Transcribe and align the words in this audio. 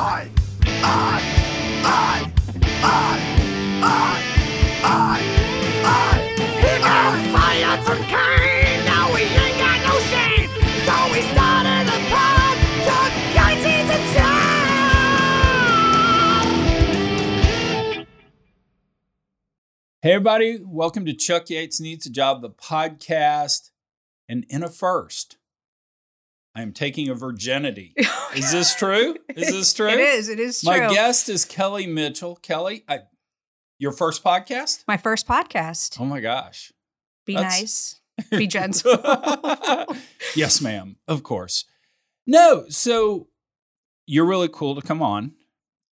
I, 0.00 0.30
I, 0.64 1.18
I, 1.82 2.32
I, 2.84 3.18
I, 3.82 4.14
I, 4.84 5.18
I. 5.82 6.22
He 6.60 6.70
got 6.78 7.18
fired 7.34 7.82
from 7.84 7.98
Kayne. 8.04 8.84
Now 8.84 9.12
we 9.12 9.22
ain't 9.22 9.58
got 9.58 9.82
no 9.82 9.98
shame. 10.06 10.50
So 10.86 10.94
we 11.12 11.20
started 11.32 11.90
a 11.90 11.98
pod. 12.14 12.56
Took 12.86 13.12
Yates 13.34 13.90
to 13.90 13.98
town. 14.14 14.46
Hey, 20.00 20.12
everybody, 20.12 20.60
welcome 20.62 21.04
to 21.06 21.12
Chuck 21.12 21.50
Yates 21.50 21.80
Needs 21.80 22.06
a 22.06 22.10
Job, 22.10 22.40
the 22.42 22.50
podcast. 22.50 23.70
And 24.28 24.46
in 24.48 24.62
a 24.62 24.68
first, 24.68 25.37
I 26.58 26.62
am 26.62 26.72
taking 26.72 27.08
a 27.08 27.14
virginity. 27.14 27.94
Oh, 28.30 28.36
is 28.36 28.52
this 28.52 28.74
true? 28.74 29.16
Is 29.34 29.48
this 29.48 29.72
true? 29.72 29.88
It 29.88 30.00
is. 30.00 30.28
It 30.28 30.38
is 30.38 30.60
true. 30.60 30.70
My 30.70 30.92
guest 30.92 31.30
is 31.30 31.46
Kelly 31.46 31.86
Mitchell. 31.86 32.36
Kelly, 32.36 32.84
I, 32.86 33.00
your 33.78 33.90
first 33.90 34.22
podcast? 34.22 34.84
My 34.86 34.98
first 34.98 35.26
podcast. 35.26 35.98
Oh 35.98 36.04
my 36.04 36.20
gosh. 36.20 36.70
Be 37.24 37.36
that's- 37.36 37.58
nice. 37.58 38.00
Be 38.30 38.46
gentle. 38.46 38.92
yes, 40.36 40.60
ma'am. 40.60 40.96
Of 41.08 41.22
course. 41.22 41.64
No, 42.26 42.66
so 42.68 43.28
you're 44.04 44.26
really 44.26 44.50
cool 44.52 44.74
to 44.74 44.86
come 44.86 45.00
on. 45.00 45.32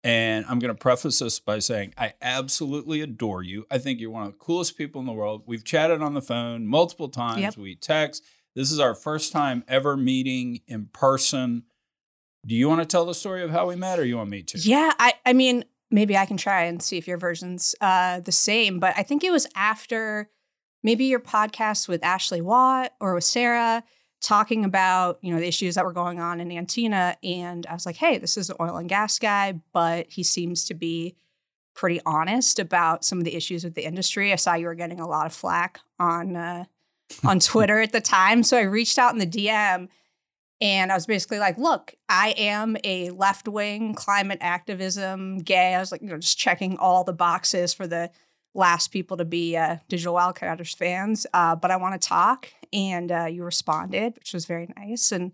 And 0.05 0.45
I'm 0.47 0.59
going 0.59 0.73
to 0.73 0.79
preface 0.79 1.19
this 1.19 1.37
by 1.41 1.59
saying 1.59 1.93
I 1.97 2.13
absolutely 2.21 3.01
adore 3.01 3.43
you. 3.43 3.65
I 3.69 3.77
think 3.77 3.99
you're 3.99 4.09
one 4.09 4.25
of 4.25 4.31
the 4.31 4.37
coolest 4.37 4.77
people 4.77 5.01
in 5.01 5.05
the 5.07 5.13
world. 5.13 5.43
We've 5.45 5.65
chatted 5.65 6.01
on 6.01 6.13
the 6.13 6.21
phone 6.21 6.65
multiple 6.65 7.09
times. 7.09 7.41
Yep. 7.41 7.57
We 7.57 7.75
text. 7.75 8.23
This 8.55 8.71
is 8.71 8.79
our 8.79 8.95
first 8.95 9.31
time 9.31 9.63
ever 9.67 9.95
meeting 9.95 10.61
in 10.67 10.87
person. 10.87 11.63
Do 12.45 12.55
you 12.55 12.67
want 12.67 12.81
to 12.81 12.85
tell 12.85 13.05
the 13.05 13.13
story 13.13 13.43
of 13.43 13.51
how 13.51 13.67
we 13.67 13.75
met 13.75 13.99
or 13.99 14.05
you 14.05 14.17
want 14.17 14.29
me 14.29 14.43
to? 14.43 14.57
yeah. 14.57 14.93
I, 14.99 15.13
I 15.25 15.33
mean, 15.33 15.63
maybe 15.89 16.17
I 16.17 16.25
can 16.25 16.37
try 16.37 16.63
and 16.63 16.81
see 16.81 16.97
if 16.97 17.07
your 17.07 17.17
version's 17.17 17.75
uh, 17.81 18.19
the 18.21 18.31
same, 18.31 18.79
but 18.79 18.93
I 18.97 19.03
think 19.03 19.23
it 19.23 19.31
was 19.31 19.47
after 19.55 20.29
maybe 20.83 21.05
your 21.05 21.19
podcast 21.19 21.87
with 21.87 22.03
Ashley 22.03 22.41
Watt 22.41 22.93
or 22.99 23.13
with 23.13 23.23
Sarah 23.23 23.83
talking 24.21 24.65
about, 24.65 25.19
you 25.21 25.33
know, 25.33 25.39
the 25.39 25.47
issues 25.47 25.75
that 25.75 25.85
were 25.85 25.93
going 25.93 26.19
on 26.19 26.39
in 26.39 26.51
Antina. 26.51 27.17
And 27.23 27.65
I 27.67 27.73
was 27.73 27.85
like, 27.85 27.97
hey, 27.97 28.17
this 28.17 28.37
is 28.37 28.49
an 28.49 28.55
oil 28.59 28.77
and 28.77 28.89
gas 28.89 29.17
guy, 29.19 29.59
but 29.73 30.07
he 30.09 30.23
seems 30.23 30.65
to 30.65 30.73
be 30.73 31.15
pretty 31.73 32.01
honest 32.05 32.59
about 32.59 33.03
some 33.03 33.17
of 33.17 33.25
the 33.25 33.35
issues 33.35 33.63
with 33.63 33.75
the 33.75 33.85
industry. 33.85 34.31
I 34.31 34.35
saw 34.35 34.53
you 34.53 34.67
were 34.67 34.75
getting 34.75 34.99
a 34.99 35.07
lot 35.07 35.25
of 35.25 35.33
flack 35.33 35.79
on 35.99 36.35
uh, 36.35 36.65
on 37.23 37.39
Twitter 37.39 37.79
at 37.79 37.91
the 37.91 38.01
time. 38.01 38.43
So 38.43 38.57
I 38.57 38.61
reached 38.61 38.97
out 38.97 39.13
in 39.13 39.19
the 39.19 39.27
DM 39.27 39.87
and 40.61 40.91
I 40.91 40.95
was 40.95 41.07
basically 41.07 41.39
like, 41.39 41.57
look, 41.57 41.95
I 42.07 42.35
am 42.37 42.77
a 42.83 43.09
left 43.09 43.47
wing 43.47 43.95
climate 43.95 44.37
activism 44.41 45.39
gay. 45.39 45.73
I 45.73 45.79
was 45.79 45.91
like, 45.91 46.01
you 46.01 46.07
know, 46.09 46.17
just 46.17 46.37
checking 46.37 46.77
all 46.77 47.03
the 47.03 47.13
boxes 47.13 47.73
for 47.73 47.87
the 47.87 48.11
last 48.53 48.89
people 48.89 49.17
to 49.17 49.25
be 49.25 49.57
uh, 49.57 49.77
Digital 49.89 50.13
Wildcatters 50.13 50.75
fans. 50.75 51.25
Uh, 51.33 51.55
but 51.55 51.71
I 51.71 51.77
want 51.77 51.99
to 51.99 52.07
talk. 52.07 52.49
And 52.71 53.11
uh, 53.11 53.25
you 53.25 53.43
responded, 53.43 54.15
which 54.15 54.33
was 54.33 54.45
very 54.45 54.69
nice. 54.77 55.11
And 55.11 55.31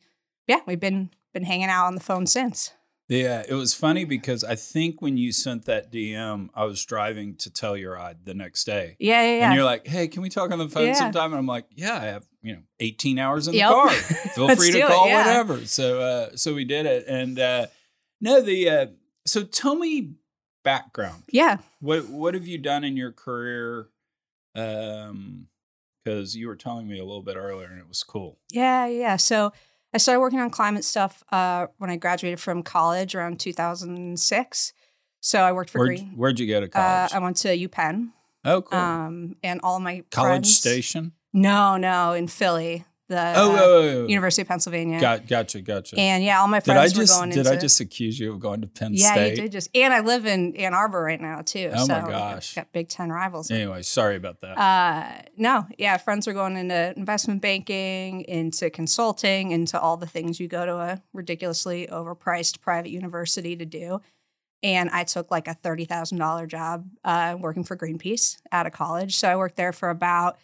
yeah, 0.47 0.61
we've 0.65 0.79
been 0.79 1.09
been 1.33 1.43
hanging 1.43 1.69
out 1.69 1.85
on 1.85 1.93
the 1.93 2.01
phone 2.01 2.25
since. 2.25 2.71
Yeah, 3.09 3.43
it 3.47 3.53
was 3.53 3.73
funny 3.73 4.03
because 4.03 4.43
I 4.43 4.55
think 4.55 5.01
when 5.01 5.15
you 5.17 5.31
sent 5.31 5.63
that 5.65 5.91
DM, 5.93 6.49
I 6.53 6.65
was 6.65 6.83
driving 6.83 7.35
to 7.37 7.49
Telluride 7.49 8.25
the 8.25 8.33
next 8.33 8.65
day. 8.65 8.97
Yeah, 8.99 9.21
yeah, 9.21 9.37
yeah. 9.37 9.45
And 9.45 9.55
you're 9.55 9.63
like, 9.63 9.87
hey, 9.87 10.09
can 10.09 10.21
we 10.21 10.27
talk 10.29 10.51
on 10.51 10.59
the 10.59 10.67
phone 10.67 10.87
Yeah. 10.87 10.93
sometime? 10.93 11.31
And 11.31 11.39
I'm 11.39 11.45
like, 11.47 11.65
yeah, 11.73 11.95
I 11.95 12.05
have, 12.05 12.25
you 12.41 12.53
know, 12.55 12.61
18 12.81 13.17
hours 13.17 13.47
in 13.47 13.53
the 13.53 13.61
car. 13.61 13.89
Feel 14.35 14.53
free 14.57 14.71
to 14.71 14.79
do 14.79 14.85
it, 14.85 14.87
call 14.87 15.07
yeah. 15.07 15.25
whenever. 15.25 15.65
So 15.65 16.01
uh 16.01 16.35
so 16.35 16.53
we 16.53 16.65
did 16.65 16.85
it. 16.85 17.05
And 17.07 17.39
uh 17.39 17.67
no, 18.19 18.41
the 18.41 18.69
uh 18.69 18.85
so 19.25 19.43
tell 19.43 19.75
me 19.75 20.15
background. 20.65 21.23
yeah. 21.31 21.59
What 21.79 22.09
what 22.09 22.33
have 22.33 22.45
you 22.45 22.57
done 22.57 22.83
in 22.83 22.97
your 22.97 23.13
career? 23.13 23.87
Um 24.55 25.47
because 26.03 26.35
you 26.37 26.47
were 26.47 26.55
telling 26.55 26.87
me 26.87 26.97
a 26.99 27.03
little 27.03 27.21
bit 27.21 27.35
earlier 27.35 27.67
and 27.67 27.79
it 27.79 27.87
was 27.87 28.01
cool. 28.03 28.37
Yeah, 28.51 28.85
yeah. 28.87 29.17
So 29.17 29.51
I 29.93 29.97
started 29.99 30.19
working 30.19 30.39
on 30.39 30.49
climate 30.49 30.83
stuff 30.83 31.23
uh, 31.31 31.67
when 31.77 31.89
I 31.89 31.95
graduated 31.95 32.39
from 32.39 32.61
college 32.63 33.15
around 33.15 33.39
2006. 33.39 34.73
So 35.21 35.39
I 35.41 35.51
worked 35.51 35.69
for 35.71 35.79
Where'd, 35.79 35.97
Green. 35.97 36.09
where'd 36.15 36.39
you 36.39 36.47
go 36.47 36.59
to 36.61 36.67
Uh, 36.67 36.69
college? 36.69 37.13
I 37.13 37.19
went 37.19 37.37
to 37.37 37.47
UPenn, 37.49 38.09
oh, 38.45 38.61
cool. 38.61 38.77
um, 38.79 39.35
and 39.43 39.59
all 39.63 39.77
of 39.77 39.81
my 39.81 40.03
college 40.11 40.29
friends- 40.31 40.57
Station? 40.57 41.13
No, 41.33 41.77
no, 41.77 42.13
in 42.13 42.27
Philly, 42.27 42.85
the 43.07 43.33
oh, 43.35 43.55
uh, 43.55 43.59
oh, 43.59 44.03
oh. 44.03 44.07
University 44.07 44.41
of 44.41 44.49
Pennsylvania. 44.49 44.99
Got, 44.99 45.27
gotcha, 45.27 45.61
gotcha. 45.61 45.97
And 45.97 46.23
yeah, 46.23 46.41
all 46.41 46.47
my 46.47 46.59
did 46.59 46.65
friends 46.65 46.93
I 46.93 46.95
just 46.95 47.13
were 47.13 47.19
going 47.19 47.29
did 47.29 47.39
into. 47.39 47.51
I 47.51 47.55
just 47.55 47.79
accuse 47.79 48.19
you 48.19 48.33
of 48.33 48.39
going 48.39 48.61
to 48.61 48.67
Penn 48.67 48.93
yeah, 48.93 49.13
State? 49.13 49.21
Yeah, 49.21 49.29
you 49.29 49.41
did 49.43 49.51
just. 49.51 49.69
And 49.73 49.93
I 49.93 50.01
live 50.01 50.25
in 50.25 50.55
Ann 50.57 50.73
Arbor 50.73 51.01
right 51.01 51.19
now 51.19 51.41
too. 51.41 51.71
Oh 51.73 51.87
my 51.87 52.01
so 52.01 52.07
gosh. 52.07 52.55
got 52.55 52.71
Big 52.73 52.89
Ten 52.89 53.09
rivals. 53.09 53.49
Anyway, 53.49 53.81
sorry 53.83 54.17
about 54.17 54.41
that. 54.41 54.57
Uh, 54.57 55.21
no, 55.37 55.65
yeah, 55.77 55.95
friends 55.97 56.27
were 56.27 56.33
going 56.33 56.57
into 56.57 56.93
investment 56.97 57.41
banking, 57.41 58.21
into 58.21 58.69
consulting, 58.69 59.51
into 59.51 59.79
all 59.79 59.97
the 59.97 60.07
things 60.07 60.39
you 60.39 60.47
go 60.47 60.65
to 60.65 60.75
a 60.75 61.01
ridiculously 61.13 61.87
overpriced 61.87 62.59
private 62.59 62.89
university 62.89 63.55
to 63.55 63.65
do. 63.65 64.01
And 64.63 64.89
I 64.89 65.03
took 65.03 65.31
like 65.31 65.47
a 65.47 65.53
thirty 65.53 65.85
thousand 65.85 66.17
dollar 66.17 66.45
job 66.47 66.89
uh, 67.05 67.37
working 67.39 67.63
for 67.63 67.77
Greenpeace 67.77 68.37
out 68.51 68.65
of 68.65 68.73
college. 68.73 69.15
So 69.15 69.29
I 69.29 69.35
worked 69.35 69.55
there 69.55 69.71
for 69.71 69.89
about 69.89 70.37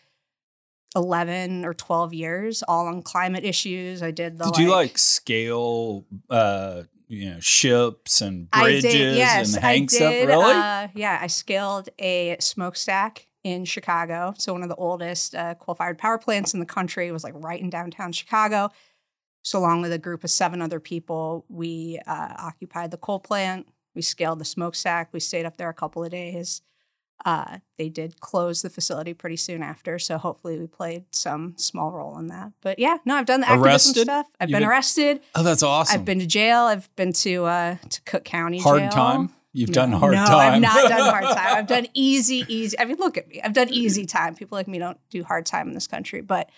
eleven 0.95 1.65
or 1.65 1.73
twelve 1.73 2.13
years, 2.13 2.63
all 2.67 2.87
on 2.87 3.01
climate 3.01 3.43
issues. 3.43 4.03
I 4.03 4.11
did 4.11 4.37
the 4.37 4.45
Did 4.45 4.57
you 4.57 4.71
like 4.71 4.97
scale, 4.97 6.05
uh, 6.29 6.83
you 7.07 7.31
know, 7.31 7.39
ships 7.39 8.21
and 8.21 8.49
bridges 8.51 8.83
did, 8.83 9.17
yes, 9.17 9.55
and 9.55 9.63
I 9.63 9.67
hang 9.67 9.89
stuff? 9.89 10.11
Really? 10.11 10.53
Uh, 10.53 10.87
yeah, 10.95 11.19
I 11.21 11.27
scaled 11.27 11.89
a 11.99 12.37
smokestack 12.39 13.27
in 13.43 13.65
Chicago. 13.65 14.33
So 14.37 14.53
one 14.53 14.63
of 14.63 14.69
the 14.69 14.75
oldest 14.75 15.35
uh, 15.35 15.55
coal-fired 15.55 15.97
power 15.97 16.17
plants 16.17 16.53
in 16.53 16.59
the 16.59 16.65
country 16.65 17.11
was 17.11 17.23
like 17.23 17.33
right 17.35 17.59
in 17.59 17.69
downtown 17.69 18.13
Chicago. 18.13 18.69
So 19.41 19.59
along 19.59 19.81
with 19.81 19.91
a 19.91 19.97
group 19.97 20.23
of 20.23 20.29
seven 20.31 20.61
other 20.61 20.79
people, 20.79 21.45
we 21.49 21.99
uh, 22.07 22.33
occupied 22.39 22.91
the 22.91 22.97
coal 22.97 23.19
plant. 23.19 23.67
We 23.93 24.01
scaled 24.01 24.39
the 24.39 24.45
smokestack. 24.45 25.09
We 25.11 25.19
stayed 25.19 25.45
up 25.45 25.57
there 25.57 25.69
a 25.69 25.73
couple 25.73 26.03
of 26.03 26.11
days. 26.11 26.61
Uh, 27.25 27.59
they 27.77 27.87
did 27.87 28.19
close 28.19 28.61
the 28.61 28.69
facility 28.69 29.13
pretty 29.13 29.37
soon 29.37 29.63
after, 29.63 29.97
so 29.97 30.17
hopefully 30.17 30.59
we 30.59 30.67
played 30.67 31.05
some 31.11 31.53
small 31.57 31.91
role 31.91 32.17
in 32.17 32.27
that. 32.27 32.51
But 32.61 32.79
yeah, 32.79 32.97
no, 33.05 33.15
I've 33.15 33.25
done 33.25 33.39
the 33.39 33.47
activism 33.47 33.69
Arrested? 33.69 34.03
stuff. 34.03 34.27
I've 34.39 34.49
been 34.49 34.59
been- 34.59 34.69
arrested. 34.69 35.21
oh, 35.35 35.43
that's 35.43 35.63
awesome. 35.63 35.99
I've 35.99 36.05
been 36.05 36.19
to 36.19 36.25
jail. 36.25 36.63
I've 36.63 36.93
been 36.95 37.13
to 37.13 37.45
uh, 37.45 37.77
to 37.89 38.01
Cook 38.01 38.25
County 38.25 38.59
hard 38.59 38.81
jail. 38.81 38.89
time. 38.89 39.29
You've 39.55 39.71
done 39.71 39.91
hard 39.91 40.15
no, 40.15 40.25
time. 40.25 40.61
No, 40.61 40.67
I've 40.67 40.75
not 40.75 40.89
done 40.89 41.09
hard 41.11 41.23
time. 41.37 41.57
I've 41.57 41.67
done 41.67 41.87
easy, 41.93 42.43
easy. 42.47 42.77
I 42.79 42.85
mean, 42.85 42.97
look 42.97 43.17
at 43.17 43.27
me. 43.27 43.39
I've 43.41 43.53
done 43.53 43.69
easy 43.69 44.05
time. 44.07 44.35
People 44.35 44.57
like 44.57 44.67
me 44.67 44.79
don't 44.79 44.97
do 45.09 45.23
hard 45.23 45.45
time 45.45 45.67
in 45.67 45.75
this 45.75 45.87
country, 45.87 46.21
but 46.21 46.49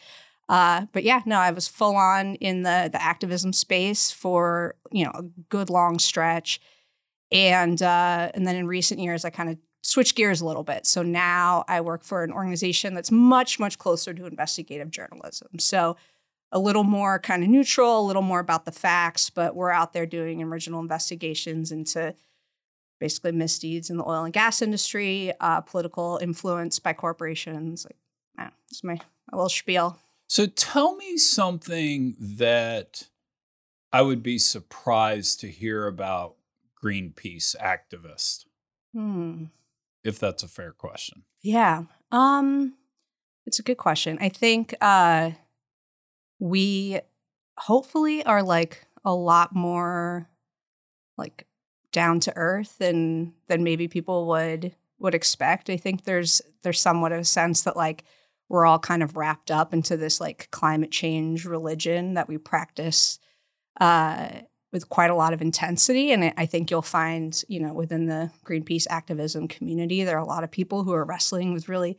uh, 0.48 0.86
but 0.94 1.04
yeah, 1.04 1.22
no, 1.26 1.38
I 1.38 1.52
was 1.52 1.68
full 1.68 1.96
on 1.96 2.36
in 2.36 2.64
the 2.64 2.90
the 2.92 3.02
activism 3.02 3.54
space 3.54 4.12
for 4.12 4.76
you 4.92 5.06
know 5.06 5.12
a 5.14 5.24
good 5.50 5.70
long 5.70 6.00
stretch, 6.00 6.62
and 7.32 7.82
uh, 7.82 8.32
and 8.34 8.48
then 8.48 8.56
in 8.56 8.66
recent 8.66 9.00
years, 9.00 9.26
I 9.26 9.30
kind 9.30 9.50
of 9.50 9.58
switched 9.86 10.16
gears 10.16 10.42
a 10.42 10.46
little 10.46 10.64
bit. 10.64 10.88
So 10.88 11.04
now 11.04 11.64
I 11.68 11.80
work 11.82 12.04
for 12.04 12.24
an 12.24 12.32
organization 12.32 12.96
that's 12.96 13.12
much 13.12 13.60
much 13.60 13.78
closer 13.78 14.14
to 14.14 14.26
investigative 14.26 14.90
journalism. 14.90 15.60
So 15.60 15.96
a 16.52 16.60
little 16.60 16.84
more 16.84 17.20
kind 17.20 17.44
of 17.44 17.50
neutral, 17.50 18.00
a 18.02 18.06
little 18.08 18.22
more 18.22 18.40
about 18.40 18.66
the 18.66 18.72
facts, 18.72 19.30
but 19.30 19.56
we're 19.56 19.72
out 19.72 19.94
there 19.94 20.06
doing 20.06 20.42
original 20.42 20.80
investigations 20.80 21.72
into 21.72 22.16
basically 23.00 23.32
misdeeds 23.32 23.90
in 23.90 23.98
the 23.98 24.04
oil 24.06 24.24
and 24.24 24.34
gas 24.34 24.62
industry, 24.62 25.34
uh, 25.40 25.62
political 25.62 26.18
influence 26.22 26.80
by 26.80 26.94
corporations. 26.94 27.86
Like, 27.86 27.98
ah, 28.40 28.52
it's 28.70 28.84
my, 28.84 28.94
my 28.94 29.38
little 29.38 29.50
spiel. 29.50 30.00
so 30.28 30.46
tell 30.46 30.96
me 30.96 31.18
something 31.18 32.16
that 32.20 33.10
I 33.92 34.02
would 34.02 34.24
be 34.24 34.40
surprised 34.40 35.42
to 35.42 35.48
hear 35.50 35.86
about 35.88 36.36
Greenpeace 36.84 37.56
activists, 37.62 38.46
Hmm. 38.94 39.46
If 40.06 40.20
that's 40.20 40.44
a 40.44 40.48
fair 40.48 40.72
question. 40.72 41.24
Yeah. 41.42 41.84
Um, 42.12 42.76
it's 43.46 43.60
a 43.60 43.64
good 43.64 43.78
question. 43.78 44.18
I 44.22 44.30
think 44.30 44.74
uh, 44.80 45.32
we 46.40 47.00
hopefully 47.58 48.24
are 48.24 48.44
like 48.44 48.86
a 49.04 49.14
lot 49.14 49.56
more 49.56 50.30
like 51.18 51.48
down 51.92 52.20
to 52.22 52.34
earth 52.36 52.78
than 52.78 53.34
than 53.48 53.64
maybe 53.64 53.88
people 53.88 54.28
would 54.28 54.76
would 55.00 55.16
expect. 55.16 55.70
I 55.70 55.78
think 55.78 56.04
there's 56.04 56.42
there's 56.64 56.80
somewhat 56.80 57.12
of 57.12 57.20
a 57.20 57.26
sense 57.26 57.64
that 57.64 57.76
like 57.76 58.04
we're 58.48 58.66
all 58.66 58.80
kind 58.80 59.02
of 59.02 59.18
wrapped 59.18 59.50
up 59.50 59.74
into 59.74 59.98
this 59.98 60.22
like 60.22 60.50
climate 60.52 60.92
change 60.92 61.46
religion 61.46 62.14
that 62.14 62.28
we 62.28 62.38
practice 62.38 63.20
uh, 63.80 64.28
with 64.76 64.90
quite 64.90 65.10
a 65.10 65.16
lot 65.16 65.32
of 65.32 65.42
intensity. 65.42 66.12
And 66.12 66.34
I- 66.36 66.46
think 66.46 66.70
you'll 66.70 66.82
find, 66.82 67.42
you 67.48 67.62
know, 67.62 67.74
within 67.74 68.08
the 68.08 68.30
Greenpeace 68.46 68.86
activism 68.90 69.48
community, 69.48 70.04
there 70.04 70.18
are 70.18 70.22
a 70.22 70.28
lot 70.28 70.44
of 70.44 70.52
people 70.52 70.84
who 70.84 70.92
are 70.92 71.06
wrestling 71.06 71.54
with 71.54 71.70
really 71.70 71.98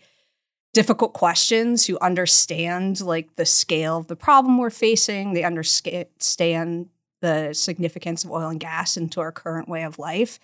difficult 0.74 1.14
questions, 1.14 1.86
who 1.86 1.98
understand 2.00 3.00
like 3.00 3.36
the 3.36 3.46
scale 3.46 3.96
of 3.96 4.08
the 4.08 4.14
problem 4.14 4.58
we're 4.58 4.68
facing. 4.68 5.32
They 5.32 5.42
understand 5.42 6.90
the 7.22 7.54
significance 7.54 8.24
of 8.24 8.30
oil 8.30 8.50
and 8.50 8.60
gas 8.60 8.98
into 8.98 9.20
our 9.20 9.32
current 9.32 9.70
way 9.70 9.82
of 9.82 9.98
life, 9.98 10.38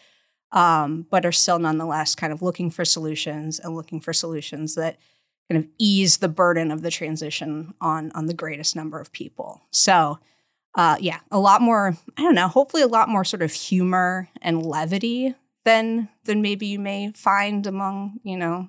um, 0.53 1.07
but 1.11 1.27
are 1.27 1.33
still 1.33 1.59
nonetheless 1.59 2.15
kind 2.15 2.33
of 2.33 2.41
looking 2.41 2.71
for 2.71 2.87
solutions 2.87 3.61
and 3.61 3.77
looking 3.77 4.01
for 4.01 4.15
solutions 4.15 4.75
that 4.77 4.97
kind 5.51 5.63
of 5.63 5.71
ease 5.79 6.17
the 6.17 6.29
burden 6.29 6.71
of 6.71 6.81
the 6.81 6.91
transition 6.91 7.75
on 7.79 8.11
on 8.13 8.25
the 8.25 8.35
greatest 8.35 8.75
number 8.75 8.99
of 8.99 9.13
people. 9.13 9.61
So, 9.71 10.19
uh, 10.75 10.97
yeah, 11.01 11.21
a 11.31 11.39
lot 11.39 11.61
more. 11.61 11.97
I 12.17 12.23
don't 12.23 12.35
know. 12.35 12.49
Hopefully, 12.49 12.83
a 12.83 12.87
lot 12.89 13.09
more 13.09 13.25
sort 13.25 13.43
of 13.43 13.53
humor 13.53 14.29
and 14.41 14.65
levity 14.65 15.35
than 15.65 16.09
than 16.25 16.43
maybe 16.43 16.67
you 16.67 16.79
may 16.79 17.13
find 17.15 17.67
among 17.67 18.21
you 18.23 18.37
know 18.37 18.69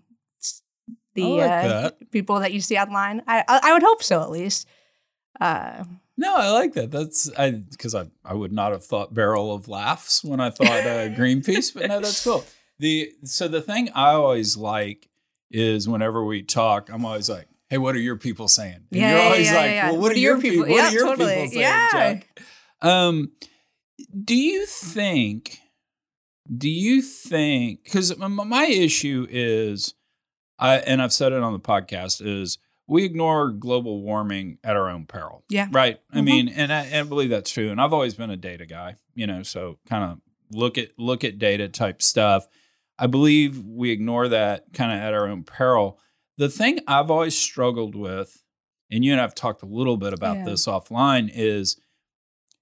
the 1.15 1.23
like 1.23 1.49
uh, 1.49 1.67
that. 1.67 2.11
people 2.11 2.39
that 2.39 2.53
you 2.53 2.61
see 2.61 2.77
online. 2.77 3.23
I 3.27 3.43
I, 3.47 3.59
I 3.63 3.73
would 3.73 3.83
hope 3.83 4.03
so 4.03 4.21
at 4.21 4.31
least. 4.31 4.67
Uh, 5.39 5.83
No, 6.17 6.35
I 6.35 6.49
like 6.51 6.73
that. 6.73 6.91
That's 6.91 7.31
I 7.37 7.51
because 7.51 7.95
I 7.95 8.07
I 8.25 8.33
would 8.33 8.51
not 8.51 8.71
have 8.71 8.85
thought 8.85 9.13
barrel 9.13 9.53
of 9.53 9.67
laughs 9.67 10.23
when 10.23 10.39
I 10.39 10.49
thought 10.49 10.67
uh, 10.67 11.09
Greenpeace, 11.17 11.73
but 11.73 11.87
no, 11.87 11.99
that's 11.99 12.23
cool. 12.23 12.43
The 12.79 13.13
so 13.23 13.47
the 13.47 13.61
thing 13.61 13.89
I 13.95 14.11
always 14.13 14.57
like 14.57 15.09
is 15.51 15.87
whenever 15.87 16.23
we 16.23 16.41
talk, 16.41 16.89
I'm 16.91 17.05
always 17.05 17.29
like, 17.29 17.47
"Hey, 17.73 17.77
what 17.79 17.95
are 17.95 17.99
your 17.99 18.17
people 18.17 18.47
saying?" 18.47 18.75
And 18.75 18.85
Yeah, 18.91 19.09
you're 19.09 19.19
yeah, 19.19 19.25
always 19.25 19.51
yeah, 19.51 19.55
like. 19.83 19.91
"Well, 19.93 20.01
what, 20.01 20.11
are 20.13 20.17
your 20.19 20.39
people? 20.39 20.59
What 20.61 20.69
Yeah, 20.69 20.87
are 20.87 20.91
your 20.91 21.07
totally. 21.07 21.33
people 21.35 21.47
saying?" 21.49 21.61
Yeah. 21.61 21.91
Jack? 21.91 22.39
Um, 22.81 23.31
do 24.23 24.35
you 24.35 24.65
think? 24.65 25.59
Do 26.55 26.69
you 26.69 27.01
think? 27.01 27.83
Because 27.83 28.17
my 28.17 28.65
issue 28.65 29.25
is, 29.29 29.93
I 30.59 30.77
and 30.79 31.01
I've 31.01 31.13
said 31.13 31.31
it 31.31 31.41
on 31.41 31.53
the 31.53 31.59
podcast 31.59 32.21
is 32.25 32.57
we 32.85 33.05
ignore 33.05 33.49
global 33.49 34.01
warming 34.01 34.57
at 34.63 34.75
our 34.75 34.89
own 34.89 35.05
peril. 35.05 35.45
Yeah. 35.49 35.67
Right. 35.71 35.99
I 36.11 36.17
Mhm. 36.19 36.23
mean, 36.25 36.49
and 36.49 36.71
I, 36.73 36.81
and 36.85 36.95
I 36.95 37.03
believe 37.03 37.29
that's 37.29 37.49
true. 37.51 37.71
And 37.71 37.79
I've 37.79 37.93
always 37.93 38.13
been 38.13 38.29
a 38.29 38.35
data 38.37 38.65
guy, 38.65 38.97
you 39.15 39.25
know, 39.25 39.41
so 39.43 39.79
kind 39.87 40.03
of 40.03 40.19
look 40.51 40.77
at 40.77 40.89
look 40.99 41.23
at 41.23 41.39
data 41.39 41.69
type 41.69 42.01
stuff. 42.01 42.45
I 42.99 43.07
believe 43.07 43.63
we 43.65 43.91
ignore 43.91 44.27
that 44.27 44.65
kind 44.73 44.91
of 44.91 44.97
at 44.99 45.13
our 45.13 45.27
own 45.27 45.43
peril. 45.43 45.97
The 46.37 46.49
thing 46.49 46.79
I've 46.87 47.11
always 47.11 47.37
struggled 47.37 47.95
with, 47.95 48.43
and 48.91 49.03
you 49.05 49.11
and 49.11 49.21
I've 49.21 49.35
talked 49.35 49.61
a 49.61 49.67
little 49.67 49.97
bit 49.97 50.13
about 50.13 50.37
Yeah. 50.37 50.45
this 50.45 50.65
offline, 50.65 51.29
is 51.33 51.77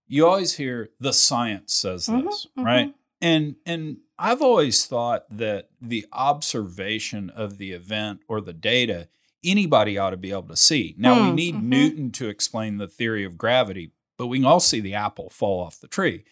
you 0.07 0.25
always 0.27 0.55
hear 0.55 0.89
the 0.99 1.13
science 1.13 1.73
says 1.73 2.07
Mhm, 2.07 2.25
this, 2.25 2.47
mhm. 2.57 2.65
right? 2.65 2.95
And 3.21 3.55
and 3.65 3.97
I've 4.19 4.41
always 4.41 4.85
thought 4.85 5.25
that 5.35 5.69
the 5.79 6.05
observation 6.11 7.29
of 7.29 7.57
the 7.57 7.71
event 7.71 8.21
or 8.27 8.41
the 8.41 8.53
data 8.53 9.07
anybody 9.43 9.97
ought 9.97 10.11
to 10.11 10.17
be 10.17 10.29
able 10.31 10.43
to 10.49 10.55
see. 10.55 10.93
Now 10.99 11.19
we 11.19 11.29
Hmm, 11.29 11.35
need 11.35 11.55
mhm. 11.55 11.63
Newton 11.63 12.11
to 12.11 12.29
explain 12.29 12.77
the 12.77 12.87
theory 12.87 13.23
of 13.23 13.37
gravity, 13.39 13.91
but 14.17 14.27
we 14.27 14.37
can 14.37 14.45
all 14.45 14.59
see 14.59 14.79
the 14.79 14.93
apple 14.93 15.29
fall 15.29 15.61
off 15.61 15.79
the 15.79 15.87
tree. 15.87 16.23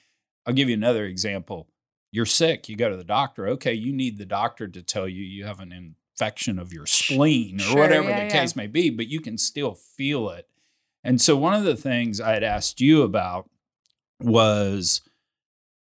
I'll 0.46 0.54
give 0.54 0.70
you 0.70 0.76
another 0.76 1.06
example. 1.06 1.70
You're 2.12 2.28
sick, 2.28 2.70
you 2.70 2.76
go 2.76 2.90
to 2.90 2.98
the 2.98 3.04
doctor. 3.04 3.48
Okay, 3.48 3.74
you 3.74 3.92
need 3.94 4.18
the 4.20 4.26
doctor 4.26 4.68
to 4.68 4.84
tell 4.84 5.08
you 5.08 5.24
you 5.24 5.46
have 5.46 5.60
an 5.60 5.72
infection 6.20 6.60
of 6.60 6.74
your 6.74 6.86
spleen 6.86 7.60
or 7.62 7.64
Sure, 7.64 7.80
whatever 7.80 8.10
yeah, 8.10 8.20
the 8.28 8.34
yeah. 8.34 8.42
case 8.42 8.56
may 8.56 8.68
be, 8.68 8.90
but 8.90 9.08
you 9.08 9.22
can 9.22 9.38
still 9.38 9.74
feel 9.74 10.30
it. 10.30 10.48
And 11.04 11.22
so 11.22 11.38
one 11.38 11.54
of 11.54 11.64
the 11.64 11.78
things 11.78 12.20
I 12.20 12.34
had 12.34 12.44
asked 12.44 12.82
you 12.82 13.04
about 13.04 13.50
was 14.20 15.02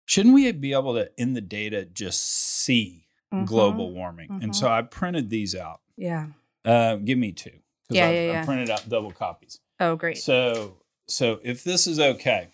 shouldn't 0.05 0.35
we 0.35 0.51
be 0.53 0.73
able 0.73 0.95
to 0.95 1.11
in 1.17 1.33
the 1.33 1.41
data 1.41 1.85
just 1.87 2.23
see 2.23 3.07
Mhm. 3.33 3.47
global 3.47 3.93
warming? 3.93 4.29
And 4.31 4.51
mhm. 4.53 4.55
so 4.55 4.69
I 4.69 4.83
printed 4.83 5.31
these 5.31 5.55
out. 5.55 5.81
Yeah. 5.97 6.27
Uh, 6.65 6.97
give 6.97 7.19
me 7.19 7.33
two. 7.33 7.51
Yeah, 7.89 8.09
I, 8.09 8.13
yeah, 8.13 8.43
I 8.43 8.45
printed 8.45 8.69
out 8.71 8.89
double 8.89 9.13
copies. 9.13 9.61
Oh, 9.81 9.97
great. 9.97 10.19
So, 10.19 10.77
so 11.09 11.41
if 11.45 11.65
this 11.65 11.87
is 11.87 11.99
okay, 11.99 12.49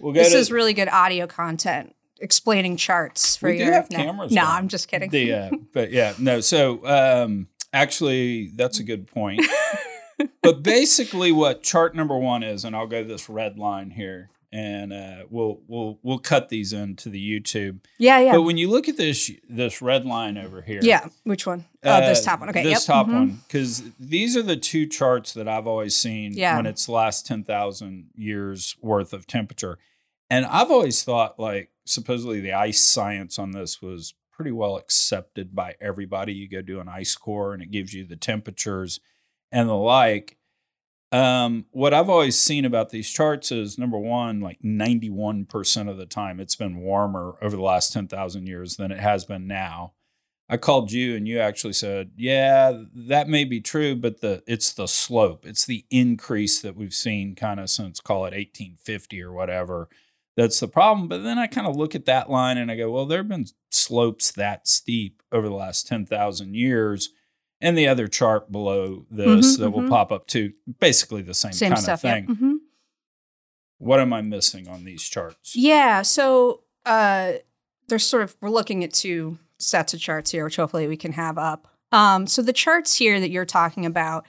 we'll 0.00 0.12
go 0.12 0.20
this 0.20 0.32
to 0.32 0.38
is 0.38 0.52
really 0.52 0.74
good 0.74 0.88
audio 0.88 1.26
content 1.26 1.94
explaining 2.20 2.76
charts 2.76 3.36
for 3.36 3.48
We 3.50 3.58
do 3.58 3.64
your. 3.64 3.72
have 3.72 3.90
no, 3.90 3.96
cameras 3.98 4.32
No, 4.32 4.42
now. 4.42 4.52
I'm 4.52 4.68
just 4.68 4.88
kidding. 4.88 5.10
the, 5.10 5.32
uh, 5.32 5.50
but 5.72 5.90
yeah, 5.92 6.14
no. 6.18 6.40
So, 6.40 6.84
um, 6.86 7.48
actually, 7.72 8.48
that's 8.54 8.78
a 8.78 8.84
good 8.84 9.06
point. 9.06 9.44
but 10.42 10.62
basically, 10.62 11.32
what 11.32 11.62
chart 11.62 11.94
number 11.94 12.16
one 12.16 12.42
is, 12.42 12.64
and 12.64 12.76
I'll 12.76 12.86
go 12.86 13.02
this 13.04 13.28
red 13.28 13.58
line 13.58 13.90
here, 13.90 14.30
and 14.52 14.92
uh, 14.92 15.24
we'll 15.30 15.60
we'll 15.68 15.98
we'll 16.02 16.18
cut 16.18 16.48
these 16.48 16.72
into 16.72 17.08
the 17.08 17.20
YouTube. 17.40 17.80
yeah, 17.98 18.18
yeah, 18.20 18.32
But 18.32 18.42
when 18.42 18.56
you 18.58 18.68
look 18.68 18.88
at 18.88 18.96
this 18.96 19.30
this 19.48 19.80
red 19.80 20.04
line 20.04 20.36
over 20.36 20.60
here, 20.62 20.80
yeah. 20.82 21.06
Which 21.24 21.46
one? 21.46 21.64
Oh, 21.84 22.00
this 22.00 22.20
Uh, 22.26 22.30
top 22.32 22.40
one. 22.40 22.48
Okay. 22.50 22.62
This 22.64 22.72
yep. 22.72 22.82
top 22.82 23.06
mhm. 23.06 23.14
one, 23.14 23.40
because 23.46 23.82
these 23.98 24.36
are 24.36 24.42
the 24.42 24.56
two 24.56 24.86
charts 24.86 25.32
that 25.34 25.48
I've 25.48 25.66
always 25.66 25.94
seen 25.96 26.32
Yeah. 26.34 26.56
when 26.56 26.66
it's 26.66 26.84
the 26.86 26.92
last 26.92 27.26
10,000 27.26 28.10
years 28.16 28.76
worth 28.82 29.12
of 29.14 29.26
temperature. 29.26 29.78
And 30.30 30.46
I've 30.46 30.70
always 30.70 31.02
thought, 31.02 31.38
like, 31.38 31.70
supposedly 31.84 32.40
the 32.40 32.52
ice 32.52 32.80
science 32.80 33.38
on 33.38 33.50
this 33.50 33.82
was 33.82 34.14
pretty 34.32 34.52
well 34.52 34.76
accepted 34.76 35.54
by 35.54 35.74
everybody. 35.80 36.32
You 36.32 36.48
go 36.48 36.62
do 36.62 36.80
an 36.80 36.88
ice 36.88 37.14
core 37.16 37.52
and 37.52 37.62
it 37.62 37.70
gives 37.70 37.92
you 37.92 38.06
the 38.06 38.16
temperatures 38.16 39.00
and 39.52 39.68
the 39.68 39.74
like. 39.74 40.38
Um, 41.12 41.66
what 41.72 41.92
I've 41.92 42.08
always 42.08 42.38
seen 42.38 42.64
about 42.64 42.90
these 42.90 43.10
charts 43.10 43.50
is 43.50 43.76
number 43.76 43.98
one, 43.98 44.40
like 44.40 44.60
91% 44.62 45.90
of 45.90 45.96
the 45.96 46.06
time, 46.06 46.38
it's 46.38 46.54
been 46.54 46.78
warmer 46.78 47.34
over 47.42 47.56
the 47.56 47.62
last 47.62 47.92
10,000 47.92 48.46
years 48.46 48.76
than 48.76 48.92
it 48.92 49.00
has 49.00 49.24
been 49.24 49.48
now. 49.48 49.92
I 50.48 50.56
called 50.56 50.90
you 50.90 51.16
and 51.16 51.28
you 51.28 51.38
actually 51.38 51.74
said, 51.74 52.10
"Yeah, 52.16 52.82
that 52.92 53.28
may 53.28 53.44
be 53.44 53.60
true, 53.60 53.94
but 53.94 54.20
the 54.20 54.42
it's 54.48 54.72
the 54.72 54.88
slope. 54.88 55.46
It's 55.46 55.64
the 55.64 55.84
increase 55.90 56.60
that 56.62 56.74
we've 56.74 56.94
seen 56.94 57.36
kind 57.36 57.60
of 57.60 57.70
since 57.70 58.00
call 58.00 58.26
it 58.26 58.34
1850 58.34 59.22
or 59.22 59.32
whatever. 59.32 59.88
That's 60.40 60.60
the 60.60 60.68
problem." 60.68 61.08
But 61.08 61.22
then 61.22 61.38
I 61.38 61.46
kind 61.46 61.66
of 61.66 61.76
look 61.76 61.94
at 61.94 62.06
that 62.06 62.30
line 62.30 62.58
and 62.58 62.70
I 62.70 62.76
go, 62.76 62.90
"Well, 62.90 63.06
there've 63.06 63.28
been 63.28 63.46
slopes 63.70 64.30
that 64.32 64.66
steep 64.68 65.22
over 65.32 65.48
the 65.48 65.54
last 65.54 65.86
10,000 65.86 66.54
years." 66.54 67.10
And 67.62 67.76
the 67.76 67.86
other 67.88 68.08
chart 68.08 68.50
below 68.50 69.04
this 69.10 69.56
Mhm, 69.56 69.58
that 69.58 69.70
will 69.70 69.82
mhm. 69.82 69.90
pop 69.90 70.10
up 70.10 70.26
too, 70.26 70.54
basically 70.80 71.20
the 71.20 71.34
same, 71.34 71.52
Same 71.52 71.72
kind 71.72 71.82
stuff. 71.82 71.94
of 71.98 72.00
thing. 72.00 72.26
Yeah. 72.28 72.34
mhm. 72.34 72.54
What 73.78 74.00
am 74.00 74.12
I 74.12 74.22
missing 74.22 74.66
on 74.68 74.84
these 74.84 75.02
charts? 75.02 75.54
Yeah. 75.54 76.02
So 76.02 76.62
uh, 76.86 77.32
there's 77.88 78.06
sort 78.06 78.22
of 78.22 78.36
we're 78.40 78.48
looking 78.50 78.82
at 78.84 78.92
two 78.92 79.38
sets 79.58 79.92
of 79.94 80.00
charts 80.00 80.30
here, 80.30 80.44
which 80.44 80.56
hopefully 80.56 80.86
we 80.86 80.96
can 80.96 81.12
have 81.12 81.36
up. 81.38 81.68
Um, 81.92 82.26
so 82.26 82.40
the 82.40 82.52
charts 82.52 82.96
here 82.96 83.20
that 83.20 83.30
you're 83.30 83.44
talking 83.44 83.84
about, 83.84 84.26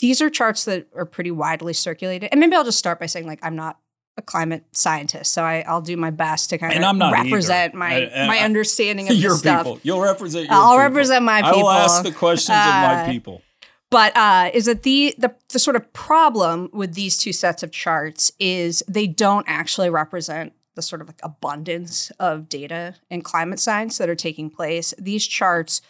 these 0.00 0.20
are 0.20 0.28
charts 0.28 0.64
that 0.64 0.88
are 0.94 1.06
pretty 1.06 1.30
widely 1.30 1.72
circulated. 1.72 2.28
And 2.32 2.40
maybe 2.40 2.54
I'll 2.56 2.64
just 2.64 2.78
start 2.78 2.98
by 3.00 3.06
saying 3.06 3.26
like 3.26 3.38
I'm 3.42 3.56
not 3.56 3.78
a 4.18 4.22
climate 4.22 4.64
scientist, 4.72 5.32
so 5.32 5.42
I, 5.42 5.64
I'll 5.66 5.80
do 5.80 5.96
my 5.96 6.10
best 6.10 6.50
to 6.50 6.58
kind 6.58 6.72
And 6.74 6.84
of 6.84 6.90
I'm 6.90 6.98
not 6.98 7.12
represent 7.14 7.70
either. 7.74 7.78
my 7.78 7.92
and 7.94 8.28
my 8.28 8.38
I- 8.40 8.44
understanding 8.44 9.08
of 9.10 9.16
Your 9.16 9.32
this 9.32 9.40
stuff. 9.40 9.64
people. 9.64 9.80
You'll 9.82 10.00
represent 10.00 10.44
your 10.46 10.54
I'll 10.54 10.72
people. 10.72 10.78
represent 10.78 11.24
my 11.24 11.42
people. 11.42 11.58
I 11.60 11.62
will 11.62 11.70
ask 11.70 12.02
the 12.02 12.12
questions 12.12 12.50
of 12.58 12.64
my 12.66 13.02
Uh, 13.04 13.06
people. 13.10 13.42
but 13.90 14.14
uh, 14.16 14.50
is 14.52 14.66
that 14.66 14.82
the, 14.82 15.14
the 15.18 15.34
the 15.48 15.58
sort 15.58 15.76
of 15.76 15.92
problem 15.94 16.68
with 16.72 16.94
these 16.94 17.16
two 17.16 17.32
sets 17.32 17.62
of 17.62 17.70
charts 17.70 18.30
is 18.38 18.82
they 18.86 19.06
don't 19.06 19.46
actually 19.48 19.88
represent 19.90 20.52
the 20.74 20.82
sort 20.82 21.00
of 21.02 21.06
like 21.08 21.20
abundance 21.22 22.10
of 22.18 22.48
data 22.48 22.94
in 23.10 23.22
climate 23.22 23.60
science 23.60 23.98
that 23.98 24.08
are 24.08 24.14
taking 24.14 24.48
place. 24.50 24.92
These 24.98 25.26
charts 25.26 25.80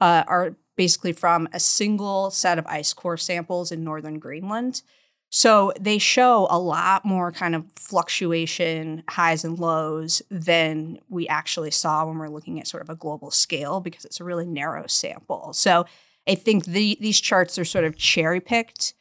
uh, 0.00 0.22
are 0.26 0.56
basically 0.76 1.12
from 1.12 1.48
a 1.52 1.60
single 1.60 2.30
set 2.30 2.58
of 2.58 2.66
ice 2.66 2.92
core 2.92 3.16
samples 3.16 3.70
in 3.72 3.82
northern 3.84 4.18
Greenland. 4.18 4.82
So 5.36 5.72
they 5.80 5.98
show 5.98 6.46
a 6.48 6.60
lot 6.60 7.04
more 7.04 7.32
kind 7.32 7.56
of 7.56 7.64
fluctuation, 7.74 9.02
highs 9.08 9.42
and 9.44 9.58
lows 9.58 10.22
than 10.30 11.00
we 11.08 11.26
actually 11.26 11.72
saw 11.72 12.06
when 12.06 12.18
we're 12.18 12.28
looking 12.28 12.60
at 12.60 12.68
sort 12.68 12.84
of 12.84 12.88
a 12.88 12.94
global 12.94 13.32
scale 13.32 13.80
because 13.80 14.04
it's 14.04 14.20
a 14.20 14.24
really 14.24 14.46
narrow 14.46 14.86
sample. 14.86 15.52
So 15.52 15.86
I 16.28 16.36
think 16.36 16.66
the, 16.66 16.96
these 17.00 17.20
charts 17.20 17.58
are 17.58 17.64
sort 17.64 17.82
of 17.84 17.96
cherry 17.96 18.38
picked 18.38 18.94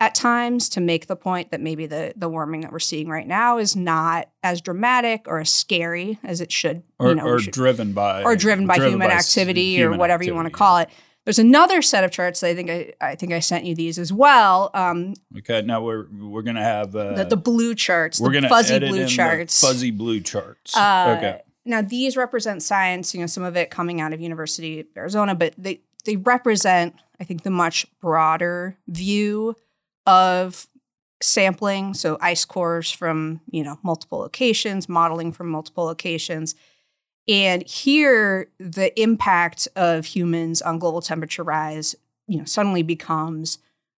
at 0.00 0.12
times 0.12 0.68
to 0.70 0.80
make 0.80 1.06
the 1.06 1.14
point 1.14 1.52
that 1.52 1.60
maybe 1.60 1.86
the 1.86 2.12
the 2.16 2.28
warming 2.28 2.62
that 2.62 2.72
we're 2.72 2.80
seeing 2.80 3.08
right 3.08 3.26
now 3.26 3.56
is 3.56 3.76
not 3.76 4.28
as 4.42 4.60
dramatic 4.60 5.22
or 5.28 5.38
as 5.38 5.50
scary 5.50 6.18
as 6.24 6.40
it 6.40 6.50
should, 6.50 6.82
Or, 6.98 7.10
you 7.10 7.14
know, 7.14 7.24
or 7.26 7.38
should- 7.38 7.54
driven 7.54 7.92
by 7.92 8.24
or 8.24 8.34
driven 8.34 8.66
by 8.66 8.74
human 8.74 8.98
by 9.08 9.14
activity 9.14 9.76
or 9.78 9.84
human 9.84 10.00
whatever 10.00 10.24
you 10.24 10.34
want 10.34 10.46
to 10.46 10.52
call 10.52 10.78
it. 10.78 10.90
There's 11.26 11.40
another 11.40 11.82
set 11.82 12.04
of 12.04 12.12
charts. 12.12 12.38
That 12.40 12.50
I 12.50 12.54
think 12.54 12.70
I, 12.70 12.92
I 13.00 13.14
think 13.16 13.32
I 13.32 13.40
sent 13.40 13.64
you 13.64 13.74
these 13.74 13.98
as 13.98 14.12
well. 14.12 14.70
Um. 14.74 15.14
Okay, 15.38 15.60
now 15.60 15.82
we're 15.82 16.06
we're 16.10 16.42
gonna 16.42 16.62
have 16.62 16.94
uh, 16.94 17.14
the, 17.14 17.24
the 17.24 17.36
blue 17.36 17.74
charts, 17.74 18.20
we're 18.20 18.28
the 18.28 18.34
gonna 18.34 18.48
fuzzy 18.48 18.78
blue 18.78 19.06
charts. 19.08 19.60
fuzzy 19.60 19.90
blue 19.90 20.20
charts. 20.20 20.76
Uh, 20.76 21.16
okay, 21.18 21.40
Now 21.64 21.82
these 21.82 22.16
represent 22.16 22.62
science. 22.62 23.12
You 23.12 23.20
know, 23.20 23.26
some 23.26 23.42
of 23.42 23.56
it 23.56 23.70
coming 23.70 24.00
out 24.00 24.12
of 24.12 24.20
University 24.20 24.80
of 24.80 24.86
Arizona, 24.96 25.34
but 25.34 25.52
they 25.58 25.80
they 26.04 26.14
represent, 26.14 26.94
I 27.20 27.24
think, 27.24 27.42
the 27.42 27.50
much 27.50 27.86
broader 28.00 28.78
view 28.86 29.56
of 30.06 30.68
sampling. 31.20 31.94
So 31.94 32.18
ice 32.20 32.44
cores 32.44 32.92
from 32.92 33.40
you 33.50 33.64
know 33.64 33.80
multiple 33.82 34.18
locations, 34.20 34.88
modeling 34.88 35.32
from 35.32 35.48
multiple 35.48 35.86
locations. 35.86 36.54
And 37.28 37.66
here, 37.68 38.50
the 38.58 38.98
impact 39.00 39.66
of 39.74 40.06
humans 40.06 40.62
on 40.62 40.78
global 40.78 41.00
temperature 41.00 41.42
rise, 41.42 41.96
you 42.28 42.38
know, 42.38 42.44
suddenly 42.44 42.82
becomes 42.82 43.58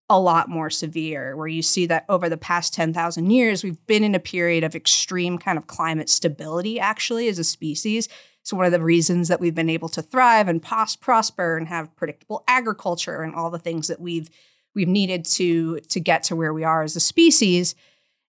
a 0.09 0.19
lot 0.19 0.47
more 0.47 0.69
severe, 0.69 1.35
where 1.35 1.47
you 1.47 1.61
see 1.61 1.85
that 1.87 2.05
over 2.07 2.29
the 2.29 2.37
past 2.37 2.73
10,000 2.73 3.29
years, 3.29 3.63
we've 3.63 3.85
been 3.87 4.05
in 4.05 4.15
a 4.15 4.19
period 4.19 4.63
of 4.63 4.73
extreme 4.73 5.37
kind 5.37 5.57
of 5.57 5.67
climate 5.67 6.07
stability, 6.07 6.79
actually, 6.79 7.27
as 7.27 7.37
a 7.37 7.43
species. 7.43 8.07
So, 8.43 8.55
one 8.55 8.65
of 8.65 8.71
the 8.71 8.81
reasons 8.81 9.27
that 9.27 9.41
we've 9.41 9.53
been 9.53 9.69
able 9.69 9.89
to 9.89 10.01
thrive 10.01 10.47
and 10.47 10.63
pos- 10.63 10.95
prosper 10.95 11.57
and 11.57 11.67
have 11.67 11.93
predictable 11.97 12.45
agriculture 12.47 13.21
and 13.21 13.35
all 13.35 13.49
the 13.49 13.59
things 13.59 13.89
that 13.89 13.99
we've 13.99 14.29
we've 14.73 14.87
needed 14.87 15.25
to 15.25 15.79
to 15.81 15.99
get 15.99 16.23
to 16.23 16.35
where 16.35 16.53
we 16.53 16.63
are 16.63 16.83
as 16.83 16.95
a 16.95 17.01
species 17.01 17.75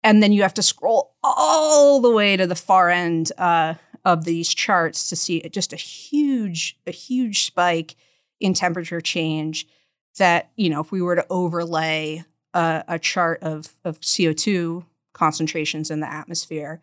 and 0.03 0.21
then 0.21 0.31
you 0.31 0.41
have 0.41 0.55
to 0.55 0.63
scroll 0.63 1.15
all 1.23 2.01
the 2.01 2.09
way 2.09 2.35
to 2.35 2.47
the 2.47 2.55
far 2.55 2.89
end 2.89 3.31
uh, 3.37 3.75
of 4.05 4.23
these 4.25 4.53
charts 4.53 5.09
to 5.09 5.15
see 5.15 5.41
just 5.49 5.73
a 5.73 5.77
huge 5.77 6.77
a 6.87 6.91
huge 6.91 7.45
spike 7.45 7.95
in 8.39 8.53
temperature 8.53 9.01
change 9.01 9.67
that 10.17 10.49
you 10.55 10.69
know 10.69 10.81
if 10.81 10.91
we 10.91 11.01
were 11.01 11.15
to 11.15 11.25
overlay 11.29 12.23
a, 12.53 12.83
a 12.87 12.99
chart 12.99 13.41
of 13.43 13.73
of 13.83 13.99
CO2 14.01 14.83
concentrations 15.13 15.91
in 15.91 15.99
the 15.99 16.11
atmosphere 16.11 16.81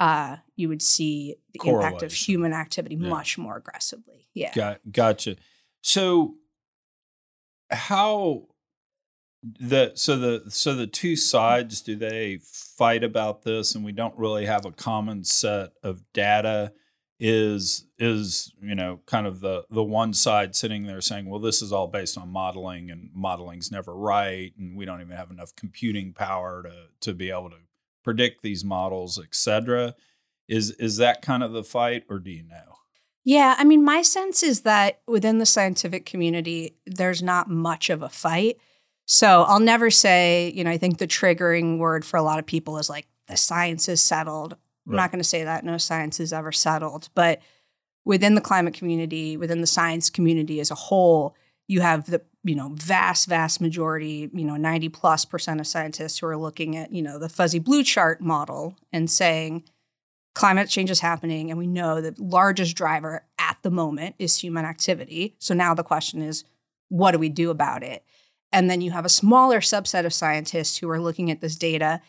uh, 0.00 0.36
you 0.54 0.68
would 0.68 0.80
see 0.82 1.34
the 1.52 1.60
impact 1.68 2.02
of 2.02 2.12
human 2.12 2.52
activity 2.52 2.94
Yeah. 2.94 3.08
much 3.08 3.38
more 3.38 3.56
aggressively 3.56 4.28
yeah 4.34 4.52
Got 4.54 4.80
gotcha. 4.90 5.36
So 5.82 6.34
how 7.70 8.46
the 9.42 9.92
so 9.94 10.16
the 10.16 10.50
so 10.50 10.74
the 10.74 10.86
two 10.86 11.16
sides 11.16 11.80
do 11.80 11.96
they 11.96 12.40
fight 12.42 13.04
about 13.04 13.42
this? 13.42 13.74
And 13.74 13.84
we 13.84 13.92
don't 13.92 14.18
really 14.18 14.46
have 14.46 14.64
a 14.64 14.72
common 14.72 15.24
set 15.24 15.70
of 15.82 16.02
data. 16.12 16.72
Is 17.20 17.84
is 17.98 18.52
you 18.62 18.76
know 18.76 19.00
kind 19.06 19.26
of 19.26 19.40
the 19.40 19.64
the 19.70 19.82
one 19.82 20.14
side 20.14 20.54
sitting 20.54 20.86
there 20.86 21.00
saying 21.00 21.28
well 21.28 21.40
this 21.40 21.62
is 21.62 21.72
all 21.72 21.88
based 21.88 22.16
on 22.16 22.28
modeling 22.28 22.92
and 22.92 23.10
modeling's 23.12 23.72
never 23.72 23.92
right 23.92 24.52
and 24.56 24.76
we 24.76 24.84
don't 24.84 25.00
even 25.00 25.16
have 25.16 25.32
enough 25.32 25.52
computing 25.56 26.12
power 26.12 26.62
to 26.62 26.86
to 27.00 27.14
be 27.14 27.28
able 27.28 27.50
to 27.50 27.56
predict 28.04 28.42
these 28.42 28.64
models 28.64 29.18
etc 29.18 29.96
is 30.48 30.70
is 30.72 30.96
that 30.96 31.22
kind 31.22 31.42
of 31.42 31.52
the 31.52 31.62
fight 31.62 32.04
or 32.08 32.18
do 32.18 32.30
you 32.30 32.42
know? 32.42 32.76
Yeah, 33.24 33.54
I 33.58 33.64
mean, 33.64 33.84
my 33.84 34.00
sense 34.02 34.42
is 34.42 34.62
that 34.62 35.00
within 35.06 35.38
the 35.38 35.46
scientific 35.46 36.06
community, 36.06 36.76
there's 36.86 37.22
not 37.22 37.50
much 37.50 37.90
of 37.90 38.02
a 38.02 38.08
fight. 38.08 38.56
So 39.10 39.44
I'll 39.44 39.58
never 39.58 39.90
say, 39.90 40.52
you 40.54 40.62
know, 40.64 40.70
I 40.70 40.76
think 40.76 40.98
the 40.98 41.06
triggering 41.06 41.78
word 41.78 42.04
for 42.04 42.18
a 42.18 42.22
lot 42.22 42.38
of 42.38 42.44
people 42.44 42.76
is 42.76 42.90
like, 42.90 43.06
the 43.26 43.38
science 43.38 43.88
is 43.88 44.02
settled. 44.02 44.52
I'm 44.86 44.92
Right. 44.92 44.96
not 44.96 45.10
going 45.12 45.20
to 45.22 45.28
say 45.28 45.44
that. 45.44 45.64
No 45.64 45.78
science 45.78 46.20
is 46.20 46.30
ever 46.32 46.52
settled. 46.52 47.08
But 47.14 47.40
within 48.04 48.34
the 48.34 48.40
climate 48.42 48.74
community, 48.74 49.36
within 49.38 49.62
the 49.62 49.66
science 49.66 50.10
community 50.10 50.60
as 50.60 50.70
a 50.70 50.74
whole, 50.74 51.34
you 51.68 51.80
have 51.80 52.04
the, 52.10 52.20
you 52.44 52.54
know, 52.54 52.70
vast, 52.74 53.28
vast 53.28 53.62
majority, 53.62 54.30
you 54.34 54.44
know, 54.44 54.56
90 54.56 54.90
plus 54.90 55.24
percent 55.24 55.58
of 55.58 55.66
scientists 55.66 56.18
who 56.18 56.26
are 56.26 56.36
looking 56.36 56.76
at, 56.76 56.92
you 56.92 57.00
know, 57.00 57.18
the 57.18 57.28
fuzzy 57.30 57.58
blue 57.58 57.82
chart 57.82 58.20
model 58.20 58.76
and 58.92 59.10
saying, 59.10 59.64
climate 60.34 60.68
change 60.68 60.90
is 60.90 61.00
happening 61.00 61.50
and 61.50 61.58
we 61.58 61.66
know 61.66 62.00
the 62.00 62.14
largest 62.18 62.76
driver 62.76 63.24
at 63.38 63.56
the 63.62 63.70
moment 63.70 64.14
is 64.20 64.36
human 64.36 64.64
activity 64.64 65.34
so 65.40 65.52
now 65.52 65.74
the 65.74 65.82
question 65.82 66.22
is 66.22 66.44
what 66.90 67.10
do 67.10 67.18
we 67.18 67.28
do 67.28 67.50
about 67.50 67.82
it 67.82 68.04
and 68.52 68.70
then 68.70 68.80
you 68.80 68.90
have 68.90 69.04
a 69.04 69.10
smaller 69.10 69.60
subset 69.60 70.06
of 70.06 70.12
scientists 70.12 70.78
who 70.78 70.88
are 70.90 71.00
looking 71.00 71.30
at 71.30 71.40
this 71.40 71.56
data 71.56 72.00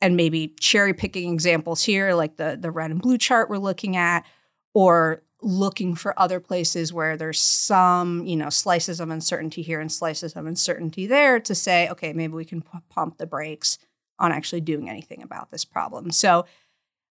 and 0.00 0.16
maybe 0.16 0.54
cherry 0.60 0.94
picking 0.94 1.32
examples 1.32 1.84
here 1.84 2.14
like 2.14 2.36
the 2.36 2.56
the 2.60 2.70
red 2.70 2.90
and 2.90 3.02
blue 3.02 3.18
chart 3.18 3.50
we're 3.50 3.58
looking 3.58 3.96
at 3.96 4.24
or 4.74 5.22
looking 5.40 5.94
for 5.94 6.18
other 6.18 6.40
places 6.40 6.92
where 6.92 7.16
there's 7.16 7.40
some 7.40 8.24
you 8.24 8.36
know 8.36 8.50
slices 8.50 9.00
of 9.00 9.10
uncertainty 9.10 9.62
here 9.62 9.80
and 9.80 9.92
slices 9.92 10.34
of 10.34 10.46
uncertainty 10.46 11.06
there 11.06 11.38
to 11.38 11.54
say 11.54 11.88
okay 11.88 12.12
maybe 12.12 12.32
we 12.32 12.44
can 12.44 12.62
pu- 12.62 12.80
pump 12.88 13.18
the 13.18 13.26
brakes 13.26 13.78
on 14.18 14.32
actually 14.32 14.60
doing 14.60 14.88
anything 14.88 15.22
about 15.22 15.50
this 15.50 15.64
problem 15.64 16.10
so 16.10 16.44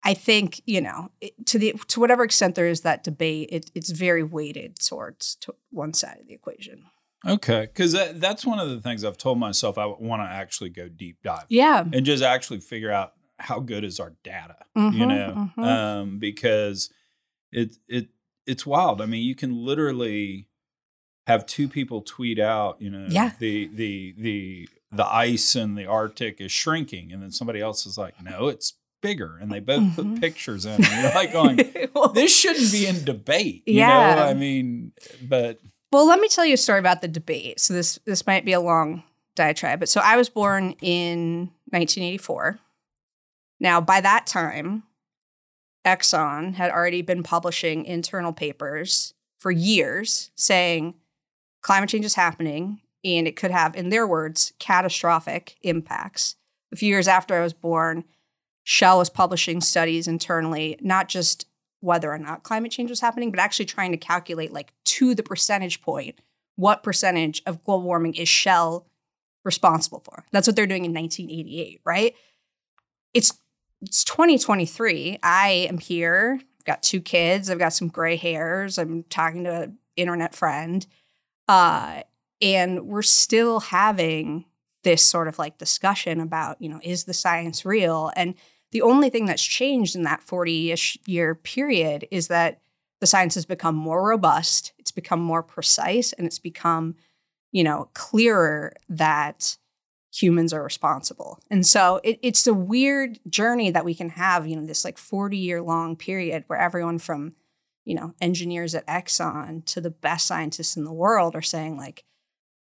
I 0.05 0.13
think 0.13 0.61
you 0.67 0.83
know 0.83 1.11
it, 1.21 1.47
to 1.47 1.59
the 1.59 1.75
to 1.89 2.01
whatever 2.01 2.25
extent 2.25 2.55
there 2.55 2.69
is 2.69 2.83
that 2.83 3.03
debate, 3.03 3.49
it, 3.51 3.71
it's 3.75 3.91
very 3.91 4.23
weighted 4.23 4.79
towards 4.79 5.37
to 5.37 5.55
one 5.71 5.95
side 5.95 6.19
of 6.21 6.27
the 6.27 6.35
equation. 6.35 6.85
Okay, 7.27 7.63
because 7.63 7.93
that, 7.93 8.21
that's 8.21 8.45
one 8.45 8.59
of 8.59 8.69
the 8.69 8.81
things 8.81 9.05
I've 9.05 9.17
told 9.19 9.39
myself 9.39 9.79
I 9.79 9.87
want 9.87 10.23
to 10.23 10.27
actually 10.29 10.71
go 10.71 10.89
deep 10.89 11.19
dive 11.23 11.45
Yeah, 11.49 11.85
and 11.93 12.05
just 12.05 12.23
actually 12.23 12.61
figure 12.61 12.91
out 12.91 13.15
how 13.39 13.61
good 13.61 13.85
is 13.85 13.99
our 14.01 14.15
data, 14.23 14.57
you 14.75 15.07
Mhm, 15.07 15.09
know, 15.09 15.51
mhm. 15.59 15.65
um, 15.67 16.19
because 16.19 16.91
it 17.53 17.77
it 17.89 18.09
it's 18.47 18.67
wild. 18.67 19.01
I 19.01 19.07
mean, 19.07 19.25
you 19.25 19.35
can 19.35 19.65
literally 19.65 20.49
have 21.27 21.47
two 21.47 21.69
people 21.69 22.03
tweet 22.03 22.39
out, 22.39 22.81
you 22.81 22.91
know, 22.91 23.07
Yeah. 23.09 23.31
the 23.39 23.69
the 23.75 24.15
the 24.19 24.69
the 24.93 25.07
ice 25.07 25.57
in 25.57 25.75
the 25.75 25.87
Arctic 25.87 26.41
is 26.41 26.53
shrinking, 26.53 27.13
and 27.13 27.23
then 27.23 27.31
somebody 27.33 27.61
else 27.61 27.87
is 27.87 27.97
like, 27.99 28.15
no, 28.23 28.49
it's 28.49 28.75
bigger, 29.03 29.39
and 29.41 29.51
they 29.51 29.61
both 29.61 29.83
Mhm. 29.83 29.97
put 29.97 30.21
pictures 30.21 30.67
in, 30.67 30.75
and 30.75 30.85
you're 30.85 31.11
like 31.13 31.33
going. 31.33 31.57
This 32.15 32.35
shouldn't 32.37 32.71
be 32.71 32.87
in 32.87 33.05
debate, 33.05 33.63
you 33.67 33.81
Yeah. 33.81 34.15
know. 34.15 34.23
I 34.23 34.35
mean, 34.35 34.93
but 35.23 35.59
Well, 35.95 36.09
let 36.09 36.19
me 36.19 36.27
tell 36.27 36.45
you 36.45 36.55
a 36.55 36.57
story 36.57 36.81
about 36.81 37.03
the 37.03 37.07
debate. 37.07 37.61
So 37.61 37.73
this 37.73 38.01
this 38.05 38.27
might 38.27 38.45
be 38.45 38.53
a 38.53 38.59
long 38.59 39.05
diatribe, 39.37 39.79
but 39.79 39.89
so 39.89 40.01
I 40.03 40.17
was 40.17 40.29
born 40.29 40.75
in 40.83 41.53
1984. 41.71 42.59
Now, 43.61 43.81
by 43.81 44.01
that 44.01 44.27
time, 44.27 44.83
Exxon 45.87 46.55
had 46.55 46.73
already 46.73 47.01
been 47.01 47.23
publishing 47.23 47.85
internal 47.85 48.33
papers 48.33 49.15
for 49.39 49.53
years 49.53 50.33
saying 50.35 50.95
climate 51.63 51.91
change 51.91 52.05
is 52.05 52.17
happening 52.17 52.81
and 53.05 53.29
it 53.29 53.37
could 53.37 53.53
have, 53.53 53.77
in 53.77 53.91
their 53.91 54.05
words, 54.05 54.53
catastrophic 54.59 55.55
impacts. 55.63 56.35
A 56.73 56.77
few 56.77 56.89
years 56.89 57.07
after 57.07 57.37
I 57.37 57.45
was 57.45 57.53
born, 57.53 58.03
Shell 58.65 58.99
was 58.99 59.11
publishing 59.11 59.61
studies 59.61 60.09
internally, 60.09 60.77
not 60.81 61.07
just 61.09 61.47
whether 61.85 62.11
or 62.11 62.19
not 62.19 62.43
climate 62.43 62.73
change 62.73 62.91
was 62.91 63.01
happening, 63.01 63.31
but 63.31 63.39
actually 63.39 63.67
trying 63.67 63.93
to 63.93 63.99
calculate, 63.99 64.53
like, 64.53 64.73
to 64.85 65.15
the 65.15 65.23
percentage 65.23 65.83
point, 65.83 66.19
what 66.57 66.83
percentage 66.83 67.43
of 67.47 67.63
global 67.63 67.85
warming 67.85 68.15
is 68.15 68.29
Shell 68.29 68.87
responsible 69.45 70.01
for. 70.01 70.25
That's 70.33 70.47
what 70.47 70.57
they're 70.57 70.67
doing 70.67 70.85
in 70.85 70.95
1988, 70.95 71.81
right? 71.85 72.15
It's 73.13 73.39
it's 73.83 74.03
2023. 74.05 75.19
I 75.23 75.49
am 75.69 75.77
here. 75.77 76.41
I've 76.41 76.65
got 76.65 76.83
two 76.83 77.03
kids. 77.03 77.51
I've 77.51 77.59
got 77.59 77.75
some 77.75 77.89
gray 77.89 78.17
hairs. 78.17 78.79
I'm 78.79 79.03
talking 79.05 79.45
to 79.45 79.63
an 79.65 79.79
internet 79.97 80.35
friend. 80.35 80.87
Uh, 81.47 82.01
and 82.41 82.87
we're 82.87 83.03
still 83.03 83.61
having 83.61 84.47
this 84.85 85.03
sort 85.03 85.29
of 85.29 85.39
like 85.39 85.59
discussion 85.59 86.21
about, 86.21 86.63
you 86.63 86.71
know, 86.71 86.81
is 86.83 87.05
the 87.05 87.13
science 87.13 87.67
real? 87.67 88.11
And 88.17 88.37
the 88.75 88.83
only 88.83 89.09
thing 89.09 89.25
that's 89.25 89.43
changed 89.43 89.95
in 89.95 90.03
that 90.03 90.21
40 90.21 90.73
ish 90.73 90.99
year 91.07 91.37
period 91.37 92.09
is 92.11 92.27
that 92.27 92.61
the 93.01 93.07
science 93.07 93.37
has 93.37 93.47
become 93.47 93.77
more 93.77 94.05
robust, 94.07 94.73
it's 94.79 94.91
become 94.91 95.21
more 95.21 95.45
precise, 95.45 96.13
and 96.13 96.27
it's 96.27 96.41
become, 96.41 96.97
you 97.53 97.63
know, 97.63 97.89
clearer 97.95 98.73
that 98.89 99.57
humans 100.13 100.53
are 100.53 100.63
responsible. 100.63 101.39
And 101.51 101.65
so 101.65 102.01
it, 102.03 102.19
it's 102.21 102.49
a 102.49 102.55
weird 102.55 103.21
journey 103.29 103.71
that 103.71 103.85
we 103.85 103.95
can 103.95 104.09
have, 104.11 104.47
you 104.47 104.57
know, 104.57 104.67
this 104.67 104.85
like 104.85 104.99
40 104.99 105.37
year 105.37 105.63
long 105.63 105.95
period 105.95 106.43
where 106.49 106.59
everyone 106.59 106.99
from, 106.99 107.35
you 107.85 107.95
know, 107.95 108.13
engineers 108.21 108.75
at 108.75 108.87
Exxon 108.89 109.65
to 109.67 109.81
the 109.81 109.91
best 109.91 110.27
scientists 110.27 110.77
in 110.77 110.83
the 110.83 110.93
world 110.93 111.37
are 111.37 111.43
saying, 111.43 111.77
like, 111.77 112.03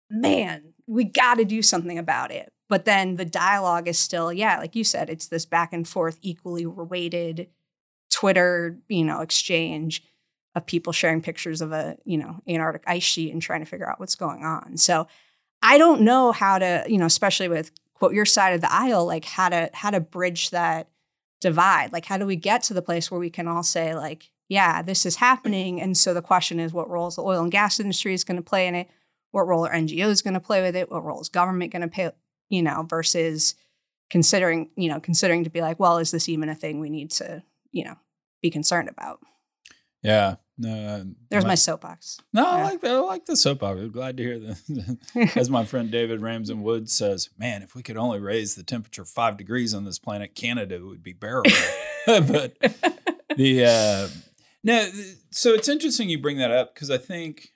man, 0.10 0.74
we 0.86 1.06
got 1.06 1.36
to 1.36 1.46
do 1.46 1.62
something 1.62 1.98
about 1.98 2.32
it. 2.32 2.52
But 2.70 2.86
then 2.86 3.18
the 3.18 3.26
dialogue 3.26 3.88
is 3.88 4.00
still, 4.00 4.32
yeah, 4.32 4.58
like 4.58 4.76
you 4.76 4.84
said, 4.84 5.10
it's 5.10 5.28
this 5.28 5.46
back 5.46 5.74
and 5.74 5.88
forth, 5.88 6.18
equally 6.22 6.66
weighted 6.66 7.50
Twitter, 8.10 8.80
you 8.88 9.04
know, 9.04 9.22
exchange 9.22 10.04
of 10.56 10.66
people 10.66 10.94
sharing 10.94 11.22
pictures 11.22 11.62
of 11.62 11.72
a, 11.72 11.98
you 12.06 12.18
know, 12.18 12.42
Antarctic 12.48 12.84
ice 12.88 13.04
sheet 13.04 13.34
and 13.34 13.42
trying 13.42 13.60
to 13.60 13.66
figure 13.66 13.90
out 13.90 14.00
what's 14.00 14.16
going 14.16 14.44
on. 14.44 14.78
So 14.78 15.08
I 15.62 15.78
don't 15.78 16.02
know 16.02 16.32
how 16.32 16.60
to, 16.60 16.86
you 16.88 16.98
know, 16.98 17.06
especially 17.06 17.48
with 17.48 17.72
quote 17.94 18.14
your 18.14 18.26
side 18.26 18.54
of 18.54 18.62
the 18.62 18.74
aisle, 18.74 19.06
like 19.06 19.26
how 19.26 19.50
to 19.50 19.70
how 19.74 19.90
to 19.90 20.00
bridge 20.00 20.52
that 20.52 20.90
divide. 21.42 21.92
Like 21.92 22.06
how 22.06 22.18
do 22.18 22.26
we 22.26 22.36
get 22.36 22.64
to 22.64 22.74
the 22.74 22.82
place 22.82 23.10
where 23.10 23.20
we 23.20 23.30
can 23.30 23.48
all 23.48 23.64
say 23.64 23.96
like, 23.96 24.32
yeah, 24.50 24.82
this 24.82 25.06
is 25.06 25.16
happening. 25.16 25.82
And 25.82 25.98
so 25.98 26.14
the 26.14 26.22
question 26.22 26.60
is 26.60 26.74
what 26.74 26.90
role 26.90 27.08
is 27.08 27.16
the 27.16 27.24
oil 27.24 27.42
and 27.42 27.52
gas 27.52 27.80
industry 27.80 28.14
is 28.14 28.24
going 28.24 28.38
to 28.38 28.44
play 28.44 28.68
in 28.68 28.76
it? 28.76 28.90
What 29.32 29.48
role 29.48 29.66
are 29.66 29.74
NGOs 29.74 30.24
going 30.24 30.36
to 30.36 30.40
play 30.40 30.62
with 30.62 30.76
it? 30.76 30.92
What 30.92 31.04
role 31.04 31.22
is 31.22 31.30
government 31.30 31.72
going 31.72 31.82
to 31.82 31.88
play, 31.88 32.12
you 32.50 32.62
know, 32.62 32.86
versus 32.88 33.56
considering, 34.10 34.70
you 34.76 34.90
know, 34.90 35.00
considering 35.00 35.44
to 35.44 35.50
be 35.50 35.62
like, 35.62 35.80
well, 35.80 35.98
is 35.98 36.12
this 36.12 36.30
even 36.30 36.50
a 36.50 36.56
thing 36.56 36.80
we 36.80 36.90
need 36.90 37.12
to, 37.12 37.44
you 37.72 37.84
know, 37.86 37.96
be 38.42 38.50
concerned 38.50 38.90
about? 38.90 39.20
yeah, 40.04 40.36
no, 40.58 41.06
There's 41.30 41.46
my 41.46 41.56
soapbox. 41.56 42.20
No, 42.32 42.46
I 42.46 42.64
like 42.64 42.82
that. 42.82 42.92
I 42.92 43.00
like 43.00 43.26
the 43.26 43.36
soapbox. 43.36 43.80
I'm 43.80 43.92
glad 43.92 44.18
to 44.18 44.24
hear 44.24 44.40
that. 44.40 45.32
As 45.36 45.50
my 45.50 45.66
friend 45.66 45.90
David 45.90 46.22
Ramsden 46.22 46.62
Wood 46.62 46.90
says, 46.90 47.30
man, 47.40 47.64
if 47.64 47.74
we 47.74 47.82
could 47.82 47.98
only 47.98 48.20
raise 48.20 48.54
the 48.54 48.64
temperature 48.64 49.06
five 49.06 49.38
degrees 49.38 49.74
on 49.74 49.86
this 49.86 49.98
planet, 49.98 50.36
Canada 50.36 50.86
would 50.86 51.02
be 51.02 51.14
bearable. 51.14 51.52
but 52.06 52.56
the 53.36 53.66
uh, 53.66 54.10
no, 54.64 54.90
so 55.32 55.54
it's 55.54 55.70
interesting 55.70 56.10
you 56.10 56.20
bring 56.20 56.38
that 56.38 56.52
up 56.52 56.76
because 56.76 56.92
I 56.92 56.98
think, 56.98 57.54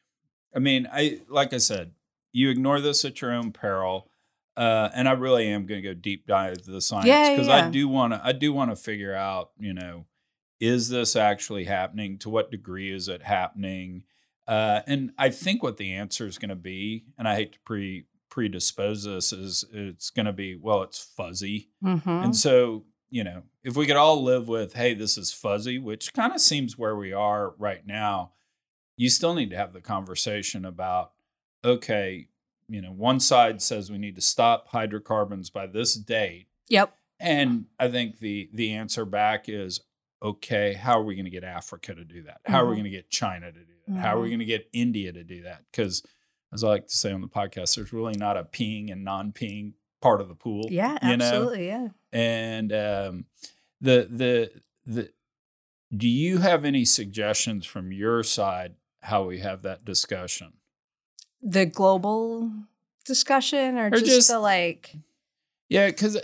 I 0.56 0.60
mean, 0.60 0.88
I 0.92 1.22
like 1.30 1.54
I 1.54 1.58
said, 1.58 1.92
you 2.32 2.50
ignore 2.50 2.82
this 2.82 3.06
at 3.06 3.22
your 3.22 3.32
own 3.32 3.52
peril. 3.52 4.10
Uh, 4.58 4.90
and 4.94 5.08
I 5.08 5.12
really 5.14 5.48
am 5.48 5.66
going 5.66 5.82
to 5.82 5.88
go 5.88 5.94
deep 5.94 6.26
dive 6.28 6.54
into 6.54 6.72
the 6.72 6.82
science 6.82 7.06
Yeah, 7.08 7.32
because 7.32 7.48
yeah. 7.48 7.68
I 7.68 7.70
do 7.70 7.88
want 7.88 8.14
to. 8.14 8.22
I 8.24 8.32
do 8.34 8.52
want 8.52 8.72
to 8.72 8.76
figure 8.76 9.14
out, 9.16 9.52
you 9.58 9.74
know, 9.74 10.08
is 10.60 10.90
this 10.90 11.16
actually 11.16 11.66
happening? 11.66 12.18
To 12.20 12.30
what 12.30 12.52
degree 12.52 12.92
is 12.92 13.08
it 13.08 13.22
happening? 13.24 14.04
Uh, 14.48 14.82
and 14.88 15.12
I 15.18 15.30
think 15.30 15.62
what 15.62 15.78
the 15.78 15.94
answer 15.94 16.26
is 16.26 16.38
going 16.38 16.50
to 16.50 16.56
be, 16.56 17.06
and 17.18 17.28
I 17.28 17.36
hate 17.36 17.54
to 17.54 17.60
pre 17.60 18.06
predispose 18.30 19.04
this, 19.04 19.32
is 19.32 19.64
it's 19.72 20.10
going 20.10 20.26
to 20.26 20.34
be 20.34 20.56
well, 20.56 20.82
it's 20.84 21.00
fuzzy, 21.00 21.70
Mm-hmm. 21.84 22.10
and 22.10 22.36
so 22.36 22.86
you 23.10 23.24
know, 23.24 23.44
if 23.64 23.78
we 23.78 23.86
could 23.86 23.96
all 23.96 24.22
live 24.22 24.50
with, 24.50 24.74
hey, 24.74 24.94
this 24.94 25.18
is 25.18 25.32
fuzzy, 25.32 25.80
which 25.80 26.12
kind 26.14 26.34
of 26.34 26.42
seems 26.42 26.78
where 26.78 26.96
we 26.96 27.14
are 27.14 27.54
right 27.58 27.88
now, 27.88 28.32
you 28.98 29.10
still 29.10 29.34
need 29.34 29.50
to 29.52 29.56
have 29.56 29.72
the 29.72 29.80
conversation 29.80 30.66
about, 30.66 31.14
okay, 31.64 32.28
you 32.70 32.82
know, 32.82 32.92
one 32.92 33.20
side 33.20 33.62
says 33.62 33.90
we 33.92 33.98
need 33.98 34.16
to 34.16 34.22
stop 34.22 34.68
hydrocarbons 34.70 35.50
by 35.50 35.68
this 35.68 35.96
date. 35.96 36.48
Yep. 36.70 36.94
And 37.20 37.66
I 37.80 37.88
think 37.90 38.20
the 38.20 38.50
the 38.54 38.74
answer 38.74 39.06
back 39.06 39.46
is, 39.48 39.80
okay, 40.22 40.74
how 40.74 41.00
are 41.00 41.04
we 41.04 41.16
going 41.16 41.26
to 41.26 41.32
get 41.32 41.44
Africa 41.44 41.96
to 41.96 42.04
do 42.04 42.24
that? 42.24 42.42
How 42.46 42.62
are 42.64 42.66
we 42.68 42.74
Mhm. 42.74 42.80
going 42.80 42.84
to 42.86 42.90
get 42.98 43.10
China 43.10 43.52
to 43.52 43.60
do 43.60 43.74
that? 43.88 43.98
How 44.00 44.18
are 44.18 44.22
we 44.22 44.28
Mhm. 44.28 44.32
going 44.32 44.40
to 44.40 44.46
get 44.46 44.70
India 44.74 45.12
to 45.14 45.24
do 45.24 45.42
that? 45.44 45.64
Because 45.72 46.04
as 46.54 46.64
I 46.64 46.68
like 46.70 46.88
to 46.88 46.96
say 46.96 47.12
on 47.12 47.22
the 47.22 47.28
podcast, 47.28 47.76
there's 47.76 47.92
really 47.94 48.16
not 48.18 48.38
a 48.38 48.44
peeing 48.44 48.92
and 48.92 49.04
non-peeing 49.04 49.74
part 50.02 50.22
of 50.22 50.28
the 50.28 50.36
pool. 50.36 50.68
Yeah, 50.70 50.98
you 51.10 51.18
know? 51.18 51.26
absolutely. 51.26 51.68
Yeah. 51.68 51.90
and 52.14 52.72
um, 52.74 53.26
the 53.82 54.08
the 54.10 54.62
the 54.86 55.12
do 55.96 56.08
you 56.08 56.38
have 56.40 56.64
any 56.66 56.84
suggestions 56.86 57.66
from 57.66 57.92
your 57.92 58.22
side 58.24 58.76
how 59.02 59.24
we 59.26 59.40
have 59.40 59.62
that 59.64 59.84
discussion 59.86 60.54
The 61.42 61.66
global 61.66 62.52
discussion 63.06 63.78
or, 63.78 63.88
Or 63.88 63.92
just, 63.92 64.06
just- 64.06 64.28
the 64.30 64.40
like 64.40 64.94
yeah 65.70 65.88
because 65.88 66.18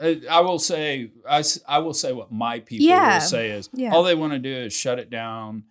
i 0.00 0.40
will 0.40 0.58
say 0.58 1.10
I, 1.28 1.42
I 1.66 1.78
will 1.78 1.94
say 1.94 2.12
what 2.12 2.30
my 2.32 2.60
people 2.60 2.86
Yeah, 2.86 3.14
will 3.14 3.20
say 3.20 3.50
is 3.50 3.68
yeah. 3.72 3.92
all 3.92 4.02
they 4.04 4.14
want 4.14 4.32
to 4.34 4.38
do 4.38 4.52
is 4.54 4.72
shut 4.72 4.98
it 5.00 5.08
down 5.10 5.64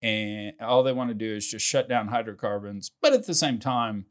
and 0.00 0.52
all 0.60 0.82
they 0.84 0.92
want 0.92 1.10
to 1.10 1.14
do 1.14 1.34
is 1.34 1.46
just 1.48 1.64
shut 1.66 1.88
down 1.88 2.08
hydrocarbons 2.08 2.90
but 3.00 3.12
at 3.12 3.26
the 3.26 3.34
same 3.34 3.58
time 3.58 4.06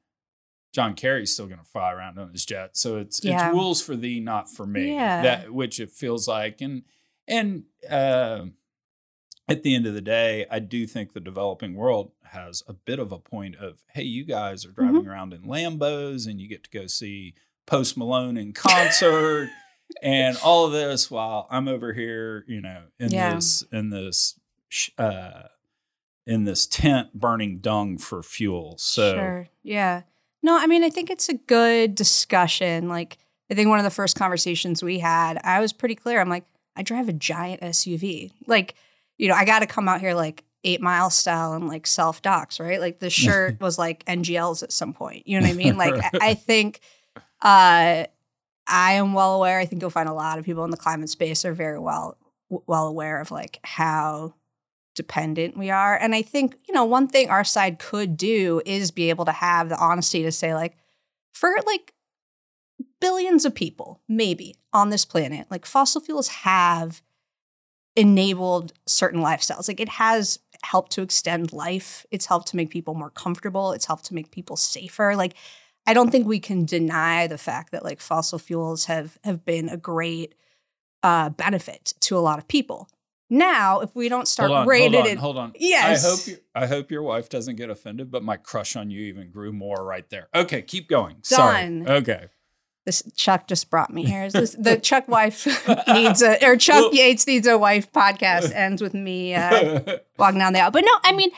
John 0.73 0.93
Kerry's 0.95 1.33
still 1.33 1.47
going 1.47 1.59
to 1.59 1.65
fly 1.65 1.91
around 1.91 2.17
on 2.17 2.31
his 2.31 2.45
jet, 2.45 2.77
so 2.77 2.97
it's 2.97 3.21
Yeah. 3.23 3.47
it's 3.49 3.53
rules 3.53 3.81
for 3.81 3.97
thee, 3.97 4.21
not 4.21 4.49
for 4.49 4.65
me. 4.65 4.93
Yeah. 4.93 5.21
That 5.21 5.53
which 5.53 5.81
it 5.81 5.91
feels 5.91 6.29
like, 6.29 6.61
and 6.61 6.83
and 7.27 7.63
uh, 7.89 8.45
at 9.51 9.63
the 9.63 9.75
end 9.75 9.85
of 9.85 9.93
the 9.93 10.01
day, 10.01 10.45
I 10.49 10.59
do 10.59 10.85
think 10.87 11.13
the 11.13 11.19
developing 11.19 11.75
world 11.75 12.11
has 12.23 12.63
a 12.67 12.73
bit 12.73 12.99
of 12.99 13.11
a 13.11 13.19
point 13.19 13.55
of, 13.57 13.83
hey, 13.93 14.03
you 14.03 14.23
guys 14.25 14.65
are 14.65 14.71
driving 14.71 15.01
Mm-hmm. 15.01 15.09
around 15.09 15.33
in 15.33 15.41
Lambos, 15.43 16.27
and 16.27 16.39
you 16.39 16.47
get 16.47 16.63
to 16.63 16.69
go 16.69 16.87
see 16.87 17.33
Post 17.65 17.97
Malone 17.97 18.37
in 18.37 18.53
concert, 18.53 19.49
and 20.01 20.37
all 20.43 20.65
of 20.65 20.71
this 20.71 21.11
while 21.11 21.47
I'm 21.49 21.67
over 21.67 21.93
here, 21.93 22.43
you 22.47 22.61
know, 22.61 22.83
in 22.99 23.11
Yeah. 23.11 23.35
this 23.35 23.63
in 23.71 23.89
this 23.89 24.39
uh, 24.97 25.43
in 26.25 26.45
this 26.45 26.65
tent 26.65 27.13
burning 27.13 27.59
dung 27.59 27.97
for 27.97 28.23
fuel. 28.23 28.75
So. 28.77 29.13
Sure. 29.15 29.47
Yeah. 29.63 30.01
No, 30.43 30.57
I 30.57 30.65
mean, 30.67 30.83
I 30.83 30.89
think 30.89 31.09
it's 31.09 31.29
a 31.29 31.33
good 31.35 31.93
discussion. 31.95 32.87
Like, 32.87 33.17
I 33.49 33.53
think 33.53 33.69
one 33.69 33.79
of 33.79 33.83
the 33.83 33.89
first 33.91 34.15
conversations 34.15 34.81
we 34.81 34.99
had, 34.99 35.39
I 35.43 35.59
was 35.59 35.73
pretty 35.73 35.95
clear. 35.95 36.19
I'm 36.21 36.29
like, 36.29 36.45
I 36.75 36.83
drive 36.83 37.09
a 37.09 37.13
giant 37.13 37.61
SUV. 37.61 38.31
Like, 38.47 38.75
you 39.21 39.27
know, 39.27 39.35
I 39.35 39.45
got 39.45 39.59
to 39.59 39.67
come 39.67 39.87
out 39.87 39.99
here 40.01 40.15
like 40.15 40.43
eight 40.63 40.81
mile 40.81 41.11
style 41.11 41.53
and 41.53 41.67
like 41.67 41.85
self 41.85 42.23
docs, 42.23 42.59
right? 42.59 42.81
Like 42.81 42.97
the 42.97 43.11
shirt 43.11 43.61
was 43.61 43.77
like 43.77 44.03
NGLs 44.05 44.63
at 44.63 44.71
some 44.71 44.93
point. 44.93 45.27
You 45.27 45.39
know 45.39 45.45
what 45.45 45.53
I 45.53 45.55
mean? 45.55 45.77
Like, 45.81 45.93
I, 45.93 46.29
I 46.29 46.33
think 46.33 46.79
uh, 47.39 48.05
I 48.67 48.93
am 48.93 49.13
well 49.13 49.35
aware. 49.35 49.59
I 49.59 49.65
think 49.65 49.81
you'll 49.81 49.91
find 49.91 50.09
a 50.09 50.13
lot 50.13 50.39
of 50.39 50.45
people 50.45 50.63
in 50.65 50.71
the 50.71 50.77
climate 50.77 51.09
space 51.09 51.45
are 51.45 51.53
very 51.53 51.77
well 51.79 52.17
well 52.49 52.87
aware 52.87 53.21
of 53.21 53.31
like 53.31 53.59
how 53.63 54.33
dependent 54.95 55.55
we 55.55 55.69
are. 55.69 55.95
And 55.95 56.15
I 56.15 56.23
think, 56.23 56.55
you 56.67 56.73
know, 56.73 56.83
one 56.83 57.07
thing 57.07 57.29
our 57.29 57.43
side 57.43 57.77
could 57.77 58.17
do 58.17 58.61
is 58.65 58.89
be 58.89 59.09
able 59.09 59.25
to 59.25 59.31
have 59.31 59.69
the 59.69 59.77
honesty 59.77 60.23
to 60.23 60.31
say, 60.31 60.53
like, 60.55 60.75
for 61.31 61.55
like 61.67 61.93
billions 62.99 63.45
of 63.45 63.53
people, 63.53 64.01
maybe 64.09 64.55
on 64.73 64.89
this 64.89 65.05
planet, 65.05 65.45
like 65.51 65.65
fossil 65.65 66.01
fuels 66.01 66.27
have 66.29 67.03
enabled 67.95 68.73
certain 68.85 69.21
lifestyles. 69.21 69.67
Like 69.67 69.79
it 69.79 69.89
has 69.89 70.39
helped 70.63 70.91
to 70.93 71.01
extend 71.01 71.51
life, 71.53 72.05
it's 72.11 72.25
helped 72.25 72.47
to 72.49 72.55
make 72.55 72.69
people 72.69 72.93
more 72.93 73.09
comfortable, 73.09 73.73
it's 73.73 73.85
helped 73.85 74.05
to 74.05 74.13
make 74.13 74.31
people 74.31 74.55
safer. 74.55 75.15
Like, 75.15 75.33
I 75.85 75.93
don't 75.93 76.11
think 76.11 76.27
we 76.27 76.39
can 76.39 76.65
deny 76.65 77.27
the 77.27 77.37
fact 77.37 77.71
that 77.71 77.83
like 77.83 77.99
fossil 77.99 78.39
fuels 78.39 78.85
have 78.85 79.17
have 79.23 79.43
been 79.43 79.67
a 79.67 79.77
great 79.77 80.35
uh, 81.03 81.29
benefit 81.29 81.93
to 82.01 82.17
a 82.17 82.19
lot 82.19 82.39
of 82.39 82.47
people. 82.47 82.87
Now, 83.29 83.79
if 83.79 83.95
we 83.95 84.09
don't 84.09 84.27
start 84.27 84.49
hold 84.49 84.59
on, 84.59 84.67
rating 84.67 84.93
hold 84.93 85.05
on, 85.05 85.11
it, 85.11 85.17
hold 85.17 85.37
on. 85.37 85.53
Yes. 85.57 86.05
I 86.05 86.09
hope 86.09 86.27
you, 86.27 86.37
I 86.53 86.67
hope 86.67 86.91
your 86.91 87.01
wife 87.01 87.29
doesn't 87.29 87.55
get 87.55 87.69
offended, 87.69 88.11
but 88.11 88.23
my 88.23 88.35
crush 88.35 88.75
on 88.75 88.91
you 88.91 89.01
even 89.03 89.31
grew 89.31 89.53
more 89.53 89.85
right 89.85 90.07
there. 90.09 90.27
Okay, 90.35 90.61
keep 90.61 90.89
going. 90.89 91.15
Done. 91.29 91.85
Sorry. 91.85 91.97
Okay. 91.97 92.27
This 92.85 93.03
Chuck 93.15 93.47
just 93.47 93.69
brought 93.69 93.93
me 93.93 94.03
here. 94.03 94.23
Is 94.23 94.33
this, 94.33 94.51
the 94.53 94.77
Chuck 94.77 95.07
wife 95.07 95.45
needs 95.87 96.21
a 96.21 96.43
or 96.45 96.57
Chuck 96.57 96.81
Well- 96.81 96.93
Yates 96.93 97.27
needs 97.27 97.47
a 97.47 97.57
wife 97.57 97.91
podcast 97.91 98.51
ends 98.55 98.81
with 98.81 98.93
me 98.93 99.35
uh, 99.35 99.97
walking 100.17 100.39
down 100.39 100.53
the 100.53 100.59
aisle. 100.59 100.71
But 100.71 100.85
no, 100.85 100.91
I 101.03 101.11
mean, 101.11 101.31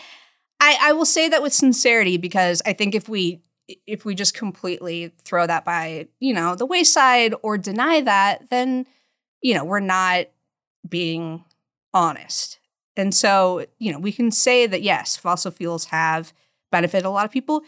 I, 0.59 0.77
I 0.81 0.93
will 0.93 1.05
say 1.05 1.29
that 1.29 1.41
with 1.41 1.53
sincerity 1.53 2.17
because 2.17 2.61
I 2.65 2.73
think 2.73 2.95
if 2.95 3.09
we 3.09 3.41
if 3.87 4.05
we 4.05 4.13
just 4.13 4.33
completely 4.33 5.13
throw 5.23 5.47
that 5.47 5.65
by 5.65 6.07
you 6.19 6.33
know 6.33 6.55
the 6.55 6.65
wayside 6.65 7.33
or 7.41 7.57
deny 7.57 8.01
that, 8.01 8.49
then 8.49 8.85
you 9.41 9.53
know 9.53 9.63
we're 9.65 9.79
not 9.79 10.27
being 10.87 11.43
honest. 11.93 12.59
And 12.95 13.13
so 13.13 13.65
you 13.79 13.91
know 13.91 13.99
we 13.99 14.11
can 14.11 14.31
say 14.31 14.67
that 14.67 14.81
yes, 14.81 15.17
fossil 15.17 15.51
fuels 15.51 15.85
have 15.85 16.33
benefited 16.71 17.05
a 17.05 17.09
lot 17.09 17.25
of 17.25 17.31
people. 17.31 17.61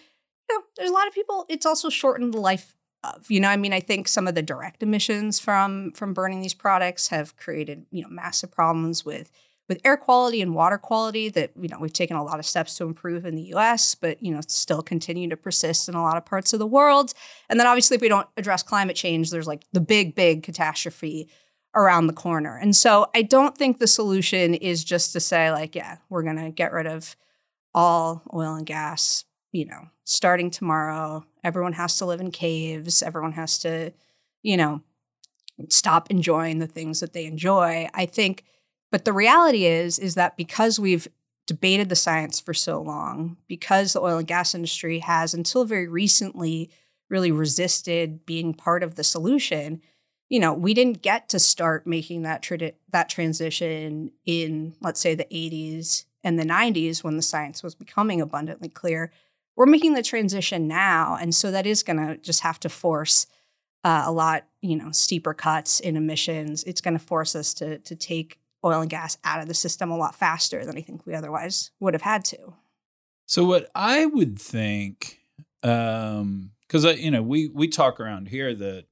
You 0.49 0.57
know, 0.57 0.63
there's 0.77 0.91
a 0.91 0.93
lot 0.93 1.07
of 1.07 1.13
people. 1.13 1.45
It's 1.49 1.65
also 1.65 1.89
shortened 1.89 2.33
the 2.33 2.39
life 2.39 2.74
of. 3.13 3.29
You 3.29 3.39
know, 3.39 3.49
I 3.49 3.57
mean, 3.57 3.73
I 3.73 3.79
think 3.79 4.07
some 4.07 4.27
of 4.27 4.35
the 4.35 4.41
direct 4.41 4.83
emissions 4.83 5.39
from 5.39 5.91
from 5.91 6.13
burning 6.13 6.41
these 6.41 6.53
products 6.53 7.09
have 7.09 7.35
created 7.37 7.85
you 7.91 8.01
know 8.01 8.09
massive 8.09 8.51
problems 8.51 9.05
with 9.05 9.31
with 9.67 9.81
air 9.83 9.97
quality 9.97 10.41
and 10.41 10.53
water 10.53 10.77
quality 10.77 11.29
that 11.29 11.51
you 11.59 11.67
know 11.67 11.77
we've 11.79 11.93
taken 11.93 12.15
a 12.15 12.23
lot 12.23 12.39
of 12.39 12.45
steps 12.45 12.77
to 12.77 12.85
improve 12.85 13.25
in 13.25 13.35
the 13.35 13.53
US 13.55 13.95
but 13.95 14.21
you 14.21 14.33
know 14.33 14.41
still 14.47 14.81
continue 14.81 15.29
to 15.29 15.37
persist 15.37 15.89
in 15.89 15.95
a 15.95 16.03
lot 16.03 16.17
of 16.17 16.25
parts 16.25 16.53
of 16.53 16.59
the 16.59 16.67
world 16.67 17.13
and 17.49 17.59
then 17.59 17.67
obviously 17.67 17.95
if 17.95 18.01
we 18.01 18.09
don't 18.09 18.27
address 18.37 18.63
climate 18.63 18.95
change 18.95 19.31
there's 19.31 19.47
like 19.47 19.63
the 19.73 19.81
big 19.81 20.15
big 20.15 20.43
catastrophe 20.43 21.27
around 21.75 22.07
the 22.07 22.13
corner 22.13 22.57
and 22.57 22.75
so 22.75 23.09
I 23.13 23.21
don't 23.21 23.57
think 23.57 23.79
the 23.79 23.87
solution 23.87 24.53
is 24.53 24.83
just 24.83 25.13
to 25.13 25.19
say 25.19 25.51
like 25.51 25.75
yeah 25.75 25.97
we're 26.09 26.23
going 26.23 26.37
to 26.37 26.51
get 26.51 26.71
rid 26.71 26.87
of 26.87 27.15
all 27.73 28.23
oil 28.33 28.55
and 28.55 28.65
gas 28.65 29.25
you 29.55 29.65
know 29.65 29.87
starting 30.03 30.51
tomorrow. 30.51 31.25
Everyone 31.43 31.73
has 31.73 31.97
to 31.97 32.05
live 32.05 32.19
in 32.19 32.31
caves. 32.31 33.01
Everyone 33.01 33.31
has 33.31 33.57
to 33.59 33.93
you 34.43 34.57
know 34.57 34.81
stop 35.69 36.11
enjoying 36.11 36.59
the 36.59 36.67
things 36.67 36.99
that 36.99 37.13
they 37.13 37.25
enjoy. 37.25 37.87
I 37.93 38.05
think 38.05 38.43
but 38.91 39.05
the 39.05 39.13
reality 39.13 39.65
is 39.65 39.97
is 39.97 40.15
that 40.15 40.37
because 40.37 40.79
we've 40.79 41.07
debated 41.47 41.89
the 41.89 41.95
science 41.95 42.39
for 42.39 42.53
so 42.53 42.81
long 42.81 43.37
because 43.47 43.93
the 43.93 44.01
oil 44.01 44.17
and 44.17 44.27
gas 44.27 44.53
industry 44.53 44.99
has 44.99 45.33
until 45.33 45.63
very 45.63 45.87
recently 45.87 46.69
really 47.09 47.31
resisted 47.31 48.25
being 48.25 48.53
part 48.53 48.83
of 48.83 48.95
the 48.95 49.03
solution 49.03 49.79
you 50.27 50.39
know 50.39 50.53
we 50.53 50.73
didn't 50.73 51.03
get 51.03 51.29
to 51.29 51.39
start 51.39 51.85
making 51.85 52.23
that 52.23 52.41
tradi- 52.41 52.73
that 52.91 53.09
transition 53.09 54.11
in 54.25 54.75
let's 54.81 54.99
say 54.99 55.13
the 55.13 55.25
80s 55.25 56.05
and 56.23 56.39
the 56.39 56.43
90s 56.43 57.03
when 57.03 57.15
the 57.15 57.21
science 57.21 57.61
was 57.61 57.75
becoming 57.75 58.19
abundantly 58.19 58.69
clear 58.69 59.11
we're 59.55 59.65
making 59.65 59.93
the 59.93 60.03
transition 60.03 60.67
now 60.67 61.17
and 61.19 61.33
so 61.33 61.51
that 61.51 61.65
is 61.65 61.83
going 61.83 61.97
to 61.97 62.17
just 62.17 62.41
have 62.41 62.59
to 62.59 62.69
force 62.69 63.27
uh, 63.85 64.03
a 64.05 64.11
lot 64.11 64.45
you 64.61 64.75
know 64.75 64.91
steeper 64.91 65.33
cuts 65.33 65.79
in 65.79 65.95
emissions. 65.95 66.63
It's 66.63 66.81
going 66.81 66.97
to 66.97 67.03
force 67.03 67.35
us 67.35 67.53
to 67.55 67.77
to 67.79 67.95
take 67.95 68.39
oil 68.65 68.81
and 68.81 68.89
gas 68.89 69.17
out 69.23 69.41
of 69.41 69.47
the 69.47 69.53
system 69.53 69.91
a 69.91 69.97
lot 69.97 70.15
faster 70.15 70.65
than 70.65 70.75
i 70.75 70.81
think 70.81 71.05
we 71.05 71.13
otherwise 71.13 71.69
would 71.79 71.93
have 71.93 72.01
had 72.01 72.25
to. 72.25 72.55
So 73.27 73.45
what 73.45 73.69
I 73.75 74.07
would 74.07 74.39
think, 74.39 75.19
um, 75.63 76.51
because 76.67 76.83
you 76.99 77.11
know 77.11 77.21
we 77.21 77.47
we 77.47 77.67
talk 77.67 77.99
around 77.99 78.27
here 78.29 78.53
that 78.55 78.85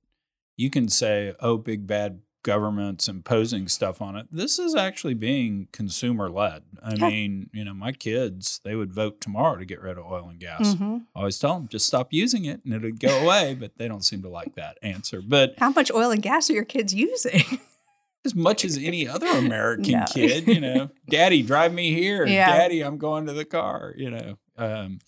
you 0.56 0.70
can 0.70 0.88
say, 0.88 1.34
oh, 1.40 1.58
big 1.58 1.88
bad 1.88 2.22
governments 2.44 3.08
imposing 3.08 3.68
stuff 3.68 4.02
on 4.02 4.16
it. 4.18 4.28
This 4.32 4.60
is 4.60 4.76
actually 4.76 5.14
being 5.14 5.68
consumer 5.72 6.30
led. 6.30 6.64
I 6.84 6.94
Yeah. 6.96 7.10
mean, 7.10 7.50
you 7.54 7.64
know, 7.66 7.74
my 7.74 7.92
kids 7.94 8.60
they 8.64 8.76
would 8.76 8.94
vote 8.94 9.20
tomorrow 9.22 9.58
to 9.58 9.66
get 9.66 9.82
rid 9.82 9.98
of 9.98 10.06
oil 10.06 10.28
and 10.30 10.40
gas. 10.40 10.76
Mhm. 10.76 11.06
I 11.16 11.20
always 11.20 11.40
tell 11.40 11.56
them 11.56 11.68
just 11.70 11.86
stop 11.88 12.12
using 12.12 12.46
it 12.46 12.62
and 12.66 12.74
it'd 12.74 13.00
go 13.00 13.18
away, 13.24 13.56
but 13.56 13.78
they 13.78 13.88
don't 13.88 14.04
seem 14.06 14.22
to 14.24 14.30
like 14.30 14.56
that 14.56 14.78
answer. 14.84 15.22
But 15.22 15.56
how 15.58 15.72
much 15.72 15.90
oil 15.92 16.12
and 16.12 16.22
gas 16.22 16.50
are 16.50 16.54
your 16.54 16.66
kids 16.66 16.94
using 16.94 17.42
as 18.26 18.36
much 18.36 18.64
as 18.66 18.78
any 18.78 19.08
other 19.08 19.28
American 19.28 19.92
No. 20.00 20.06
kid, 20.14 20.48
you 20.48 20.60
know, 20.60 20.90
daddy, 21.10 21.42
drive 21.44 21.74
me 21.74 21.94
here. 21.94 22.26
Yeah. 22.26 22.48
Daddy, 22.58 22.82
I'm 22.82 22.98
going 22.98 23.26
to 23.28 23.34
the 23.34 23.46
car, 23.46 23.94
you 23.98 24.12
know. 24.12 24.38
Um, 24.58 25.00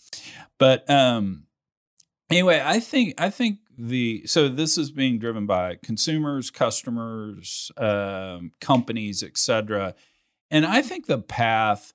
but 0.57 0.89
um, 0.89 1.43
anyway, 2.29 2.61
I 2.63 2.79
think 2.79 3.13
I 3.19 3.29
think 3.29 3.59
the 3.77 4.23
so 4.25 4.47
this 4.47 4.77
is 4.77 4.91
being 4.91 5.19
driven 5.19 5.45
by 5.45 5.75
consumers, 5.83 6.49
customers, 6.49 7.71
um, 7.77 8.51
companies, 8.61 9.23
etc. 9.23 9.95
And 10.51 10.65
I 10.65 10.81
think 10.81 11.07
the 11.07 11.17
path 11.17 11.93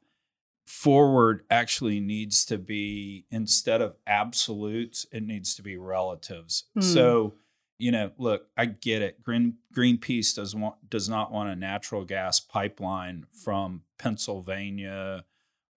forward 0.67 1.43
actually 1.51 2.01
needs 2.01 2.45
to 2.47 2.57
be 2.59 3.27
instead 3.31 3.81
of 3.81 3.97
absolutes, 4.07 5.05
it 5.11 5.23
needs 5.23 5.55
to 5.57 5.63
be 5.63 5.77
relatives. 5.77 6.65
Hmm. 6.75 6.81
So, 6.81 7.35
you 7.79 7.91
know, 7.91 8.13
look, 8.19 8.47
I 8.57 8.67
get 8.67 9.03
it. 9.03 9.23
Green 9.23 9.57
Greenpeace 9.75 10.35
does 10.35 10.55
want 10.55 10.89
does 10.89 11.09
not 11.09 11.33
want 11.33 11.51
a 11.51 11.57
natural 11.57 12.05
gas 12.05 12.41
pipeline 12.41 13.27
from 13.33 13.83
Pennsylvania 13.99 15.25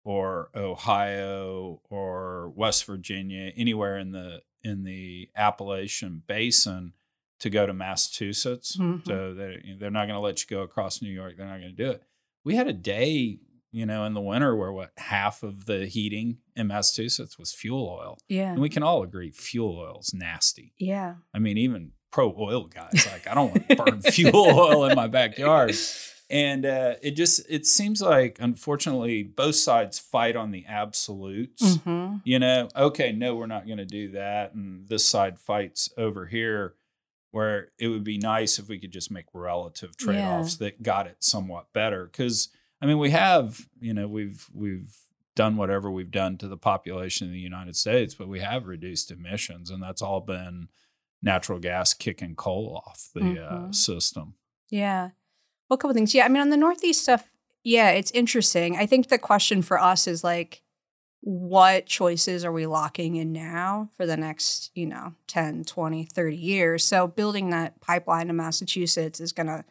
or 0.04 0.50
Ohio 0.56 1.82
or 1.90 2.50
West 2.50 2.86
Virginia, 2.86 3.52
anywhere 3.56 3.98
in 3.98 4.12
the 4.12 4.42
in 4.64 4.84
the 4.84 4.94
Appalachian 5.36 6.24
Basin 6.28 6.94
to 7.40 7.50
go 7.50 7.66
to 7.66 7.74
Massachusetts. 7.74 8.78
Mhm. 8.78 9.06
So 9.06 9.34
they're, 9.34 9.58
they're 9.80 9.92
not 9.92 10.06
going 10.06 10.16
to 10.16 10.20
let 10.20 10.42
you 10.42 10.48
go 10.56 10.62
across 10.62 11.02
New 11.02 11.10
York. 11.12 11.36
They're 11.38 11.46
not 11.48 11.60
going 11.60 11.76
to 11.76 11.84
do 11.84 11.92
it. 11.92 12.04
We 12.46 12.56
had 12.56 12.68
a 12.68 12.74
day, 12.74 13.40
you 13.72 13.86
know, 13.86 14.06
in 14.06 14.14
the 14.14 14.22
winter 14.22 14.56
where 14.56 14.72
what 14.72 14.92
half 14.98 15.44
of 15.44 15.66
the 15.66 15.86
heating 15.88 16.38
in 16.56 16.68
Massachusetts 16.68 17.38
was 17.40 17.52
fuel 17.54 17.88
oil. 17.88 18.18
Yeah. 18.30 18.52
And 18.52 18.62
we 18.62 18.70
can 18.70 18.84
all 18.84 19.04
agree 19.04 19.32
fuel 19.32 19.78
oil's 19.78 20.14
nasty. 20.14 20.74
Yeah. 20.78 21.16
I 21.34 21.40
mean, 21.40 21.58
even 21.58 21.92
pro 22.12 22.34
oil 22.40 22.66
guys 22.66 23.08
like 23.12 23.28
I 23.28 23.34
don't 23.34 23.50
want 23.52 23.70
to 23.70 23.76
burn 23.76 24.02
fuel 24.12 24.36
oil 24.36 24.86
in 24.86 24.96
my 24.96 25.08
backyard. 25.08 25.74
And 26.30 26.66
uh, 26.66 26.96
it 27.02 27.12
just 27.12 27.42
it 27.50 27.66
seems 27.66 28.02
like 28.02 28.38
unfortunately 28.40 29.24
both 29.24 29.56
sides 29.56 30.00
fight 30.00 30.36
on 30.36 30.52
the 30.52 30.66
absolutes. 30.68 31.76
hmm 31.78 32.16
You 32.24 32.40
know, 32.40 32.70
okay, 32.76 33.12
no, 33.12 33.36
we're 33.36 33.46
not 33.48 33.66
going 33.66 33.78
to 33.80 33.86
do 33.86 34.10
that, 34.12 34.54
and 34.54 34.88
this 34.88 35.06
side 35.06 35.40
fights 35.40 35.90
over 35.98 36.26
here. 36.28 36.76
Where 37.32 37.72
it 37.80 37.88
would 37.88 38.04
be 38.04 38.20
nice 38.20 38.60
if 38.60 38.70
we 38.70 38.78
could 38.78 38.92
just 38.94 39.10
make 39.10 39.26
relative 39.34 39.98
trade 39.98 40.20
offs 40.24 40.56
that 40.58 40.84
got 40.84 41.08
it 41.08 41.24
somewhat 41.24 41.74
better. 41.74 42.06
Because 42.06 42.50
I 42.80 42.86
mean, 42.86 43.00
we 43.00 43.10
have, 43.10 43.68
you 43.82 43.92
know, 43.92 44.08
we've 44.08 44.48
we've 44.54 44.96
done 45.36 45.58
whatever 45.58 45.90
we've 45.90 46.12
done 46.12 46.38
to 46.38 46.48
the 46.48 46.58
population 46.58 47.26
in 47.26 47.34
the 47.34 47.40
United 47.40 47.76
States, 47.76 48.14
but 48.14 48.28
we 48.28 48.42
have 48.42 48.68
reduced 48.68 49.10
emissions, 49.10 49.72
and 49.72 49.82
that's 49.82 50.00
all 50.02 50.22
been 50.22 50.68
natural 51.24 51.58
gas 51.58 51.96
kicking 51.96 52.36
coal 52.36 52.84
off 52.86 53.10
the 53.16 53.44
uh, 53.44 53.60
Mhm. 53.70 53.74
system. 53.76 54.36
Yeah. 54.70 55.10
Well, 55.74 55.78
a 55.78 55.80
couple 55.80 55.96
things. 55.96 56.14
Yeah. 56.14 56.26
I 56.26 56.28
mean, 56.28 56.40
on 56.44 56.50
the 56.52 56.58
Northeast 56.58 57.02
stuff, 57.02 57.32
yeah, 57.64 57.90
it's 57.90 58.12
interesting. 58.12 58.78
I 58.78 58.86
think 58.86 59.08
the 59.08 59.18
question 59.18 59.64
for 59.64 59.80
us 59.82 60.06
is 60.06 60.24
like, 60.24 60.62
what 61.22 61.88
choices 61.88 62.46
are 62.46 62.52
we 62.52 62.68
locking 62.68 63.16
in 63.16 63.32
now 63.34 63.90
for 63.98 64.06
the 64.06 64.16
next, 64.16 64.70
you 64.76 64.86
know, 64.86 65.16
10, 65.26 65.64
20, 65.64 66.04
30 66.06 66.38
years? 66.38 66.84
So 66.84 67.08
building 67.08 67.50
that 67.50 67.82
pipeline 67.82 68.28
to 68.28 68.34
Massachusetts 68.34 69.20
is 69.20 69.32
going 69.32 69.48
to 69.48 69.66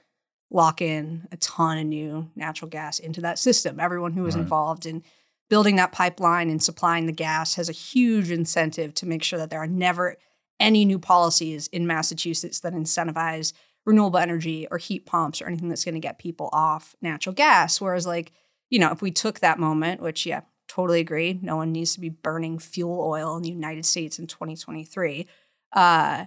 lock 0.50 0.82
in 0.82 1.28
a 1.30 1.36
ton 1.36 1.78
of 1.78 1.86
new 1.86 2.28
natural 2.34 2.68
gas 2.68 2.98
into 2.98 3.20
that 3.20 3.38
system. 3.38 3.78
Everyone 3.78 4.14
who 4.14 4.24
was 4.24 4.34
Right. 4.34 4.42
involved 4.42 4.86
in 4.86 5.04
building 5.48 5.76
that 5.76 5.92
pipeline 5.92 6.50
and 6.50 6.60
supplying 6.60 7.06
the 7.06 7.12
gas 7.12 7.54
has 7.54 7.68
a 7.68 7.72
huge 7.72 8.32
incentive 8.32 8.92
to 8.94 9.06
make 9.06 9.22
sure 9.22 9.38
that 9.38 9.50
there 9.50 9.62
are 9.62 9.68
never 9.68 10.16
any 10.58 10.84
new 10.84 10.98
policies 10.98 11.68
in 11.68 11.86
Massachusetts 11.86 12.58
that 12.58 12.72
incentivize 12.72 13.52
renewable 13.84 14.18
energy 14.18 14.66
or 14.70 14.78
heat 14.78 15.06
pumps 15.06 15.40
or 15.40 15.46
anything 15.46 15.68
that's 15.68 15.84
going 15.84 15.94
to 15.94 16.00
get 16.00 16.18
people 16.18 16.48
off 16.52 16.94
natural 17.02 17.34
gas. 17.34 17.80
Whereas, 17.80 18.06
like, 18.06 18.32
you 18.70 18.78
know, 18.78 18.90
if 18.90 19.02
we 19.02 19.10
took 19.10 19.40
that 19.40 19.58
moment, 19.58 20.00
which, 20.00 20.24
yeah, 20.26 20.42
totally 20.68 21.00
agree, 21.00 21.38
no 21.42 21.56
one 21.56 21.72
needs 21.72 21.94
to 21.94 22.00
be 22.00 22.08
burning 22.08 22.58
fuel 22.58 23.00
oil 23.00 23.36
in 23.36 23.42
the 23.42 23.50
United 23.50 23.84
States 23.84 24.18
in 24.18 24.26
2023. 24.26 25.26
Uh, 25.72 26.26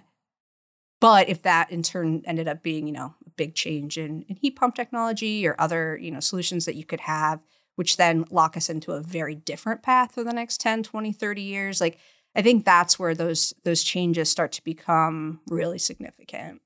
but 1.00 1.28
if 1.28 1.42
that 1.42 1.70
in 1.70 1.82
turn 1.82 2.22
ended 2.26 2.48
up 2.48 2.62
being, 2.62 2.86
you 2.86 2.92
know, 2.92 3.14
a 3.26 3.30
big 3.30 3.54
change 3.54 3.98
in, 3.98 4.22
in 4.28 4.36
heat 4.36 4.56
pump 4.56 4.74
technology 4.74 5.46
or 5.46 5.54
other, 5.58 5.98
you 6.00 6.10
know, 6.10 6.20
solutions 6.20 6.64
that 6.64 6.76
you 6.76 6.84
could 6.84 7.00
have, 7.00 7.40
which 7.74 7.96
then 7.96 8.24
lock 8.30 8.56
us 8.56 8.70
into 8.70 8.92
a 8.92 9.00
very 9.00 9.34
different 9.34 9.82
path 9.82 10.12
for 10.12 10.24
the 10.24 10.32
next 10.32 10.60
10, 10.60 10.82
20, 10.82 11.12
30 11.12 11.42
years, 11.42 11.80
like, 11.80 11.98
I 12.36 12.42
think 12.42 12.66
that's 12.66 12.98
where 12.98 13.14
those 13.14 13.54
those 13.64 13.82
changes 13.82 14.28
start 14.28 14.52
to 14.52 14.64
become 14.64 15.40
really 15.48 15.78
significant. 15.78 16.60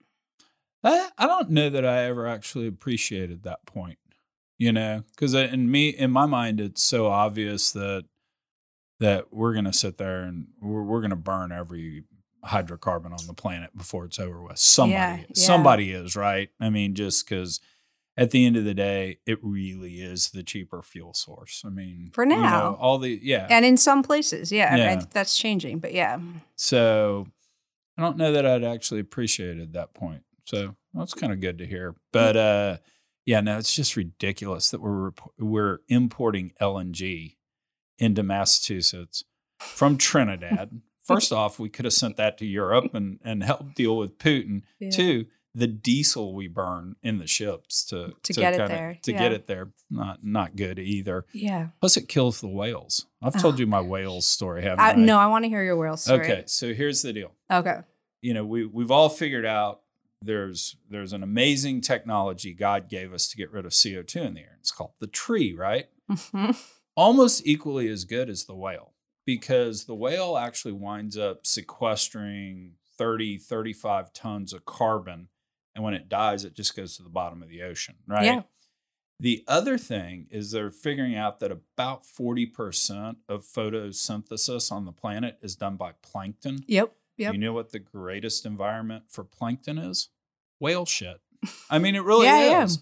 I, 0.82 1.08
I 1.18 1.26
don't 1.26 1.50
know 1.50 1.68
that 1.70 1.84
I 1.84 2.04
ever 2.04 2.26
actually 2.26 2.66
appreciated 2.66 3.42
that 3.42 3.66
point, 3.66 3.98
you 4.58 4.72
know, 4.72 5.04
because 5.10 5.34
in 5.34 5.70
me, 5.70 5.90
in 5.90 6.10
my 6.10 6.26
mind, 6.26 6.60
it's 6.60 6.82
so 6.82 7.06
obvious 7.06 7.72
that 7.72 8.04
that 9.00 9.32
we're 9.32 9.52
going 9.54 9.64
to 9.64 9.72
sit 9.72 9.96
there 9.96 10.20
and 10.20 10.48
we're, 10.60 10.82
we're 10.82 11.00
going 11.00 11.08
to 11.10 11.16
burn 11.16 11.52
every 11.52 12.04
hydrocarbon 12.44 13.12
on 13.18 13.26
the 13.26 13.32
planet 13.34 13.74
before 13.76 14.04
it's 14.04 14.18
over 14.18 14.42
with. 14.42 14.58
Somebody, 14.58 14.92
Yeah, 14.94 15.16
yeah. 15.18 15.24
somebody 15.34 15.90
is 15.92 16.16
right. 16.16 16.50
I 16.60 16.68
mean, 16.68 16.94
just 16.94 17.26
because 17.26 17.60
at 18.16 18.30
the 18.30 18.44
end 18.44 18.56
of 18.58 18.64
the 18.64 18.74
day, 18.74 19.18
it 19.26 19.38
really 19.42 20.02
is 20.02 20.30
the 20.30 20.42
cheaper 20.42 20.82
fuel 20.82 21.14
source. 21.14 21.62
I 21.64 21.70
mean, 21.70 22.10
For 22.12 22.24
you 22.24 22.30
know, 22.30 22.40
now. 22.42 22.74
all 22.78 22.98
the 22.98 23.18
yeah, 23.22 23.46
And 23.48 23.64
in 23.64 23.78
some 23.78 24.02
places, 24.02 24.52
yeah, 24.52 24.66
I 24.68 24.76
mean, 24.76 24.98
Yeah. 25.00 25.04
that's 25.12 25.36
changing. 25.36 25.78
But 25.78 25.94
yeah, 25.94 26.18
So 26.56 27.26
I 27.96 28.02
don't 28.02 28.18
know 28.18 28.32
that 28.32 28.44
I'd 28.44 28.64
actually 28.64 29.00
appreciated 29.00 29.72
that 29.72 29.94
point. 29.94 30.24
So 30.44 30.76
that's 30.94 31.14
kind 31.14 31.32
of 31.32 31.40
good 31.40 31.58
to 31.58 31.66
hear. 31.66 31.94
But 32.12 32.36
uh, 32.36 32.76
yeah, 33.26 33.40
no, 33.40 33.58
it's 33.58 33.74
just 33.74 33.96
ridiculous 33.96 34.70
that 34.70 34.80
we're 34.80 35.12
we're 35.38 35.80
importing 35.88 36.52
LNG 36.60 37.36
into 37.98 38.22
Massachusetts 38.22 39.24
from 39.58 39.96
Trinidad. 39.98 40.80
First 41.04 41.32
off, 41.32 41.58
we 41.58 41.68
could 41.68 41.84
have 41.86 41.94
sent 41.94 42.16
that 42.18 42.38
to 42.38 42.46
Europe 42.46 42.94
and 42.94 43.18
and 43.24 43.42
helped 43.42 43.74
deal 43.74 43.96
with 43.96 44.18
Putin. 44.18 44.62
Yeah. 44.78 44.90
Two, 44.90 45.26
the 45.54 45.66
diesel 45.66 46.34
we 46.34 46.46
burn 46.46 46.94
in 47.02 47.18
the 47.18 47.26
ships 47.26 47.84
to 47.86 48.12
To 48.22 48.32
get 48.32 48.54
it 48.54 48.58
kinda- 48.58 48.68
there, 48.74 48.98
to 49.02 49.12
yeah. 49.12 49.18
get 49.18 49.32
it 49.32 49.46
there 49.48 49.72
not 49.90 50.22
not 50.22 50.54
good 50.54 50.78
either. 50.78 51.24
yeah. 51.32 51.68
Plus, 51.80 51.96
it 51.96 52.08
kills 52.08 52.40
the 52.40 52.46
whales. 52.48 53.06
I've 53.20 53.40
told 53.40 53.58
you 53.58 53.66
my 53.66 53.80
whales 53.80 54.26
story, 54.26 54.62
haven't 54.62 54.80
I, 54.80 54.90
I? 54.90 54.94
no, 54.94 55.18
I 55.18 55.26
want 55.26 55.44
to 55.44 55.48
hear 55.48 55.64
your 55.64 55.76
whale 55.76 55.96
story. 55.96 56.20
Okay, 56.20 56.42
so 56.46 56.72
here's 56.72 57.02
the 57.02 57.12
deal. 57.12 57.32
Okay. 57.50 57.78
You 58.22 58.34
know, 58.34 58.44
we 58.44 58.64
we've 58.66 58.92
all 58.92 59.08
figured 59.08 59.44
out 59.46 59.80
there's 60.22 60.76
there's 60.88 61.12
an 61.12 61.22
amazing 61.22 61.80
technology 61.80 62.52
God 62.52 62.88
gave 62.88 63.12
us 63.12 63.28
to 63.28 63.36
get 63.36 63.50
rid 63.50 63.64
of 63.64 63.72
CO2 63.72 64.16
in 64.16 64.34
the 64.34 64.40
air. 64.40 64.56
It's 64.60 64.72
called 64.72 64.92
the 65.00 65.06
tree, 65.06 65.54
right? 65.54 65.88
Mhm. 66.10 66.56
Almost 66.96 67.46
equally 67.46 67.88
as 67.88 68.04
good 68.04 68.28
as 68.28 68.44
the 68.44 68.54
whale 68.54 68.94
because 69.24 69.84
the 69.84 69.94
whale 69.94 70.36
actually 70.36 70.72
winds 70.72 71.16
up 71.16 71.46
sequestering 71.46 72.74
30 72.98 73.38
35 73.38 74.12
tons 74.12 74.52
of 74.52 74.64
carbon 74.64 75.28
and 75.74 75.84
when 75.84 75.94
it 75.94 76.08
dies 76.08 76.44
it 76.44 76.54
just 76.54 76.76
goes 76.76 76.96
to 76.96 77.02
the 77.02 77.08
bottom 77.08 77.42
of 77.42 77.48
the 77.48 77.62
ocean, 77.62 77.96
right? 78.06 78.24
Yeah. 78.24 78.42
The 79.20 79.44
other 79.46 79.76
thing 79.76 80.26
is 80.30 80.50
they're 80.50 80.70
figuring 80.70 81.14
out 81.14 81.40
that 81.40 81.52
about 81.52 82.04
40% 82.04 83.16
of 83.28 83.44
photosynthesis 83.44 84.72
on 84.72 84.86
the 84.86 84.92
planet 84.92 85.38
is 85.42 85.56
done 85.56 85.76
by 85.76 85.92
plankton. 86.02 86.64
Yep. 86.66 86.94
Yep. 87.20 87.34
You 87.34 87.38
know 87.38 87.52
what 87.52 87.70
the 87.70 87.78
greatest 87.78 88.46
environment 88.46 89.04
for 89.08 89.24
plankton 89.24 89.76
is? 89.76 90.08
Whale 90.58 90.86
shit. 90.86 91.20
I 91.68 91.78
mean, 91.78 91.94
it 91.94 92.02
really 92.04 92.24
Yeah, 92.24 92.48
yeah. 92.48 92.64
is. 92.64 92.78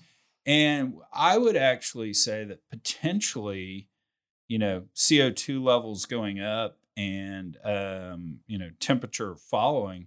And 0.47 0.95
I 1.13 1.37
would 1.39 1.57
actually 1.57 2.15
say 2.15 2.45
that 2.45 2.61
potentially, 2.71 3.89
you 4.47 4.59
know, 4.59 4.85
CO2 4.95 5.61
levels 5.61 6.07
going 6.07 6.41
up 6.41 6.79
and, 6.97 7.57
um, 7.65 8.39
you 8.47 8.59
know, 8.59 8.71
temperature 8.79 9.35
following, 9.35 10.07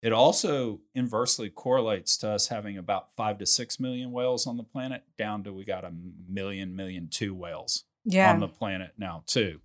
it 0.00 0.14
also 0.14 0.80
inversely 0.94 1.50
correlates 1.50 2.16
to 2.18 2.30
us 2.30 2.48
having 2.48 2.78
about 2.78 3.14
five 3.14 3.38
to 3.38 3.46
six 3.46 3.78
million 3.78 4.12
whales 4.12 4.46
on 4.46 4.56
the 4.56 4.64
planet 4.64 5.04
down 5.18 5.44
to 5.44 5.52
we 5.52 5.66
got 5.66 5.84
a 5.84 5.92
million, 6.26 6.74
million 6.74 7.08
two 7.08 7.34
whales 7.34 7.84
yeah. 8.06 8.32
on 8.32 8.40
the 8.40 8.48
planet 8.48 8.94
now 8.96 9.22
too. 9.26 9.60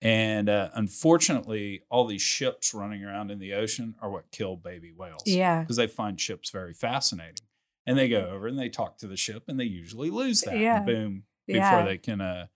And 0.00 0.48
uh, 0.48 0.68
unfortunately, 0.74 1.82
all 1.90 2.06
these 2.06 2.22
ships 2.22 2.72
running 2.72 3.02
around 3.04 3.30
in 3.32 3.38
the 3.40 3.54
ocean 3.54 3.96
are 4.00 4.08
what 4.10 4.30
kill 4.30 4.56
baby 4.56 4.92
whales. 4.96 5.22
yeah. 5.26 5.60
Because 5.60 5.76
they 5.76 5.86
find 5.88 6.20
ships 6.20 6.50
very 6.50 6.72
fascinating. 6.72 7.46
And 7.86 7.98
they 7.98 8.08
go 8.08 8.26
over 8.32 8.46
and 8.46 8.58
they 8.58 8.68
talk 8.68 8.98
to 8.98 9.06
the 9.08 9.16
ship 9.16 9.44
and 9.48 9.58
they 9.58 9.64
usually 9.64 10.10
lose 10.10 10.42
that. 10.42 10.56
Yeah. 10.58 10.80
Boom, 10.80 11.24
before 11.46 11.62
Yeah. 11.62 11.84
they 11.84 11.98
can. 11.98 12.20
Uh, 12.20 12.46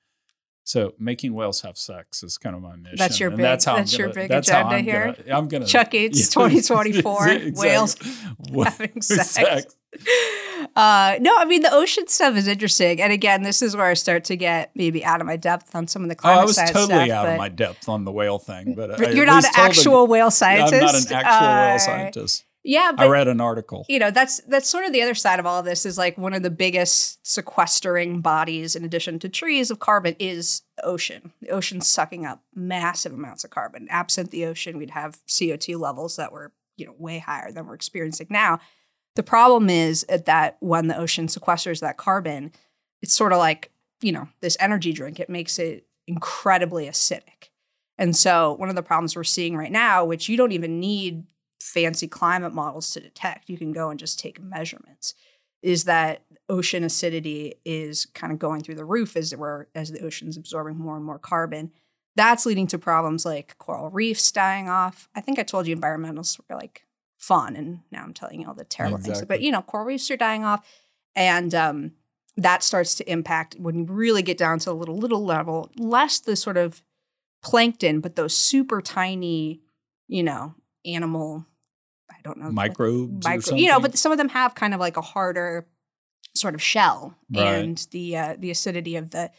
so 0.64 0.94
making 0.98 1.34
whales 1.34 1.62
have 1.62 1.76
sex 1.76 2.22
is 2.22 2.38
kind 2.38 2.54
of 2.54 2.62
my 2.62 2.76
mission. 2.76 2.96
That's 2.98 3.18
your 3.18 3.30
and 3.30 3.38
big- 3.38 3.42
that's 3.44 3.64
how 3.64 3.76
that's 3.76 3.92
I'm 3.94 3.98
your 3.98 4.08
gonna, 4.08 4.20
big 4.20 4.28
that's 4.30 4.48
agenda 4.48 4.74
I'm 4.76 4.84
here. 4.84 5.14
Gonna, 5.26 5.38
I'm 5.38 5.48
gonna 5.48 5.66
Chuck 5.66 5.92
Yates, 5.94 6.18
Yes, 6.20 6.28
2024, 6.34 7.28
exactly. 7.28 7.52
whales 7.56 7.96
Wha- 8.50 8.64
having 8.66 9.00
sex. 9.02 9.74
Uh, 10.74 11.16
no, 11.20 11.34
I 11.36 11.44
mean 11.44 11.62
the 11.62 11.72
ocean 11.72 12.08
stuff 12.08 12.36
is 12.36 12.48
interesting, 12.48 13.00
and 13.00 13.12
again, 13.12 13.42
this 13.42 13.60
is 13.62 13.76
where 13.76 13.86
I 13.86 13.94
start 13.94 14.24
to 14.24 14.36
get 14.36 14.70
maybe 14.74 15.04
out 15.04 15.20
of 15.20 15.26
my 15.26 15.36
depth 15.36 15.74
on 15.74 15.86
some 15.86 16.02
of 16.02 16.08
the 16.08 16.14
climate. 16.14 16.38
Oh, 16.38 16.42
I 16.42 16.44
was 16.44 16.56
totally 16.56 16.84
stuff. 16.86 17.10
out 17.10 17.24
but, 17.26 17.32
of 17.32 17.38
my 17.38 17.48
depth 17.48 17.88
on 17.88 18.04
the 18.04 18.12
whale 18.12 18.38
thing, 18.38 18.74
but, 18.74 18.96
but 18.98 19.14
you're 19.14 19.26
not 19.26 19.44
an 19.44 19.52
told 19.52 19.54
them- 19.54 19.70
actual 19.70 20.06
whale 20.06 20.30
scientist. 20.30 20.74
I'm 20.74 20.80
not 20.80 20.94
an 20.94 21.12
actual 21.12 21.46
Uh, 21.48 21.66
whale 21.68 21.78
scientist. 21.78 22.44
Yeah, 22.64 22.92
I 22.96 23.08
read 23.08 23.26
an 23.26 23.40
article. 23.40 23.84
you 23.88 23.98
know 23.98 24.12
that's 24.12 24.40
that's 24.46 24.68
sort 24.68 24.84
of 24.86 24.92
the 24.92 25.02
other 25.02 25.14
side 25.14 25.40
of 25.40 25.46
all 25.46 25.58
of 25.58 25.64
this 25.64 25.84
is 25.84 25.98
like 25.98 26.16
one 26.16 26.32
of 26.32 26.44
the 26.44 26.50
biggest 26.50 27.18
sequestering 27.26 28.20
bodies 28.20 28.76
in 28.76 28.84
addition 28.84 29.18
to 29.18 29.28
trees 29.28 29.70
of 29.72 29.80
carbon 29.80 30.14
is 30.20 30.62
the 30.76 30.86
ocean 30.86 31.32
the 31.40 31.48
ocean's 31.50 31.88
sucking 31.88 32.24
up 32.24 32.44
massive 32.54 33.12
amounts 33.12 33.42
of 33.42 33.50
carbon 33.50 33.88
absent 33.90 34.30
the 34.30 34.44
ocean 34.44 34.78
we'd 34.78 34.90
have 34.90 35.18
co2 35.26 35.76
levels 35.78 36.14
that 36.16 36.30
were 36.32 36.52
you 36.76 36.86
know, 36.86 36.94
way 36.98 37.18
higher 37.18 37.52
than 37.52 37.66
we're 37.66 37.74
experiencing 37.74 38.26
now. 38.30 38.58
The 39.14 39.22
problem 39.22 39.68
is 39.68 40.06
that 40.08 40.56
when 40.60 40.88
the 40.88 40.96
ocean 40.96 41.26
sequesters 41.26 41.80
that 41.80 41.98
carbon, 41.98 42.52
it's 43.02 43.12
sort 43.12 43.32
of 43.32 43.38
like, 43.38 43.70
you 44.00 44.12
know, 44.12 44.28
this 44.40 44.56
energy 44.58 44.92
drink, 44.92 45.20
it 45.20 45.28
makes 45.28 45.58
it 45.58 45.86
incredibly 46.06 46.86
acidic. 46.86 47.50
And 47.98 48.16
so, 48.16 48.54
one 48.54 48.68
of 48.68 48.74
the 48.74 48.82
problems 48.82 49.14
we're 49.14 49.24
seeing 49.24 49.56
right 49.56 49.70
now, 49.70 50.04
which 50.04 50.28
you 50.28 50.36
don't 50.36 50.52
even 50.52 50.80
need 50.80 51.24
fancy 51.60 52.08
climate 52.08 52.54
models 52.54 52.90
to 52.90 53.00
detect, 53.00 53.48
you 53.48 53.58
can 53.58 53.72
go 53.72 53.90
and 53.90 54.00
just 54.00 54.18
take 54.18 54.40
measurements, 54.40 55.14
is 55.62 55.84
that 55.84 56.22
ocean 56.48 56.84
acidity 56.84 57.54
is 57.64 58.06
kind 58.06 58.32
of 58.32 58.38
going 58.38 58.62
through 58.62 58.74
the 58.74 58.84
roof 58.84 59.16
as 59.16 59.34
we're 59.36 59.66
as 59.74 59.92
the 59.92 60.00
ocean's 60.00 60.36
absorbing 60.36 60.76
more 60.76 60.96
and 60.96 61.04
more 61.04 61.18
carbon. 61.18 61.70
That's 62.16 62.44
leading 62.44 62.66
to 62.68 62.78
problems 62.78 63.24
like 63.24 63.56
coral 63.58 63.90
reefs 63.90 64.32
dying 64.32 64.68
off. 64.68 65.08
I 65.14 65.20
think 65.20 65.38
I 65.38 65.44
told 65.44 65.66
you 65.66 65.76
environmentalists 65.76 66.38
were 66.38 66.56
like 66.56 66.84
fun, 67.22 67.56
and 67.56 67.80
now 67.90 68.02
I'm 68.02 68.12
telling 68.12 68.40
you 68.40 68.48
all 68.48 68.54
the 68.54 68.64
terrible 68.64 68.98
things. 68.98 69.24
But 69.24 69.40
you 69.40 69.50
know, 69.52 69.62
coral 69.62 69.86
reefs 69.86 70.10
are 70.10 70.16
dying 70.16 70.44
off, 70.44 70.66
and 71.14 71.54
um, 71.54 71.92
that 72.36 72.62
starts 72.62 72.94
to 72.96 73.10
impact 73.10 73.56
when 73.58 73.76
you 73.76 73.84
really 73.84 74.22
get 74.22 74.36
down 74.38 74.58
to 74.60 74.70
a 74.70 74.74
little 74.74 74.96
little 74.98 75.24
level, 75.24 75.70
less 75.78 76.18
the 76.20 76.36
sort 76.36 76.56
of 76.56 76.82
plankton, 77.42 78.00
but 78.00 78.16
those 78.16 78.36
super 78.36 78.80
tiny, 78.82 79.60
you 80.08 80.22
know, 80.22 80.54
animal. 80.84 81.46
I 82.10 82.16
don't 82.22 82.38
know 82.38 82.50
Microbes 82.50 83.26
or 83.26 83.30
micro, 83.30 83.56
you 83.56 83.68
know, 83.68 83.80
but 83.80 83.96
some 83.96 84.12
of 84.12 84.18
them 84.18 84.28
have 84.28 84.54
kind 84.54 84.74
of 84.74 84.80
like 84.80 84.96
a 84.96 85.00
harder 85.00 85.66
sort 86.34 86.54
of 86.54 86.62
shell, 86.62 87.16
Right. 87.34 87.46
and 87.46 87.86
the 87.90 88.16
uh, 88.16 88.36
the 88.38 88.50
acidity 88.50 88.96
of 88.96 89.10
the 89.10 89.30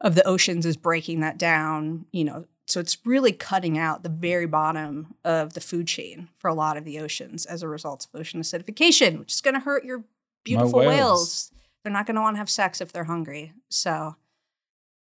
of 0.00 0.14
the 0.14 0.26
oceans 0.26 0.66
is 0.66 0.76
breaking 0.76 1.20
that 1.20 1.38
down. 1.38 2.06
You 2.12 2.24
know, 2.24 2.44
so 2.66 2.80
it's 2.80 2.96
really 3.04 3.32
cutting 3.32 3.76
out 3.78 4.02
the 4.02 4.08
very 4.08 4.46
bottom 4.46 5.14
of 5.24 5.52
the 5.54 5.60
food 5.60 5.86
chain 5.86 6.28
for 6.38 6.48
a 6.48 6.54
lot 6.54 6.76
of 6.76 6.84
the 6.84 6.98
oceans 6.98 7.44
as 7.46 7.62
a 7.62 7.68
result 7.68 8.06
of 8.12 8.18
ocean 8.20 8.40
acidification, 8.40 9.18
which 9.18 9.32
is 9.34 9.40
going 9.40 9.54
to 9.54 9.60
hurt 9.60 9.84
your 9.84 10.04
beautiful 10.44 10.78
whales. 10.80 10.88
whales. 10.88 11.52
They're 11.82 11.92
not 11.92 12.06
going 12.06 12.16
to 12.16 12.22
want 12.22 12.36
to 12.36 12.38
have 12.38 12.48
sex 12.50 12.80
if 12.80 12.92
they're 12.92 13.04
hungry. 13.04 13.52
So, 13.68 14.16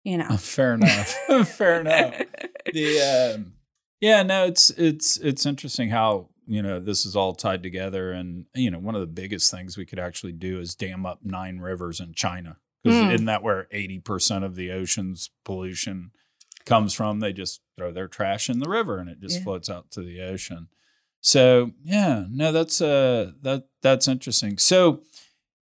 you 0.04 0.17
know, 0.17 0.28
Fair 0.38 0.73
enough. 0.73 1.15
Fair 1.47 1.80
enough. 1.82 2.21
the 2.73 3.34
um, 3.36 3.54
yeah 4.02 4.23
no 4.23 4.45
it's 4.45 4.69
it's 4.71 5.17
it's 5.17 5.45
interesting 5.45 5.89
how 5.89 6.28
you 6.45 6.62
know 6.62 6.80
this 6.80 7.06
is 7.06 7.15
all 7.15 7.34
tied 7.34 7.63
together 7.63 8.12
and 8.12 8.45
you 8.54 8.69
know 8.69 8.80
one 8.80 8.95
of 8.95 9.02
the 9.02 9.08
biggest 9.08 9.49
things 9.49 9.78
we 9.78 9.86
could 9.86 9.99
actually 9.99 10.34
do 10.34 10.60
is 10.60 10.76
dam 10.76 11.06
up 11.06 11.19
nine 11.23 11.60
rivers 11.60 12.02
in 12.02 12.13
china 12.13 12.58
because 12.84 12.99
Mm. 13.02 13.13
isn't 13.13 13.26
that 13.28 13.43
where 13.43 13.67
80% 13.73 14.43
of 14.43 14.56
the 14.56 14.71
ocean's 14.71 15.30
pollution 15.45 16.12
comes 16.65 16.93
from 16.93 17.19
they 17.19 17.34
just 17.34 17.62
throw 17.78 17.91
their 17.91 18.08
trash 18.08 18.49
in 18.49 18.60
the 18.60 18.69
river 18.69 18.97
and 18.99 19.10
it 19.10 19.19
just 19.19 19.38
Yeah. 19.38 19.43
floats 19.43 19.69
out 19.69 19.91
to 19.91 20.02
the 20.02 20.21
ocean 20.21 20.67
so 21.21 21.71
yeah 21.84 22.26
no 22.30 22.52
that's 22.52 22.82
uh 22.82 23.32
that 23.41 23.67
that's 23.82 24.08
interesting 24.08 24.58
so 24.58 25.02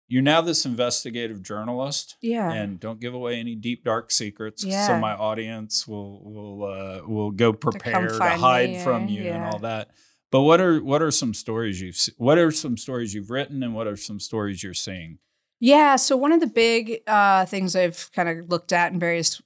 you're 0.07 0.21
now 0.21 0.39
this 0.41 0.65
investigative 0.65 1.41
journalist 1.41 2.15
yeah. 2.21 2.51
and 2.53 2.79
don't 2.79 2.99
give 2.99 3.13
away 3.15 3.39
any 3.39 3.55
deep 3.55 3.83
dark 3.83 4.11
secrets 4.11 4.61
so 4.61 4.99
my 4.99 5.13
audience 5.15 5.87
will 5.87 6.21
will 6.23 6.63
uh, 6.65 7.01
will 7.07 7.31
go 7.31 7.51
prepare 7.53 8.07
to, 8.07 8.13
find 8.17 8.39
hide 8.39 8.69
me, 8.71 8.83
from 8.83 9.07
you 9.07 9.23
and 9.23 9.43
all 9.45 9.59
that 9.59 9.89
but 10.31 10.41
what 10.41 10.59
are 10.61 10.83
what 10.83 11.01
are 11.01 11.11
some 11.11 11.33
stories 11.33 11.81
you've 11.81 11.97
what 12.17 12.37
are 12.37 12.51
some 12.51 12.77
stories 12.77 13.13
you've 13.13 13.29
written 13.31 13.63
and 13.63 13.73
what 13.73 13.87
are 13.87 13.97
some 13.97 14.19
stories 14.19 14.61
you're 14.63 14.73
seeing 14.73 15.17
Yeah. 15.61 15.95
So 15.95 16.17
one 16.17 16.33
of 16.33 16.41
the 16.41 16.47
big 16.47 16.99
uh, 17.07 17.45
things 17.45 17.75
I've 17.77 18.11
kind 18.11 18.27
of 18.27 18.49
looked 18.49 18.73
at 18.73 18.91
in 18.91 18.99
various 18.99 19.41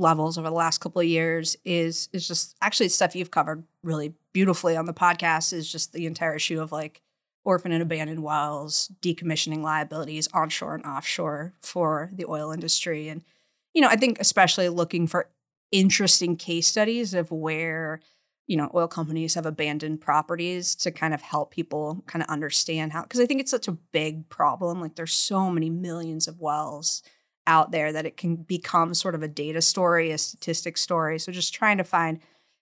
levels 0.00 0.38
over 0.38 0.48
the 0.48 0.54
last 0.54 0.78
couple 0.78 1.00
of 1.00 1.06
years 1.06 1.56
is 1.64 2.08
is 2.12 2.26
just 2.26 2.56
actually 2.62 2.88
stuff 2.88 3.16
you've 3.16 3.30
covered 3.30 3.64
really 3.82 4.14
beautifully 4.32 4.76
on 4.76 4.86
the 4.86 4.94
podcast 4.94 5.52
is 5.52 5.70
just 5.70 5.92
the 5.92 6.06
entire 6.06 6.34
issue 6.34 6.60
of 6.60 6.72
like 6.72 7.02
orphan 7.48 7.72
and 7.72 7.82
abandoned 7.82 8.22
wells, 8.22 8.92
decommissioning 9.00 9.62
liabilities 9.62 10.28
onshore 10.34 10.74
and 10.74 10.84
offshore 10.84 11.54
for 11.62 12.10
the 12.12 12.26
oil 12.26 12.52
industry. 12.52 13.08
And, 13.08 13.24
you 13.72 13.80
know, 13.80 13.88
I 13.88 13.96
think 13.96 14.20
especially 14.20 14.68
looking 14.68 15.06
for 15.06 15.30
interesting 15.72 16.36
case 16.36 16.66
studies 16.66 17.14
of 17.14 17.30
where 17.30 18.00
you 18.46 18.56
know 18.56 18.70
oil 18.74 18.88
companies 18.88 19.34
have 19.34 19.44
abandoned 19.44 20.00
properties 20.00 20.74
to 20.74 20.90
kind 20.90 21.12
of 21.12 21.20
help 21.20 21.50
people 21.50 22.02
kind 22.06 22.22
of 22.22 22.28
understand 22.30 22.90
how 22.90 23.02
because 23.02 23.20
i 23.20 23.26
think 23.26 23.38
it's 23.38 23.50
such 23.50 23.68
a 23.68 23.72
big 23.92 24.26
problem 24.30 24.80
like 24.80 24.94
there's 24.94 25.12
so 25.12 25.50
many 25.50 25.68
millions 25.68 26.26
of 26.26 26.40
wells 26.40 27.02
out 27.48 27.72
there 27.72 27.92
that 27.92 28.06
it 28.06 28.16
can 28.16 28.36
become 28.36 28.94
sort 28.94 29.14
of 29.16 29.22
a 29.24 29.28
data 29.28 29.60
story 29.60 30.10
a 30.12 30.18
statistic 30.18 30.76
story 30.76 31.18
so 31.18 31.32
just 31.32 31.52
trying 31.54 31.78
to 31.78 31.84
find 31.84 32.20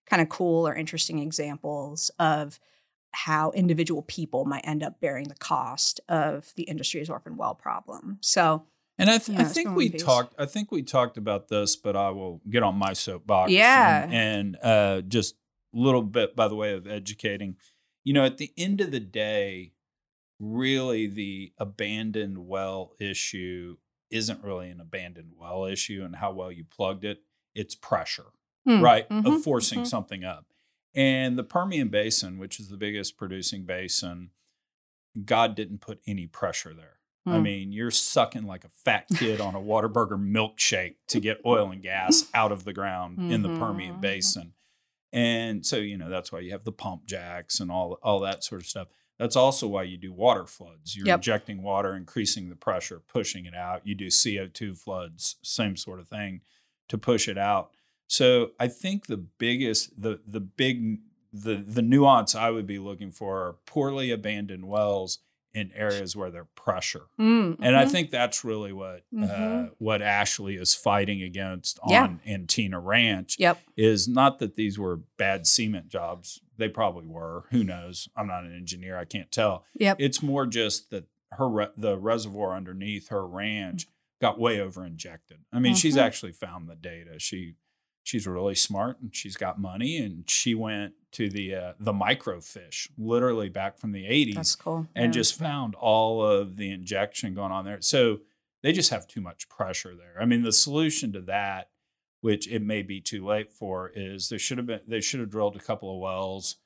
kind 0.09 0.23
of 0.23 0.29
cool 0.29 0.67
or 0.67 0.75
interesting 0.75 1.19
examples 1.19 2.11
of 2.19 2.59
how 3.13 3.51
individual 3.53 4.03
people 4.03 4.45
might 4.45 4.67
end 4.67 4.83
up 4.83 5.01
bearing 5.01 5.29
the 5.29 5.35
cost 5.35 6.01
of 6.09 6.53
the 6.57 6.63
industry's 6.65 7.11
orphan 7.11 7.37
well 7.37 7.55
problem 7.55 8.19
so 8.21 8.63
and 8.99 9.11
I, 9.11 9.19
th- 9.19 9.37
Yeah, 9.37 9.45
I 9.45 9.49
think 9.49 9.75
we 9.77 9.91
piece. 9.91 10.03
talked 10.03 10.35
I 10.39 10.47
think 10.47 10.73
we 10.73 10.83
talked 10.83 11.19
about 11.19 11.49
this 11.49 11.77
but 11.77 11.97
I 11.97 12.11
will 12.11 12.41
get 12.49 12.63
on 12.63 12.77
my 12.77 12.93
soapbox 12.95 13.51
Yeah. 13.53 14.05
and, 14.05 14.15
and 14.15 14.57
uh, 14.63 15.01
just 15.03 15.35
a 15.75 15.79
little 15.79 16.03
bit 16.03 16.35
by 16.37 16.49
the 16.49 16.55
way 16.55 16.73
of 16.73 16.87
educating 16.87 17.57
you 18.05 18.13
know 18.15 18.25
at 18.25 18.39
the 18.39 18.53
end 18.57 18.81
of 18.81 18.91
the 18.93 19.01
day 19.01 19.73
really 20.39 21.07
the 21.07 21.53
abandoned 21.59 22.39
well 22.47 22.93
issue 23.01 23.77
isn't 24.11 24.43
really 24.45 24.71
an 24.71 24.81
abandoned 24.81 25.33
well 25.37 25.65
issue 25.65 26.03
and 26.05 26.17
how 26.17 26.33
well 26.33 26.51
you 26.53 26.65
plugged 26.65 27.05
it 27.05 27.23
it's 27.55 27.75
pressure 27.75 28.27
hmm, 28.65 28.81
right 28.81 29.09
mhm, 29.09 29.27
of 29.27 29.43
forcing 29.43 29.81
mhm. 29.81 29.87
something 29.87 30.25
up 30.25 30.47
and 30.95 31.39
the 31.39 31.45
permian 31.45 31.89
basin 31.89 32.39
which 32.39 32.61
is 32.61 32.69
the 32.69 32.77
biggest 32.77 33.17
producing 33.17 33.65
basin 33.65 34.31
god 35.25 35.55
didn't 35.55 35.81
put 35.81 36.01
any 36.07 36.27
pressure 36.27 36.75
there 36.75 36.99
i 37.27 37.37
Hmm. 37.39 37.43
mean 37.43 37.73
you're 37.73 37.91
sucking 37.91 38.45
like 38.47 38.65
a 38.65 38.69
fat 38.69 39.07
kid 39.17 39.41
on 39.41 39.55
a 39.57 39.61
Whataburger 39.61 40.17
milkshake 40.19 40.95
to 41.09 41.19
get 41.19 41.41
oil 41.45 41.71
and 41.73 41.83
gas 41.83 42.29
out 42.35 42.53
of 42.53 42.65
the 42.65 42.73
ground 42.73 43.19
in 43.33 43.43
the 43.43 43.49
permian 43.49 43.97
Mhm. 43.97 44.01
basin 44.01 44.53
and 45.13 45.65
so 45.67 45.77
you 45.77 45.97
know 45.99 46.09
that's 46.09 46.31
why 46.31 46.41
you 46.41 46.53
have 46.53 46.65
the 46.65 46.73
pump 46.73 47.07
jacks 47.07 47.59
and 47.61 47.71
all 47.71 47.99
all 48.03 48.21
that 48.21 48.45
sort 48.45 48.61
of 48.61 48.67
stuff 48.69 48.89
that's 49.19 49.37
also 49.37 49.67
why 49.67 49.85
you 49.85 49.97
do 49.97 50.13
water 50.13 50.47
floods. 50.47 50.97
You're 50.97 51.07
Yep. 51.07 51.17
injecting 51.17 51.63
water 51.63 51.95
increasing 51.95 52.49
the 52.49 52.57
pressure 52.57 53.01
pushing 53.01 53.47
it 53.47 53.55
out. 53.55 53.87
You 53.87 53.95
do 53.95 54.09
co2 54.09 54.75
floods 54.77 55.37
same 55.43 55.77
sort 55.77 56.01
of 56.01 56.09
thing 56.09 56.43
to 56.89 56.99
push 56.99 57.29
it 57.29 57.39
out. 57.39 57.75
So 58.09 58.53
I 58.61 58.69
think 58.69 59.07
the 59.07 59.17
biggest 59.17 60.01
the 60.01 60.21
the 60.27 60.41
big 60.41 61.01
the 61.33 61.57
the 61.57 61.83
nuance 61.83 62.35
I 62.35 62.51
would 62.51 62.67
be 62.67 62.79
looking 62.79 63.11
for 63.11 63.39
are 63.47 63.53
poorly 63.67 64.11
abandoned 64.11 64.69
wells 64.69 65.19
in 65.57 65.73
areas 65.75 66.15
where 66.15 66.31
there's 66.31 66.47
pressure. 66.55 67.07
Mm, 67.19 67.57
And 67.61 67.75
I 67.77 67.87
mhm. 67.87 67.91
think 67.91 68.11
that's 68.11 68.45
really 68.45 68.73
what 68.73 69.05
uh, 69.17 69.21
Mhm. 69.27 69.71
what 69.79 70.03
Ashley 70.03 70.57
is 70.57 70.75
fighting 70.75 71.23
against 71.23 71.79
on 71.83 71.91
Yeah. 72.27 72.35
Antina 72.35 72.79
Ranch 72.79 73.37
Yep. 73.39 73.59
is 73.77 74.07
not 74.07 74.39
that 74.41 74.55
these 74.57 74.79
were 74.79 74.97
bad 75.17 75.47
cement 75.47 75.89
jobs. 75.89 76.41
They 76.59 76.69
probably 76.69 77.07
were. 77.07 77.47
Who 77.51 77.65
knows? 77.65 78.09
I'm 78.17 78.27
not 78.27 78.45
an 78.45 78.55
engineer. 78.55 78.99
I 78.99 79.05
can't 79.07 79.33
tell. 79.33 79.65
Yep. 79.79 79.97
It's 79.99 80.23
more 80.23 80.47
just 80.47 80.91
that 80.91 81.05
her 81.33 81.49
re- 81.49 81.69
the 81.77 81.97
reservoir 81.99 82.55
underneath 82.55 83.09
her 83.09 83.27
ranch 83.27 83.87
got 84.21 84.39
way 84.39 84.61
over 84.61 84.85
injected. 84.85 85.39
I 85.53 85.59
mean, 85.59 85.75
she's 85.75 85.97
Mhm. 85.97 86.03
actually 86.03 86.33
found 86.33 86.69
the 86.69 86.77
data. 86.77 87.19
She 87.19 87.55
she's 88.07 88.25
really 88.25 88.55
smart 88.55 89.01
and 89.01 89.13
she's 89.13 89.37
got 89.37 89.61
money 89.61 89.97
and 89.97 90.31
she 90.31 90.55
went 90.55 90.93
to 91.11 91.29
the 91.29 91.53
uh, 91.53 91.73
the 91.81 91.93
microfiche 91.93 92.89
literally 92.97 93.49
back 93.49 93.79
from 93.79 93.91
the 93.91 94.05
80s 94.05 94.35
That's 94.35 94.55
cool. 94.55 94.87
and 94.95 95.07
yeah. 95.07 95.21
just 95.21 95.37
found 95.37 95.75
all 95.75 96.25
of 96.25 96.57
the 96.57 96.71
injection 96.71 97.35
going 97.35 97.51
on 97.51 97.65
there. 97.65 97.81
So 97.81 98.21
they 98.63 98.73
just 98.73 98.91
have 98.91 99.09
too 99.09 99.21
much 99.21 99.49
pressure 99.49 99.97
there. 99.97 100.23
I 100.23 100.25
mean, 100.25 100.43
the 100.43 100.53
solution 100.53 101.13
to 101.15 101.21
that, 101.23 101.71
which 102.21 102.47
it 102.47 102.63
may 102.63 102.83
be 102.83 103.01
too 103.01 103.27
late 103.27 103.51
for, 103.53 103.91
is 103.93 104.29
they 104.29 104.39
should 104.39 104.59
have 104.59 104.69
been 104.69 104.83
they 104.87 105.01
should 105.01 105.19
have 105.19 105.31
drilled 105.31 105.57
a 105.57 105.61
couple 105.61 105.93
of 105.93 106.01
wells, 106.01 106.57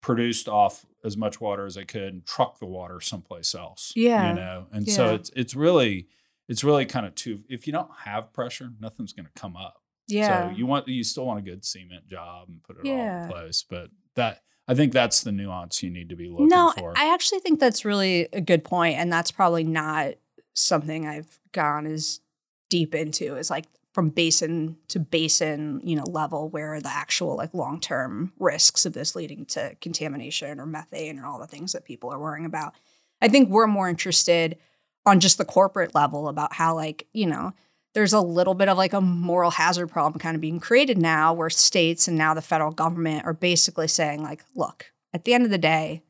produced 0.00 0.48
off 0.48 0.86
as 1.04 1.14
much 1.14 1.42
water 1.42 1.66
as 1.66 1.74
they 1.74 1.84
could, 1.84 2.14
and 2.14 2.24
truck 2.26 2.58
the 2.58 2.64
water 2.64 3.02
someplace 3.02 3.54
else. 3.54 3.92
Yeah. 3.94 4.30
you 4.30 4.34
know. 4.34 4.66
And 4.72 4.88
so 4.88 5.14
it's 5.14 5.30
it's 5.36 5.54
really 5.54 6.08
it's 6.48 6.64
really 6.64 6.86
kind 6.86 7.04
of 7.04 7.14
too. 7.14 7.40
If 7.50 7.66
you 7.66 7.74
don't 7.74 7.90
have 8.04 8.32
pressure, 8.32 8.70
nothing's 8.80 9.12
going 9.12 9.26
to 9.26 9.38
come 9.38 9.56
up. 9.56 9.82
Yeah. 10.06 10.50
So 10.50 10.56
you 10.56 10.66
want 10.66 10.88
you 10.88 11.04
still 11.04 11.26
want 11.26 11.38
a 11.38 11.42
good 11.42 11.64
cement 11.64 12.06
job 12.06 12.48
and 12.48 12.62
put 12.62 12.78
it 12.78 12.88
all 12.88 13.22
in 13.24 13.30
place, 13.30 13.64
but 13.68 13.90
that 14.14 14.42
I 14.68 14.74
think 14.74 14.92
that's 14.92 15.22
the 15.22 15.32
nuance 15.32 15.82
you 15.82 15.90
need 15.90 16.08
to 16.08 16.16
be 16.16 16.28
looking 16.28 16.48
for. 16.48 16.54
no, 16.54 16.72
for. 16.76 16.92
I 16.96 17.12
actually 17.12 17.40
think 17.40 17.60
that's 17.60 17.84
really 17.84 18.28
a 18.32 18.40
good 18.40 18.64
point, 18.64 18.98
and 18.98 19.12
that's 19.12 19.30
probably 19.30 19.64
not 19.64 20.14
something 20.54 21.06
I've 21.06 21.38
gone 21.52 21.86
as 21.86 22.20
deep 22.68 22.94
into. 22.94 23.36
Is 23.36 23.50
like 23.50 23.66
from 23.92 24.10
basin 24.10 24.76
to 24.88 24.98
basin, 24.98 25.80
you 25.82 25.96
know, 25.96 26.04
level 26.04 26.48
where 26.50 26.80
the 26.80 26.90
actual 26.90 27.36
like 27.36 27.54
long 27.54 27.80
term 27.80 28.32
risks 28.38 28.84
of 28.84 28.92
this 28.92 29.14
leading 29.14 29.46
to 29.46 29.74
contamination 29.80 30.60
or 30.60 30.66
methane 30.66 31.18
or 31.18 31.26
all 31.26 31.38
the 31.38 31.46
things 31.46 31.72
that 31.72 31.84
people 31.84 32.12
are 32.12 32.18
worrying 32.18 32.44
about. 32.44 32.74
I 33.22 33.28
think 33.28 33.48
we're 33.48 33.66
more 33.66 33.88
interested 33.88 34.58
on 35.06 35.20
just 35.20 35.38
the 35.38 35.44
corporate 35.44 35.94
level 35.94 36.28
about 36.28 36.52
how 36.52 36.74
like 36.74 37.06
you 37.12 37.26
know 37.26 37.52
there's 37.96 38.12
a 38.12 38.20
little 38.20 38.52
bit 38.52 38.68
of 38.68 38.76
like 38.76 38.92
a 38.92 39.00
moral 39.00 39.50
hazard 39.50 39.86
problem 39.86 40.20
kind 40.20 40.34
of 40.34 40.40
being 40.42 40.60
created 40.60 40.98
now 40.98 41.32
where 41.32 41.48
states 41.48 42.06
and 42.06 42.18
now 42.18 42.34
the 42.34 42.42
federal 42.42 42.70
government 42.70 43.24
are 43.24 43.32
basically 43.32 43.88
saying 43.88 44.22
like 44.22 44.44
look 44.54 44.92
at 45.14 45.24
the 45.24 45.32
end 45.32 45.44
of 45.44 45.50
the 45.50 45.56
day 45.56 46.02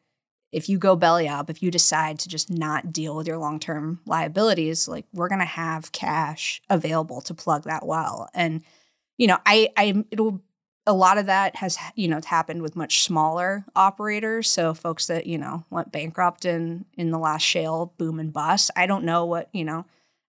if 0.53 0.68
you 0.68 0.79
go 0.79 0.96
belly 0.96 1.29
up, 1.29 1.51
if 1.51 1.62
you 1.62 1.70
decide 1.70 2.18
to 2.18 2.29
just 2.29 2.51
not 2.51 2.92
deal 2.92 3.14
with 3.14 3.27
your 3.27 3.37
long 3.37 3.61
term 3.61 4.01
liabilities, 4.07 4.88
like 4.88 5.05
we're 5.12 5.29
gonna 5.29 5.44
have 5.44 5.92
cash 5.92 6.62
available 6.70 7.20
to 7.22 7.35
plug 7.35 7.64
that 7.64 7.87
well. 7.87 8.31
And 8.33 8.62
you 9.18 9.27
know, 9.27 9.38
I 9.44 9.70
I 9.77 10.05
it'll 10.11 10.40
a 10.87 10.94
lot 10.94 11.18
of 11.18 11.27
that 11.27 11.57
has 11.57 11.77
you 11.94 12.09
know 12.09 12.20
happened 12.25 12.62
with 12.62 12.77
much 12.77 13.03
smaller 13.03 13.66
operators 13.75 14.49
so 14.49 14.72
folks 14.72 15.07
that 15.09 15.27
you 15.27 15.37
know 15.37 15.64
went 15.68 15.92
bankrupt 15.92 16.44
in 16.44 16.87
in 16.96 17.11
the 17.11 17.18
last 17.18 17.42
shale 17.42 17.92
boom 17.99 18.20
and 18.20 18.33
bust 18.33 18.70
i 18.77 18.87
don't 18.87 19.05
know 19.05 19.27
what 19.27 19.49
you 19.53 19.64
know 19.64 19.85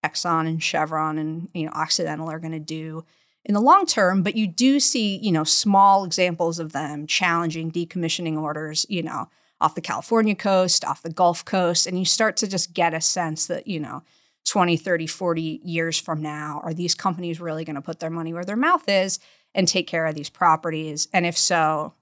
exxon 0.04 0.46
and 0.46 0.62
chevron 0.62 1.18
and 1.18 1.48
you 1.54 1.64
know 1.64 1.72
occidental 1.72 2.30
are 2.30 2.38
going 2.38 2.52
to 2.52 2.58
do 2.58 3.04
in 3.44 3.54
the 3.54 3.60
long 3.60 3.86
term 3.86 4.22
but 4.22 4.36
you 4.36 4.46
do 4.46 4.78
see 4.78 5.16
you 5.16 5.32
know 5.32 5.44
small 5.44 6.04
examples 6.04 6.58
of 6.58 6.72
them 6.72 7.06
challenging 7.06 7.70
decommissioning 7.70 8.40
orders 8.40 8.84
you 8.88 9.02
know 9.02 9.28
off 9.60 9.74
the 9.74 9.80
california 9.80 10.34
coast 10.34 10.84
off 10.84 11.02
the 11.02 11.12
gulf 11.12 11.44
coast 11.44 11.86
and 11.86 11.98
you 11.98 12.04
start 12.04 12.36
to 12.36 12.46
just 12.46 12.74
get 12.74 12.92
a 12.92 13.00
sense 13.00 13.46
that 13.46 13.66
you 13.66 13.80
know 13.80 14.02
20 14.44 14.76
30 14.76 15.06
40 15.06 15.60
years 15.64 15.98
from 15.98 16.20
now 16.20 16.60
are 16.62 16.74
these 16.74 16.94
companies 16.94 17.40
really 17.40 17.64
going 17.64 17.76
to 17.76 17.82
put 17.82 18.00
their 18.00 18.10
money 18.10 18.32
where 18.34 18.44
their 18.44 18.56
mouth 18.56 18.84
is 18.88 19.18
and 19.54 19.68
take 19.68 19.86
care 19.86 20.06
of 20.06 20.14
these 20.14 20.28
properties? 20.28 21.08
And 21.12 21.24
if 21.24 21.38
so, 21.38 21.94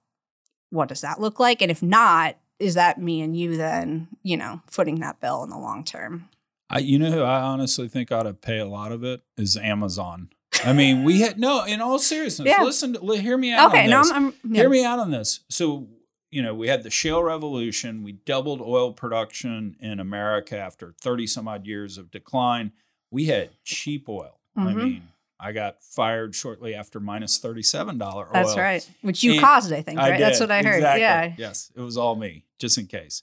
what 0.71 0.89
does 0.89 1.03
that 1.03 1.21
look 1.21 1.39
like? 1.39 1.61
And 1.61 1.71
if 1.71 1.83
not, 1.83 2.37
is 2.59 2.75
that 2.75 3.01
me 3.01 3.21
and 3.21 3.37
you 3.37 3.57
then, 3.57 4.09
you 4.23 4.37
know, 4.37 4.63
footing 4.67 5.01
that 5.01 5.21
bill 5.21 5.45
in 5.45 5.51
the 5.51 5.59
long 5.59 5.85
term? 5.85 6.29
I, 6.73 6.79
you 6.79 6.99
know 6.99 7.11
who 7.11 7.23
I 7.23 7.41
honestly 7.43 7.87
think 7.89 8.11
ought 8.11 8.23
to 8.23 8.33
pay 8.33 8.59
a 8.59 8.67
lot 8.67 8.93
of 8.93 9.05
it 9.05 9.21
is 9.37 9.57
Amazon. 9.57 10.31
I 10.65 10.73
mean, 10.73 11.05
we 11.05 11.21
had 11.21 11.39
no. 11.39 11.65
In 11.65 11.81
all 11.81 11.99
seriousness, 11.99 12.49
Yeah. 12.49 12.63
listen. 12.65 12.95
To, 12.95 13.01
hear 13.13 13.37
me 13.37 13.53
out. 13.53 13.71
okay, 13.71 13.85
on 13.85 13.91
no, 13.91 13.99
this. 13.99 14.11
I'm, 14.11 14.27
I'm 14.27 14.35
yeah. 14.55 14.63
Hear 14.63 14.71
me 14.71 14.85
out 14.85 14.99
on 14.99 15.11
this. 15.11 15.41
So, 15.51 15.89
you 16.31 16.43
know, 16.43 16.55
we 16.55 16.69
had 16.69 16.83
the 16.83 16.91
shale 16.91 17.23
revolution. 17.23 18.03
We 18.03 18.13
doubled 18.13 18.61
oil 18.63 18.93
production 18.93 19.77
in 19.81 20.01
America 20.01 20.57
after 20.59 20.95
30 21.01 21.27
some 21.27 21.47
odd 21.49 21.67
years 21.67 21.99
of 21.99 22.11
decline. 22.11 22.73
We 23.11 23.27
had 23.27 23.51
cheap 23.65 24.09
oil. 24.09 24.41
I 24.57 24.61
Mhm. 24.73 24.75
mean, 24.77 25.09
I 25.41 25.53
got 25.53 25.83
fired 25.83 26.35
shortly 26.35 26.75
after 26.75 27.01
minus 27.01 27.39
$37 27.39 28.27
oil. 28.29 28.33
That's 28.33 28.57
right. 28.57 28.89
Which 29.03 29.23
you 29.23 29.33
And 29.33 29.41
caused, 29.41 29.73
I 29.73 29.83
think, 29.83 29.99
right? 29.99 30.19
That's 30.19 30.39
did, 30.39 30.45
what 30.49 30.51
I 30.53 30.63
heard. 30.63 30.77
exactly. 30.77 31.01
Yeah. 31.03 31.33
Yes, 31.37 31.71
it 31.77 31.81
was 31.81 31.97
all 31.97 32.15
me, 32.15 32.45
just 32.59 32.79
in 32.79 32.87
case. 32.87 33.23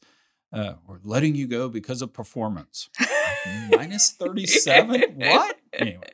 Uh, 0.52 0.74
we're 0.88 1.00
letting 1.04 1.36
you 1.36 1.48
go 1.48 1.70
because 1.70 2.02
of 2.02 2.12
performance. 2.12 2.90
Minus 3.72 4.12
37? 4.12 5.02
what? 5.16 5.58
Anyway, 5.74 6.10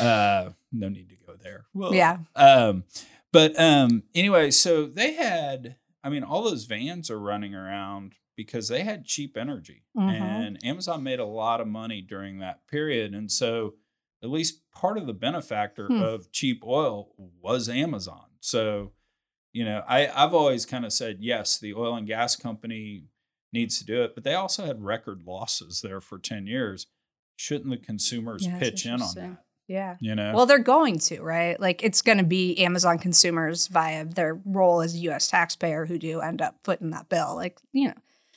uh, 0.00 0.50
no 0.72 0.88
need 0.88 1.08
to 1.10 1.16
go 1.26 1.34
there. 1.40 1.66
Well, 1.74 1.94
Yeah. 1.94 2.18
um, 2.36 2.84
but 3.32 3.58
um, 3.60 4.02
anyway, 4.14 4.50
so 4.50 4.86
they 4.86 5.14
had, 5.14 5.76
I 6.02 6.08
mean, 6.08 6.22
all 6.22 6.42
those 6.42 6.64
vans 6.64 7.10
are 7.10 7.18
running 7.18 7.54
around 7.54 8.14
because 8.36 8.68
they 8.68 8.82
had 8.82 9.04
cheap 9.04 9.36
energy. 9.36 9.84
Mhm. 9.96 10.10
And 10.20 10.64
Amazon 10.64 11.02
made 11.02 11.20
a 11.20 11.24
lot 11.24 11.60
of 11.60 11.68
money 11.68 12.00
during 12.00 12.38
that 12.40 12.66
period. 12.66 13.14
And 13.14 13.30
so 13.30 13.74
at 14.22 14.30
least 14.30 14.68
part 14.72 14.98
of 14.98 15.06
the 15.06 15.12
benefactor 15.12 15.86
Hmm. 15.86 16.00
of 16.02 16.32
cheap 16.32 16.64
oil 16.64 17.14
was 17.40 17.68
Amazon. 17.68 18.26
So, 18.40 18.92
you 19.52 19.64
know, 19.64 19.84
I, 19.86 20.08
I've 20.08 20.34
always 20.34 20.66
kind 20.66 20.84
of 20.84 20.92
said, 20.92 21.18
yes, 21.20 21.58
the 21.58 21.74
oil 21.74 21.94
and 21.94 22.06
gas 22.08 22.34
company 22.34 23.04
needs 23.54 23.78
to 23.78 23.84
do 23.86 24.02
it, 24.02 24.14
but 24.14 24.24
they 24.24 24.34
also 24.34 24.66
had 24.66 24.84
record 24.84 25.22
losses 25.26 25.80
there 25.80 26.00
for 26.02 26.18
10 26.18 26.46
years. 26.46 26.86
Shouldn't 27.36 27.70
the 27.70 27.78
consumers 27.78 28.44
Yeah, 28.46 28.58
pitch 28.58 28.84
in 28.84 29.00
on 29.00 29.14
that? 29.16 29.38
Yeah. 29.66 29.96
You 30.00 30.14
know? 30.14 30.34
Well, 30.34 30.44
they're 30.44 30.58
going 30.58 30.98
to, 30.98 31.22
right? 31.22 31.58
Like 31.58 31.82
it's 31.82 32.02
going 32.02 32.18
to 32.18 32.24
be 32.24 32.58
Amazon 32.62 32.98
consumers 32.98 33.66
via 33.68 34.04
their 34.04 34.38
role 34.44 34.82
as 34.82 34.94
a 34.94 34.98
US 35.10 35.28
taxpayer 35.28 35.86
who 35.86 35.96
do 35.98 36.20
end 36.20 36.42
up 36.42 36.56
footing 36.64 36.90
that 36.90 37.08
bill. 37.08 37.34
Like, 37.34 37.58
you 37.72 37.88
know, 37.88 37.94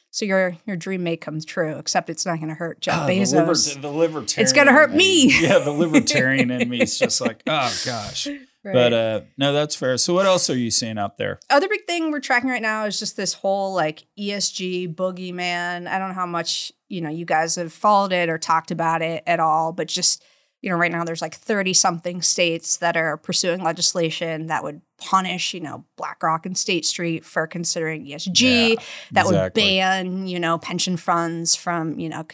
so 0.10 0.23
your 0.25 0.56
your 0.65 0.77
dream 0.77 1.03
may 1.03 1.17
come 1.17 1.39
true, 1.41 1.77
except 1.77 2.10
it's 2.10 2.25
not 2.25 2.38
going 2.38 2.47
to 2.47 2.56
hurt 2.56 2.80
Jeff 2.80 2.95
Ah, 3.01 3.06
the 3.08 3.19
Bezos. 3.19 3.34
liber- 3.75 3.82
The, 3.82 3.89
libertarian. 3.91 4.43
It's 4.43 4.53
gonna 4.53 4.71
hurt 4.71 4.91
in 4.91 4.97
me. 4.97 5.41
Yeah, 5.41 5.60
the 5.60 5.71
libertarian 5.84 6.49
in 6.49 6.69
me 6.69 6.82
is 6.82 6.97
just 6.97 7.19
like, 7.21 7.43
oh 7.45 7.77
gosh. 7.86 8.27
Right. 8.67 8.73
But 8.73 8.93
uh 8.93 9.21
no, 9.38 9.53
that's 9.53 9.75
fair. 9.75 9.97
So 9.97 10.13
what 10.13 10.25
else 10.25 10.49
are 10.49 10.58
you 10.58 10.71
seeing 10.71 10.97
out 10.97 11.17
there? 11.17 11.39
other 11.49 11.69
big 11.69 11.86
thing 11.86 12.12
we're 12.12 12.19
tracking 12.19 12.49
right 12.49 12.62
now 12.62 12.84
is 12.86 12.99
just 12.99 13.15
this 13.15 13.34
whole 13.34 13.73
like 13.73 14.06
ESG 14.19 14.93
boogeyman. 14.93 15.88
I 15.88 15.97
don't 15.97 16.10
know 16.10 16.15
how 16.15 16.25
much, 16.25 16.71
you 16.89 16.99
know, 17.01 17.10
you 17.10 17.25
guys 17.25 17.56
have 17.56 17.71
followed 17.71 18.12
it 18.12 18.30
or 18.30 18.38
talked 18.38 18.71
about 18.71 19.01
it 19.01 19.23
at 19.25 19.39
all, 19.39 19.71
but 19.71 19.88
just, 19.88 20.23
you 20.62 20.69
know, 20.69 20.75
right 20.75 20.91
now 20.91 21.03
there's 21.06 21.21
like 21.21 21.36
30 21.36 21.73
something 21.73 22.21
states 22.21 22.77
that 22.77 22.97
are 22.97 23.15
pursuing 23.15 23.63
legislation 23.63 24.47
that 24.47 24.63
would 24.63 24.82
punish, 24.97 25.53
you 25.53 25.62
know, 25.62 25.86
BlackRock 25.95 26.45
and 26.45 26.58
State 26.58 26.86
Street 26.86 27.23
for 27.23 27.47
considering 27.47 28.06
ESG, 28.06 28.69
Yeah, 28.69 28.75
that 29.12 29.25
would 29.27 29.53
ban, 29.53 30.27
you 30.27 30.39
know, 30.39 30.58
pension 30.58 30.97
funds 30.97 31.56
from, 31.56 31.99
you 31.99 32.10
know, 32.10 32.25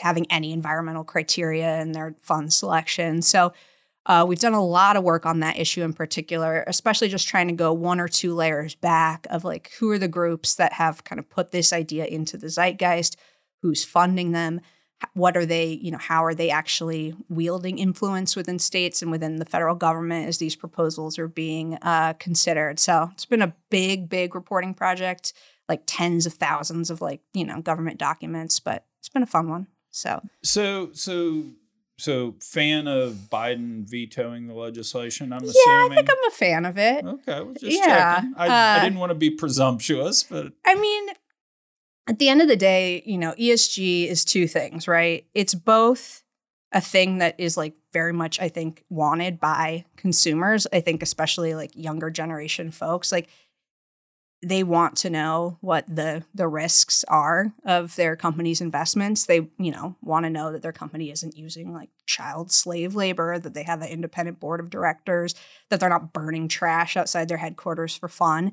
having 0.00 0.26
any 0.30 0.52
environmental 0.52 1.04
criteria 1.04 1.80
in 1.80 1.92
their 1.92 2.14
fund 2.20 2.52
selection. 2.52 3.22
So, 3.22 3.52
uh, 4.08 4.24
we've 4.26 4.40
done 4.40 4.54
a 4.54 4.64
lot 4.64 4.96
of 4.96 5.04
work 5.04 5.26
on 5.26 5.40
that 5.40 5.58
issue 5.58 5.82
in 5.82 5.92
particular, 5.92 6.64
especially 6.66 7.08
just 7.08 7.28
trying 7.28 7.46
to 7.46 7.54
go 7.54 7.72
one 7.72 8.00
or 8.00 8.08
two 8.08 8.34
layers 8.34 8.74
back 8.74 9.26
of 9.30 9.44
like 9.44 9.70
who 9.78 9.90
are 9.90 9.98
the 9.98 10.08
groups 10.08 10.54
that 10.54 10.72
have 10.72 11.04
kind 11.04 11.18
of 11.18 11.28
put 11.28 11.52
this 11.52 11.72
idea 11.72 12.06
into 12.06 12.38
the 12.38 12.48
zeitgeist, 12.48 13.16
who's 13.60 13.84
funding 13.84 14.32
them, 14.32 14.60
what 15.14 15.36
are 15.36 15.46
they, 15.46 15.66
you 15.66 15.90
know, 15.90 15.98
how 15.98 16.24
are 16.24 16.34
they 16.34 16.50
actually 16.50 17.14
wielding 17.28 17.78
influence 17.78 18.34
within 18.34 18.58
states 18.58 19.02
and 19.02 19.10
within 19.10 19.36
the 19.36 19.44
federal 19.44 19.74
government 19.74 20.26
as 20.26 20.38
these 20.38 20.56
proposals 20.56 21.18
are 21.18 21.28
being 21.28 21.74
uh, 21.82 22.14
considered. 22.14 22.80
So 22.80 23.10
it's 23.12 23.26
been 23.26 23.42
a 23.42 23.54
big, 23.70 24.08
big 24.08 24.34
reporting 24.34 24.74
project, 24.74 25.34
like 25.68 25.82
tens 25.86 26.26
of 26.26 26.32
thousands 26.32 26.90
of 26.90 27.00
like, 27.00 27.20
you 27.34 27.44
know, 27.44 27.60
government 27.60 27.98
documents, 27.98 28.58
but 28.58 28.86
it's 28.98 29.08
been 29.08 29.22
a 29.22 29.26
fun 29.26 29.48
one. 29.48 29.66
So 29.90 30.22
So 30.42 30.90
so 30.92 31.44
so 31.98 32.36
fan 32.40 32.86
of 32.86 33.12
Biden 33.30 33.88
vetoing 33.88 34.46
the 34.46 34.54
legislation, 34.54 35.32
I'm 35.32 35.42
yeah, 35.42 35.50
assuming. 35.50 35.92
I 35.92 35.94
think 35.96 36.08
I'm 36.10 36.28
a 36.28 36.30
fan 36.30 36.64
of 36.64 36.78
it. 36.78 37.04
okay, 37.04 37.40
well, 37.42 37.54
just 37.54 37.76
Yeah, 37.76 38.14
checking. 38.14 38.34
I, 38.36 38.46
I 38.46 38.78
uh, 38.78 38.84
didn't 38.84 38.98
want 38.98 39.10
to 39.10 39.16
be 39.16 39.30
presumptuous, 39.30 40.22
but 40.22 40.52
I 40.64 40.76
mean, 40.76 41.08
at 42.06 42.18
the 42.18 42.28
end 42.28 42.40
of 42.40 42.48
the 42.48 42.56
day, 42.56 43.02
you 43.04 43.18
know, 43.18 43.32
ESG 43.32 44.06
is 44.08 44.24
two 44.24 44.46
things, 44.46 44.86
right? 44.86 45.26
It's 45.34 45.54
both 45.54 46.22
a 46.72 46.80
thing 46.80 47.18
that 47.18 47.38
is 47.38 47.56
like 47.56 47.74
very 47.92 48.12
much, 48.12 48.38
I 48.40 48.48
think, 48.48 48.84
wanted 48.88 49.40
by 49.40 49.84
consumers. 49.96 50.66
I 50.72 50.80
think, 50.80 51.02
especially 51.02 51.54
like 51.54 51.72
younger 51.74 52.10
generation 52.10 52.70
folks, 52.70 53.10
like 53.10 53.28
they 54.42 54.62
want 54.62 54.96
to 54.98 55.10
know 55.10 55.58
what 55.60 55.84
the 55.88 56.22
the 56.32 56.46
risks 56.46 57.04
are 57.08 57.52
of 57.64 57.96
their 57.96 58.14
company's 58.14 58.60
investments. 58.60 59.26
They, 59.26 59.48
you 59.58 59.72
know, 59.72 59.96
want 60.00 60.24
to 60.26 60.30
know 60.30 60.52
that 60.52 60.62
their 60.62 60.72
company 60.72 61.10
isn't 61.10 61.36
using 61.36 61.72
like 61.72 61.90
child 62.06 62.52
slave 62.52 62.94
labor, 62.94 63.38
that 63.38 63.54
they 63.54 63.64
have 63.64 63.82
an 63.82 63.88
independent 63.88 64.38
board 64.38 64.60
of 64.60 64.70
directors, 64.70 65.34
that 65.70 65.80
they're 65.80 65.88
not 65.88 66.12
burning 66.12 66.46
trash 66.46 66.96
outside 66.96 67.28
their 67.28 67.38
headquarters 67.38 67.96
for 67.96 68.08
fun. 68.08 68.52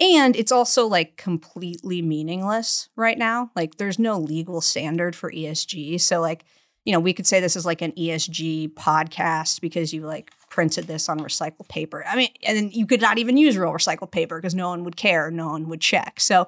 And 0.00 0.34
it's 0.34 0.50
also 0.52 0.86
like 0.86 1.16
completely 1.16 2.02
meaningless 2.02 2.88
right 2.96 3.18
now. 3.18 3.50
Like 3.54 3.76
there's 3.76 3.98
no 3.98 4.18
legal 4.18 4.60
standard 4.60 5.14
for 5.14 5.30
ESG. 5.30 6.00
So 6.00 6.20
like, 6.20 6.44
you 6.84 6.92
know, 6.92 7.00
we 7.00 7.12
could 7.12 7.26
say 7.26 7.38
this 7.38 7.56
is 7.56 7.66
like 7.66 7.82
an 7.82 7.92
ESG 7.92 8.72
podcast 8.74 9.60
because 9.60 9.92
you 9.92 10.06
like 10.06 10.32
printed 10.50 10.86
this 10.86 11.08
on 11.08 11.20
recycled 11.20 11.68
paper. 11.68 12.04
I 12.06 12.16
mean, 12.16 12.28
and 12.46 12.74
you 12.74 12.86
could 12.86 13.00
not 13.00 13.18
even 13.18 13.36
use 13.36 13.56
real 13.56 13.72
recycled 13.72 14.10
paper 14.10 14.36
because 14.38 14.54
no 14.54 14.68
one 14.68 14.84
would 14.84 14.96
care, 14.96 15.30
no 15.30 15.48
one 15.48 15.68
would 15.68 15.80
check. 15.80 16.20
So 16.20 16.46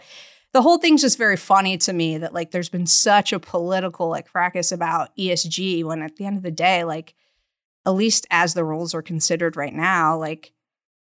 the 0.53 0.61
whole 0.61 0.79
thing's 0.79 1.01
just 1.01 1.17
very 1.17 1.37
funny 1.37 1.79
to 1.79 1.93
me 1.93 2.19
that 2.19 2.35
like 2.35 2.51
there's 2.51 2.69
been 2.69 2.87
such 2.87 3.33
a 3.33 3.41
political 3.41 4.09
like 4.09 4.29
fracas 4.29 4.71
about 4.71 5.17
ESG 5.17 5.85
when 5.85 6.03
at 6.03 6.17
the 6.17 6.27
end 6.27 6.37
of 6.37 6.43
the 6.43 6.51
day, 6.51 6.85
like 6.85 7.15
at 7.87 7.93
least 7.93 8.27
as 8.31 8.53
the 8.55 8.65
rules 8.65 8.95
are 8.95 9.03
considered 9.03 9.57
right 9.57 9.75
now, 9.75 10.17
like 10.17 10.53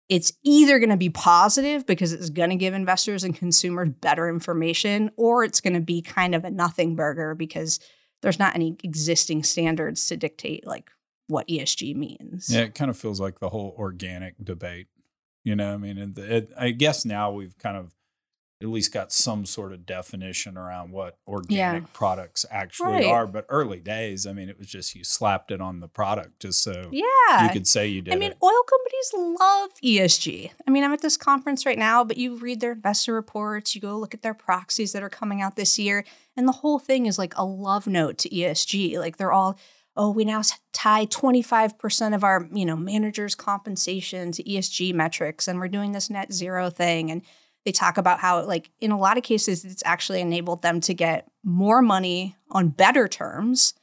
it's 0.08 0.32
either 0.42 0.78
going 0.78 0.90
to 0.90 0.96
be 0.96 1.10
positive 1.10 1.86
because 1.86 2.12
it's 2.12 2.30
going 2.30 2.50
to 2.50 2.56
give 2.56 2.74
investors 2.74 3.22
and 3.24 3.36
consumers 3.36 3.90
better 4.00 4.28
information, 4.28 5.10
or 5.16 5.44
it's 5.44 5.60
going 5.60 5.74
to 5.74 5.80
be 5.80 6.00
kind 6.00 6.34
of 6.34 6.44
a 6.44 6.50
nothing 6.50 6.96
burger 6.96 7.34
because 7.34 7.78
there's 8.22 8.38
not 8.38 8.54
any 8.54 8.76
existing 8.82 9.42
standards 9.42 10.06
to 10.06 10.16
dictate 10.16 10.66
like 10.66 10.90
what 11.28 11.46
ESG 11.48 11.94
means. 11.94 12.48
yeah, 12.50 12.62
it 12.62 12.74
kind 12.74 12.90
of 12.90 12.98
feels 12.98 13.20
like 13.20 13.38
the 13.38 13.50
whole 13.50 13.74
organic 13.78 14.34
debate. 14.42 14.88
You 15.44 15.54
know, 15.56 15.72
I 15.74 15.76
mean, 15.76 15.96
and 15.98 16.18
it, 16.18 16.50
I 16.58 16.70
guess 16.72 17.04
now 17.04 17.30
we've 17.30 17.56
kind 17.58 17.76
of 17.76 17.94
at 18.60 18.66
least 18.68 18.92
got 18.92 19.12
some 19.12 19.46
sort 19.46 19.72
of 19.72 19.86
definition 19.86 20.58
around 20.58 20.90
what 20.90 21.16
organic 21.28 21.92
products 21.92 22.44
actually 22.50 22.90
Right. 22.90 23.04
are. 23.04 23.24
But 23.24 23.46
early 23.48 23.78
days, 23.78 24.26
I 24.26 24.32
mean, 24.32 24.48
it 24.48 24.58
was 24.58 24.66
just 24.66 24.96
you 24.96 25.04
slapped 25.04 25.52
it 25.52 25.60
on 25.60 25.78
the 25.78 25.86
product 25.86 26.40
just 26.40 26.60
so 26.64 26.90
Yeah. 26.90 27.44
you 27.44 27.50
could 27.50 27.68
say 27.68 27.86
you 27.86 28.02
did 28.02 28.14
I 28.14 28.16
mean, 28.16 28.32
it. 28.32 28.38
oil 28.42 28.62
companies 28.68 29.38
love 29.40 29.70
ESG. 29.80 30.50
I 30.66 30.70
mean, 30.72 30.82
I'm 30.82 30.92
at 30.92 31.02
this 31.02 31.16
conference 31.16 31.64
right 31.64 31.78
now, 31.78 32.02
but 32.02 32.16
you 32.16 32.34
read 32.36 32.60
their 32.60 32.72
investor 32.72 33.14
reports, 33.14 33.76
you 33.76 33.80
go 33.80 33.96
look 33.96 34.12
at 34.12 34.22
their 34.22 34.34
proxies 34.34 34.90
that 34.92 35.04
are 35.04 35.08
coming 35.08 35.40
out 35.40 35.54
this 35.54 35.78
year, 35.78 36.04
and 36.36 36.48
the 36.48 36.52
whole 36.52 36.80
thing 36.80 37.06
is 37.06 37.16
like 37.16 37.34
a 37.36 37.44
love 37.44 37.86
note 37.86 38.18
to 38.18 38.28
ESG. 38.28 38.98
Like 38.98 39.18
they're 39.18 39.32
all, 39.32 39.56
oh, 39.98 40.10
we 40.10 40.24
now 40.24 40.40
tie 40.72 41.04
25% 41.06 42.14
of 42.14 42.22
our, 42.22 42.48
you 42.52 42.64
know, 42.64 42.76
managers' 42.76 43.34
compensation 43.34 44.30
to 44.32 44.44
ESG 44.44 44.94
metrics, 44.94 45.48
and 45.48 45.58
we're 45.58 45.68
doing 45.68 45.90
this 45.90 46.08
net 46.08 46.32
zero 46.32 46.70
thing. 46.70 47.10
And 47.10 47.22
they 47.64 47.72
talk 47.72 47.98
about 47.98 48.20
how, 48.20 48.44
like, 48.46 48.70
in 48.80 48.92
a 48.92 48.98
lot 48.98 49.18
of 49.18 49.24
cases, 49.24 49.64
it's 49.64 49.82
actually 49.84 50.20
enabled 50.20 50.62
them 50.62 50.80
to 50.82 50.94
get 50.94 51.28
more 51.44 51.82
money 51.82 52.36
on 52.50 52.68
better 52.68 53.08
terms 53.08 53.74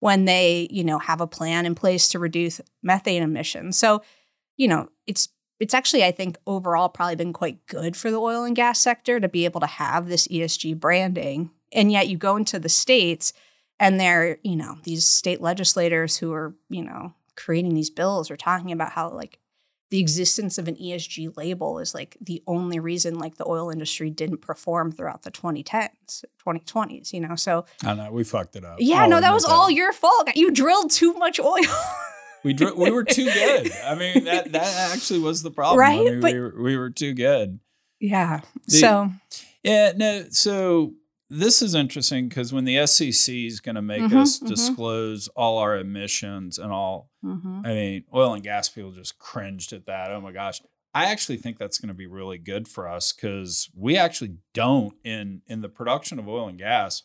when 0.00 0.26
they, 0.26 0.68
you 0.70 0.84
know, 0.84 0.98
have 0.98 1.22
a 1.22 1.26
plan 1.26 1.64
in 1.64 1.74
place 1.74 2.08
to 2.10 2.18
reduce 2.18 2.60
methane 2.82 3.22
emissions. 3.22 3.78
So, 3.78 4.02
you 4.58 4.68
know, 4.68 4.90
it's 5.06 5.30
it's 5.58 5.74
actually, 5.74 6.04
I 6.04 6.10
think, 6.10 6.36
overall 6.46 6.88
probably 6.88 7.14
been 7.14 7.32
quite 7.32 7.64
good 7.66 7.96
for 7.96 8.10
the 8.10 8.18
oil 8.18 8.42
and 8.42 8.56
gas 8.56 8.80
sector 8.80 9.20
to 9.20 9.28
be 9.28 9.44
able 9.44 9.60
to 9.60 9.66
have 9.66 10.08
this 10.08 10.26
ESG 10.26 10.78
branding. 10.78 11.50
And 11.72 11.92
yet 11.92 12.08
you 12.08 12.18
go 12.18 12.36
into 12.36 12.58
the 12.58 12.68
states 12.68 13.32
and 13.80 13.98
they're, 14.00 14.38
you 14.42 14.56
know, 14.56 14.78
these 14.84 15.04
state 15.06 15.40
legislators 15.40 16.16
who 16.16 16.32
are, 16.32 16.54
you 16.68 16.82
know, 16.84 17.14
creating 17.36 17.74
these 17.74 17.90
bills 17.90 18.30
are 18.30 18.36
talking 18.36 18.72
about 18.72 18.92
how 18.92 19.10
like 19.10 19.38
the 19.90 19.98
existence 20.00 20.56
of 20.56 20.68
an 20.68 20.76
ESG 20.76 21.36
label 21.36 21.78
is 21.78 21.94
like 21.94 22.16
the 22.20 22.42
only 22.46 22.78
reason 22.78 23.18
like 23.18 23.36
the 23.36 23.46
oil 23.46 23.68
industry 23.70 24.08
didn't 24.08 24.38
perform 24.40 24.90
throughout 24.90 25.22
the 25.22 25.30
2010s, 25.30 26.24
2020s, 26.46 27.12
you 27.12 27.20
know. 27.20 27.34
So 27.36 27.66
I 27.84 27.94
know 27.94 28.10
we 28.10 28.24
fucked 28.24 28.56
it 28.56 28.64
up. 28.64 28.76
Yeah, 28.78 29.02
I'll 29.02 29.10
no, 29.10 29.20
that 29.20 29.34
was 29.34 29.44
all 29.44 29.70
your 29.70 29.92
fault. 29.92 30.30
You 30.34 30.50
drilled 30.50 30.90
too 30.90 31.12
much 31.14 31.38
oil. 31.40 31.60
We 32.44 32.54
dr- 32.54 32.76
we 32.76 32.90
were 32.90 33.04
too 33.04 33.26
good. 33.26 33.70
I 33.84 33.94
mean 33.94 34.24
that 34.24 34.50
that 34.52 34.92
actually 34.94 35.20
was 35.20 35.42
the 35.42 35.50
problem. 35.50 35.78
Right, 35.78 36.00
I 36.00 36.04
mean, 36.10 36.20
but- 36.20 36.32
we 36.32 36.40
were, 36.40 36.54
we 36.62 36.76
were 36.76 36.90
too 36.90 37.12
good. 37.14 37.60
yeah. 38.00 38.40
The- 38.68 38.76
so 38.78 39.10
Yeah, 39.62 39.92
no. 39.94 40.24
So 40.30 40.94
this 41.32 41.62
is 41.62 41.74
interesting 41.74 42.28
because 42.28 42.52
when 42.52 42.64
the 42.64 42.86
SEC 42.86 43.34
is 43.34 43.60
going 43.60 43.74
to 43.74 43.82
make 43.82 44.02
Mhm, 44.02 44.16
us 44.20 44.38
mhm. 44.38 44.48
disclose 44.48 45.28
all 45.28 45.58
our 45.58 45.78
emissions 45.78 46.58
and 46.58 46.70
all, 46.70 47.10
mhm. 47.24 47.66
I 47.66 47.68
mean, 47.74 48.04
oil 48.14 48.34
and 48.34 48.42
gas 48.42 48.68
people 48.68 48.92
just 48.92 49.18
cringed 49.18 49.72
at 49.72 49.86
that. 49.86 50.10
Oh 50.10 50.20
my 50.20 50.32
gosh. 50.32 50.60
I 50.94 51.06
actually 51.06 51.38
think 51.38 51.56
that's 51.56 51.78
going 51.78 51.88
to 51.88 51.94
be 51.94 52.06
really 52.06 52.36
good 52.36 52.68
for 52.68 52.86
us 52.86 53.12
because 53.14 53.70
we 53.74 53.96
actually 53.96 54.36
don't 54.52 54.94
in 55.04 55.40
in 55.46 55.62
the 55.62 55.70
production 55.70 56.18
of 56.18 56.28
oil 56.28 56.48
and 56.48 56.58
gas. 56.58 57.04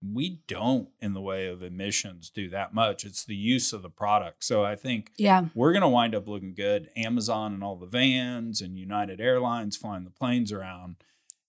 We 0.00 0.42
don't 0.46 0.90
in 1.00 1.14
the 1.14 1.20
way 1.20 1.48
of 1.48 1.62
emissions 1.62 2.30
do 2.30 2.48
that 2.50 2.72
much. 2.72 3.04
It's 3.04 3.24
the 3.24 3.34
use 3.34 3.72
of 3.72 3.82
the 3.82 3.90
product. 3.90 4.44
So 4.44 4.64
I 4.64 4.76
think 4.76 5.10
yeah. 5.16 5.46
we're 5.54 5.72
going 5.72 5.82
to 5.82 5.88
wind 5.88 6.14
up 6.14 6.28
looking 6.28 6.54
good. 6.54 6.90
Amazon 6.94 7.52
and 7.54 7.64
all 7.64 7.74
the 7.76 7.86
vans 7.86 8.60
and 8.60 8.78
United 8.78 9.20
Airlines 9.20 9.76
flying 9.76 10.04
the 10.04 10.10
planes 10.10 10.52
around. 10.52 10.96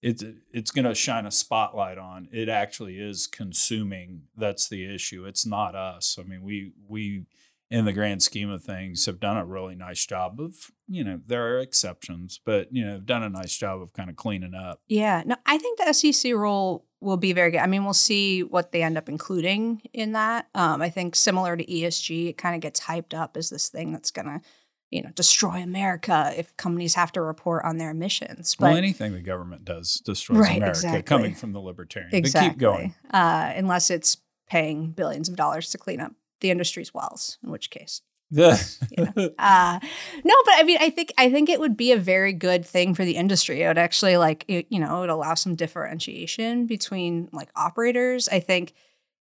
It's 0.02 0.24
it's 0.52 0.72
going 0.72 0.86
to 0.86 0.96
shine 0.96 1.26
a 1.26 1.32
spotlight 1.32 1.98
on. 1.98 2.30
It 2.32 2.50
actually 2.50 3.00
is 3.00 3.28
consuming. 3.28 4.24
That's 4.36 4.70
the 4.70 4.94
issue. 4.94 5.26
It's 5.26 5.46
not 5.46 5.76
us. 5.76 6.18
I 6.20 6.24
mean, 6.24 6.44
we 6.44 6.74
we 6.88 7.26
in 7.70 7.86
the 7.86 7.94
grand 7.94 8.24
scheme 8.24 8.50
of 8.50 8.64
things 8.64 9.06
have 9.08 9.20
done 9.20 9.36
a 9.36 9.46
really 9.46 9.76
nice 9.76 10.06
job 10.06 10.40
of 10.40 10.72
you 10.88 11.04
know 11.04 11.20
there 11.26 11.48
are 11.48 11.60
exceptions, 11.60 12.40
but 12.44 12.72
you 12.72 12.86
know 12.86 12.94
have 12.94 13.06
done 13.06 13.24
a 13.24 13.30
nice 13.30 13.58
job 13.58 13.82
of 13.82 13.94
kind 13.94 14.10
of 14.10 14.16
cleaning 14.16 14.54
up. 14.54 14.82
Yeah. 14.88 15.24
No, 15.26 15.36
I 15.46 15.58
think 15.58 15.80
the 15.80 15.94
SEC 15.94 16.34
role 16.34 16.86
will 17.00 17.18
be 17.18 17.34
very 17.34 17.52
good. 17.52 17.60
I 17.60 17.68
mean, 17.68 17.84
we'll 17.84 17.94
see 17.94 18.44
what 18.44 18.72
they 18.72 18.82
end 18.82 18.98
up 18.98 19.10
including 19.10 19.82
in 19.94 20.14
that. 20.14 20.48
Um, 20.56 20.82
I 20.82 20.90
think 20.90 21.16
similar 21.16 21.56
to 21.56 21.66
ESG, 21.66 22.30
it 22.30 22.38
kind 22.38 22.56
of 22.56 22.62
gets 22.62 22.82
hyped 22.82 23.14
up 23.14 23.38
as 23.38 23.50
this 23.50 23.70
thing 23.70 23.92
that's 23.92 24.12
going 24.12 24.28
to, 24.28 24.42
you 24.90 25.02
know, 25.02 25.10
destroy 25.16 25.62
America 25.62 26.34
if 26.38 26.56
companies 26.58 26.96
have 26.96 27.12
to 27.14 27.22
report 27.22 27.66
on 27.66 27.78
their 27.78 27.92
emissions. 27.92 28.56
But 28.56 28.68
well, 28.68 28.78
anything 28.78 29.14
the 29.14 29.22
government 29.22 29.66
does 29.66 29.96
destroys 29.96 30.40
Right, 30.40 30.58
America. 30.58 30.78
exactly. 30.78 31.02
Coming 31.04 31.36
from 31.36 31.52
the 31.52 31.60
libertarian, 31.60 32.14
exactly. 32.14 32.50
but 32.50 32.54
keep 32.54 32.60
going. 32.60 32.96
Uh, 33.12 33.52
unless 33.56 33.90
it's 33.90 34.18
paying 34.50 34.92
billions 34.92 35.28
of 35.28 35.36
dollars 35.36 35.70
to 35.72 35.78
clean 35.78 36.00
up 36.00 36.14
the 36.40 36.52
industry's 36.52 36.94
wells, 36.94 37.38
in 37.44 37.52
which 37.52 37.70
case. 37.70 38.02
The 38.32 39.34
Uh, 39.40 39.80
no, 40.24 40.36
but 40.46 40.54
I 40.58 40.64
mean, 40.64 40.78
I 40.82 40.90
think 40.90 41.14
I 41.18 41.30
think 41.32 41.48
it 41.50 41.60
would 41.62 41.78
be 41.78 41.92
a 41.94 41.98
very 41.98 42.34
good 42.34 42.66
thing 42.66 42.94
for 42.94 43.06
the 43.06 43.16
industry. 43.16 43.62
It 43.64 43.68
would 43.68 43.78
actually 43.78 44.18
like 44.18 44.44
it, 44.50 44.68
you 44.70 44.80
know, 44.80 44.98
it 44.98 45.00
would 45.02 45.10
allow 45.10 45.34
some 45.34 45.56
differentiation 45.56 46.66
between 46.66 47.30
like 47.32 47.50
operators. 47.56 48.28
I 48.30 48.40
think 48.42 48.74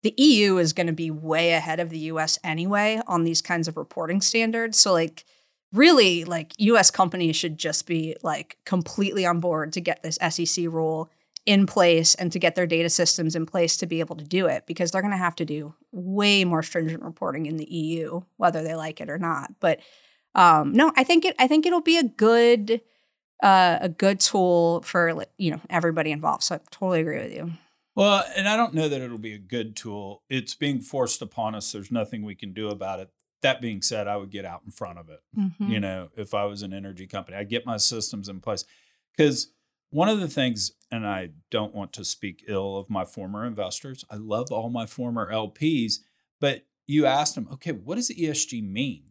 the 0.02 0.14
EU 0.16 0.58
is 0.58 0.72
going 0.72 0.86
to 0.86 0.92
be 0.92 1.10
way 1.10 1.52
ahead 1.52 1.80
of 1.80 1.90
the 1.90 1.98
US 1.98 2.38
anyway 2.44 3.00
on 3.06 3.24
these 3.24 3.40
kinds 3.42 3.68
of 3.68 3.76
reporting 3.76 4.20
standards. 4.20 4.78
So 4.78 4.92
like 4.92 5.24
really 5.72 6.24
like 6.24 6.52
US 6.58 6.90
companies 6.90 7.36
should 7.36 7.58
just 7.58 7.86
be 7.86 8.16
like 8.22 8.58
completely 8.64 9.24
on 9.26 9.40
board 9.40 9.72
to 9.74 9.80
get 9.80 10.02
this 10.02 10.18
SEC 10.30 10.66
rule 10.66 11.10
in 11.46 11.66
place 11.66 12.14
and 12.14 12.30
to 12.32 12.38
get 12.38 12.54
their 12.54 12.66
data 12.66 12.90
systems 12.90 13.34
in 13.34 13.46
place 13.46 13.76
to 13.78 13.86
be 13.86 14.00
able 14.00 14.16
to 14.16 14.24
do 14.24 14.46
it 14.46 14.64
because 14.66 14.90
they're 14.90 15.02
going 15.02 15.12
to 15.12 15.16
have 15.16 15.36
to 15.36 15.44
do 15.44 15.74
way 15.90 16.44
more 16.44 16.62
stringent 16.62 17.02
reporting 17.02 17.46
in 17.46 17.56
the 17.56 17.72
EU 17.72 18.20
whether 18.36 18.62
they 18.62 18.74
like 18.74 19.00
it 19.00 19.08
or 19.08 19.18
not. 19.18 19.52
But 19.60 19.80
um, 20.34 20.72
no, 20.72 20.92
I 20.96 21.04
think 21.04 21.24
it 21.24 21.34
I 21.38 21.46
think 21.46 21.66
it'll 21.66 21.80
be 21.80 21.98
a 21.98 22.04
good 22.04 22.80
uh, 23.42 23.78
a 23.80 23.88
good 23.88 24.20
tool 24.20 24.82
for 24.82 25.24
you 25.38 25.50
know 25.50 25.60
everybody 25.70 26.10
involved. 26.12 26.42
So 26.42 26.56
I 26.56 26.60
totally 26.70 27.00
agree 27.00 27.22
with 27.22 27.32
you. 27.32 27.52
Well, 27.96 28.24
and 28.36 28.48
I 28.48 28.56
don't 28.56 28.74
know 28.74 28.88
that 28.88 29.00
it'll 29.00 29.18
be 29.18 29.34
a 29.34 29.38
good 29.38 29.76
tool. 29.76 30.22
It's 30.28 30.54
being 30.54 30.80
forced 30.80 31.20
upon 31.20 31.54
us. 31.54 31.72
There's 31.72 31.90
nothing 31.90 32.24
we 32.24 32.34
can 32.34 32.52
do 32.52 32.68
about 32.68 33.00
it. 33.00 33.10
That 33.42 33.60
being 33.60 33.80
said, 33.82 34.06
I 34.06 34.16
would 34.16 34.30
get 34.30 34.44
out 34.44 34.62
in 34.64 34.70
front 34.70 34.98
of 34.98 35.08
it. 35.08 35.20
Mhm. 35.36 35.68
You 35.70 35.80
know, 35.80 36.10
if 36.16 36.34
I 36.34 36.44
was 36.44 36.62
an 36.62 36.72
energy 36.74 37.06
company, 37.06 37.36
I'd 37.36 37.48
get 37.48 37.64
my 37.66 37.76
systems 37.78 38.28
in 38.28 38.40
place. 38.40 38.64
Because 39.16 39.52
one 39.90 40.08
of 40.08 40.20
the 40.20 40.28
things, 40.28 40.72
and 40.90 41.06
I 41.06 41.30
don't 41.50 41.74
want 41.74 41.92
to 41.94 42.04
speak 42.04 42.44
ill 42.46 42.76
of 42.76 42.90
my 42.90 43.04
former 43.04 43.46
investors, 43.46 44.04
I 44.10 44.16
love 44.16 44.52
all 44.52 44.68
my 44.70 44.86
former 44.86 45.30
LPs, 45.32 46.00
but 46.38 46.66
you 46.86 47.06
asked 47.06 47.34
them, 47.34 47.48
okay, 47.52 47.72
what 47.72 47.94
does 47.96 48.10
ESG 48.10 48.60
mean? 48.62 49.04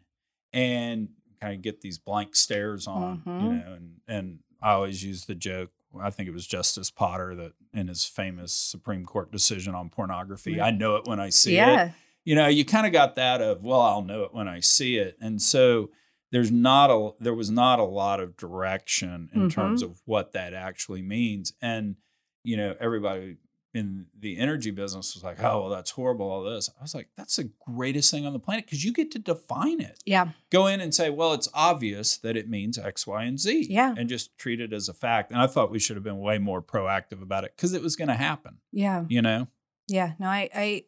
And 0.54 1.10
kind 1.42 1.54
of 1.56 1.62
get 1.62 1.82
these 1.82 1.98
blank 1.98 2.36
stares 2.36 2.86
on, 2.88 3.24
you 3.26 3.32
Mhm. 3.32 3.66
know, 3.66 3.74
and, 3.74 4.02
and 4.08 4.40
I 4.62 4.72
always 4.72 5.04
use 5.04 5.26
the 5.26 5.36
joke. 5.36 5.72
I 6.00 6.10
think 6.12 6.28
it 6.28 6.34
was 6.34 6.46
Justice 6.46 6.92
Potter 6.92 7.34
that 7.36 7.54
in 7.74 7.88
his 7.88 8.06
famous 8.06 8.54
Supreme 8.54 9.06
Court 9.06 9.32
decision 9.32 9.74
on 9.74 9.90
pornography, 9.90 10.58
Right. 10.60 10.68
I 10.68 10.72
know 10.78 10.98
it 10.98 11.06
when 11.08 11.20
I 11.20 11.30
see 11.30 11.54
it 11.54 11.56
yeah, 11.56 11.92
you 12.30 12.36
know 12.36 12.46
you 12.46 12.64
kind 12.64 12.86
of 12.86 12.94
got 12.94 13.16
that 13.16 13.42
of 13.42 13.64
well 13.64 13.82
i'll 13.82 14.04
know 14.04 14.22
it 14.22 14.36
when 14.36 14.48
i 14.48 14.60
see 14.60 14.98
it. 14.98 15.18
And 15.20 15.42
so 15.42 15.90
there's 16.32 16.52
not 16.52 16.92
a 16.92 17.14
there 17.20 17.34
was 17.34 17.50
not 17.50 17.80
a 17.80 17.84
lot 17.84 18.20
of 18.20 18.38
direction 18.38 19.32
in 19.34 19.50
terms 19.50 19.82
mm-hmm. 19.82 19.94
of 19.94 20.02
what 20.06 20.34
that 20.34 20.54
actually 20.54 21.02
means. 21.02 21.54
And 21.60 21.96
you 22.44 22.56
know 22.56 22.76
everybody 22.80 23.38
in 23.74 24.06
the 24.20 24.38
energy 24.38 24.70
business 24.70 25.16
was 25.16 25.24
like 25.24 25.42
oh 25.44 25.62
well 25.62 25.70
that's 25.70 25.90
horrible 25.90 26.30
all 26.30 26.44
this. 26.44 26.70
I 26.80 26.84
was 26.84 26.94
like 26.94 27.10
that's 27.18 27.38
the 27.38 27.50
greatest 27.66 28.12
thing 28.12 28.28
on 28.28 28.34
the 28.34 28.40
planet 28.40 28.66
because 28.66 28.86
you 28.86 28.94
get 28.94 29.10
to 29.14 29.20
define 29.20 29.82
it. 29.82 29.98
Yeah, 30.06 30.30
go 30.52 30.68
in 30.68 30.82
and 30.82 30.94
say 30.94 31.10
well 31.10 31.34
it's 31.34 31.50
obvious 31.56 32.16
that 32.18 32.38
it 32.38 32.48
means 32.48 32.78
x 32.78 33.08
y 33.08 33.24
and 33.24 33.40
z 33.40 33.66
Yeah. 33.68 33.96
and 33.98 34.08
just 34.08 34.38
treat 34.38 34.62
it 34.62 34.72
as 34.72 34.88
a 34.88 34.94
fact. 34.94 35.32
And 35.32 35.42
i 35.42 35.48
thought 35.48 35.72
we 35.72 35.80
should 35.80 35.96
have 35.98 36.04
been 36.04 36.20
way 36.20 36.38
more 36.38 36.62
proactive 36.62 37.24
about 37.24 37.44
it 37.44 37.54
because 37.56 37.74
it 37.74 37.82
was 37.82 37.96
going 37.96 38.10
to 38.10 38.14
happen 38.14 38.60
yeah, 38.72 39.06
you 39.10 39.24
know? 39.24 39.48
Yeah. 39.90 40.12
No, 40.20 40.28
I, 40.28 40.50
I, 40.56 40.84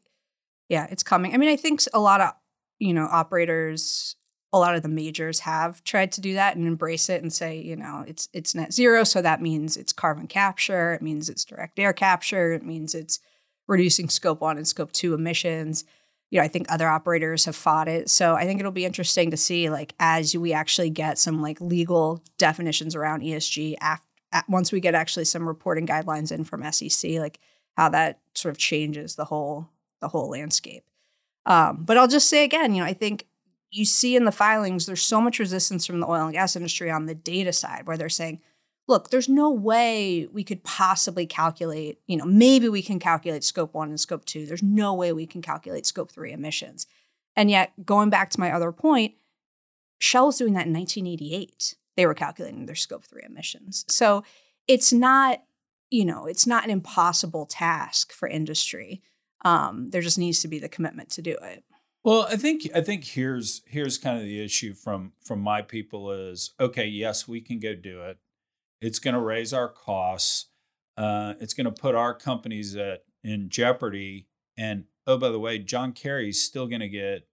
yeah, 0.72 0.88
it's 0.90 1.04
coming. 1.04 1.34
I 1.34 1.38
mean, 1.38 1.50
I 1.50 1.58
think 1.58 1.82
a 1.94 2.00
lot 2.00 2.22
of 2.22 2.32
you 2.80 2.94
know 2.94 3.06
operators, 3.12 4.16
a 4.54 4.58
lot 4.58 4.74
of 4.74 4.84
the 4.84 4.88
majors 4.88 5.42
have 5.42 5.84
tried 5.84 6.14
to 6.14 6.22
do 6.22 6.36
that 6.36 6.56
and 6.56 6.66
embrace 6.66 7.10
it 7.10 7.22
and 7.22 7.32
say, 7.32 7.60
you 7.60 7.76
know, 7.76 8.06
it's 8.08 8.30
it's 8.32 8.56
net 8.56 8.72
zero, 8.72 9.04
so 9.04 9.22
that 9.22 9.42
means 9.42 9.76
it's 9.76 9.92
carbon 9.92 10.28
capture, 10.28 10.94
it 10.94 11.02
means 11.02 11.28
it's 11.30 11.44
direct 11.44 11.78
air 11.78 11.92
capture, 11.92 12.54
it 12.54 12.64
means 12.64 12.96
it's 12.96 13.20
reducing 13.68 14.08
scope 14.08 14.40
one 14.40 14.56
and 14.56 14.66
scope 14.66 14.94
two 14.94 15.14
emissions. 15.14 15.84
You 16.30 16.40
know, 16.40 16.46
I 16.46 16.48
think 16.48 16.68
other 16.72 16.88
operators 16.88 17.44
have 17.44 17.58
fought 17.58 17.90
it. 17.90 18.10
So 18.10 18.36
I 18.36 18.46
think 18.46 18.62
it'll 18.62 18.72
be 18.72 18.86
interesting 18.86 19.32
to 19.32 19.38
see, 19.38 19.70
like, 19.70 19.94
as 20.00 20.38
we 20.38 20.54
actually 20.54 20.90
get 20.90 21.20
some 21.20 21.42
like 21.42 21.60
legal 21.60 22.24
definitions 22.38 22.96
around 22.96 23.24
ESG 23.24 23.76
after 23.82 24.06
once 24.48 24.72
we 24.72 24.80
get 24.80 24.96
actually 24.96 25.26
some 25.26 25.46
reporting 25.46 25.86
guidelines 25.86 26.32
in 26.32 26.46
from 26.46 26.64
SEC, 26.72 27.12
like 27.20 27.42
how 27.76 27.90
that 27.90 28.22
sort 28.36 28.52
of 28.52 28.58
changes 28.58 29.16
the 29.16 29.26
whole 29.26 29.68
the 30.02 30.08
whole 30.08 30.30
landscape. 30.30 30.84
Um, 31.46 31.84
but 31.84 31.98
I'll 31.98 32.08
just 32.08 32.30
say 32.30 32.44
again, 32.44 32.76
you 32.76 32.82
know, 32.82 32.88
I 32.88 32.94
think 32.94 33.28
you 33.72 33.86
see 33.86 34.16
in 34.16 34.26
the 34.26 34.32
filings 34.32 34.86
there's 34.86 35.02
so 35.02 35.22
much 35.22 35.40
resistance 35.40 35.86
from 35.86 36.00
the 36.00 36.08
oil 36.08 36.26
and 36.26 36.34
gas 36.34 36.56
industry 36.56 36.92
on 36.92 37.06
the 37.06 37.16
data 37.16 37.54
side 37.54 37.88
where 37.88 37.98
they're 37.98 38.10
saying, 38.10 38.42
look, 38.88 39.10
there's 39.10 39.30
no 39.30 39.50
way 39.50 40.28
we 40.34 40.44
could 40.44 40.64
possibly 40.64 41.26
calculate, 41.26 42.00
you 42.08 42.18
know, 42.18 42.26
maybe 42.26 42.68
we 42.68 42.82
can 42.82 43.00
calculate 43.00 43.44
scope 43.44 43.74
1 43.74 43.90
and 43.90 44.00
scope 44.00 44.26
2. 44.26 44.46
There's 44.46 44.64
no 44.64 44.94
way 44.94 45.14
we 45.14 45.26
can 45.26 45.42
calculate 45.42 45.86
scope 45.86 46.12
3 46.12 46.32
emissions. 46.32 46.88
And 47.36 47.50
yet, 47.50 47.72
going 47.86 48.10
back 48.10 48.30
to 48.32 48.40
my 48.40 48.52
other 48.52 48.74
point, 48.74 49.14
Shell 50.00 50.28
was 50.28 50.38
doing 50.38 50.54
that 50.54 50.66
in 50.66 50.74
1988. 50.74 51.76
They 51.96 52.06
were 52.06 52.14
calculating 52.14 52.66
their 52.66 52.76
scope 52.76 53.06
3 53.06 53.24
emissions. 53.24 53.86
So, 53.88 54.24
it's 54.68 54.92
not 54.92 55.42
you 55.92 56.06
know, 56.06 56.26
it's 56.26 56.48
not 56.48 56.64
an 56.64 56.70
impossible 56.72 57.46
task 57.46 58.14
for 58.14 58.28
industry. 58.28 59.02
Um, 59.44 59.90
there 59.90 60.02
just 60.02 60.18
needs 60.18 60.42
to 60.42 60.48
be 60.48 60.60
the 60.60 60.70
commitment 60.70 61.10
to 61.12 61.22
do 61.22 61.38
it. 61.42 61.64
Well, 62.04 62.26
I 62.30 62.36
think 62.36 62.64
I 62.74 62.82
think 62.82 63.04
here's 63.06 63.62
here's 63.68 63.98
kind 63.98 64.18
of 64.18 64.24
the 64.24 64.44
issue 64.44 64.74
from 64.74 65.14
from 65.24 65.40
my 65.40 65.62
people 65.62 66.12
is 66.12 66.54
okay, 66.60 66.86
yes, 66.86 67.28
we 67.28 67.42
can 67.42 67.60
go 67.60 67.76
do 67.76 68.02
it. 68.04 68.18
It's 68.82 68.98
going 69.00 69.14
to 69.14 69.20
raise 69.20 69.54
our 69.54 69.68
costs. 69.70 70.48
Uh, 70.98 71.34
it's 71.40 71.54
going 71.54 71.66
to 71.66 71.72
put 71.72 71.94
our 71.96 72.14
companies 72.16 72.76
at 72.76 73.04
in 73.24 73.50
jeopardy. 73.50 74.28
And 74.58 74.86
oh, 75.06 75.18
by 75.18 75.30
the 75.30 75.40
way, 75.40 75.60
John 75.60 75.94
Kerry's 75.94 76.42
still 76.44 76.66
going 76.68 76.82
to 76.82 76.90
get 76.90 77.28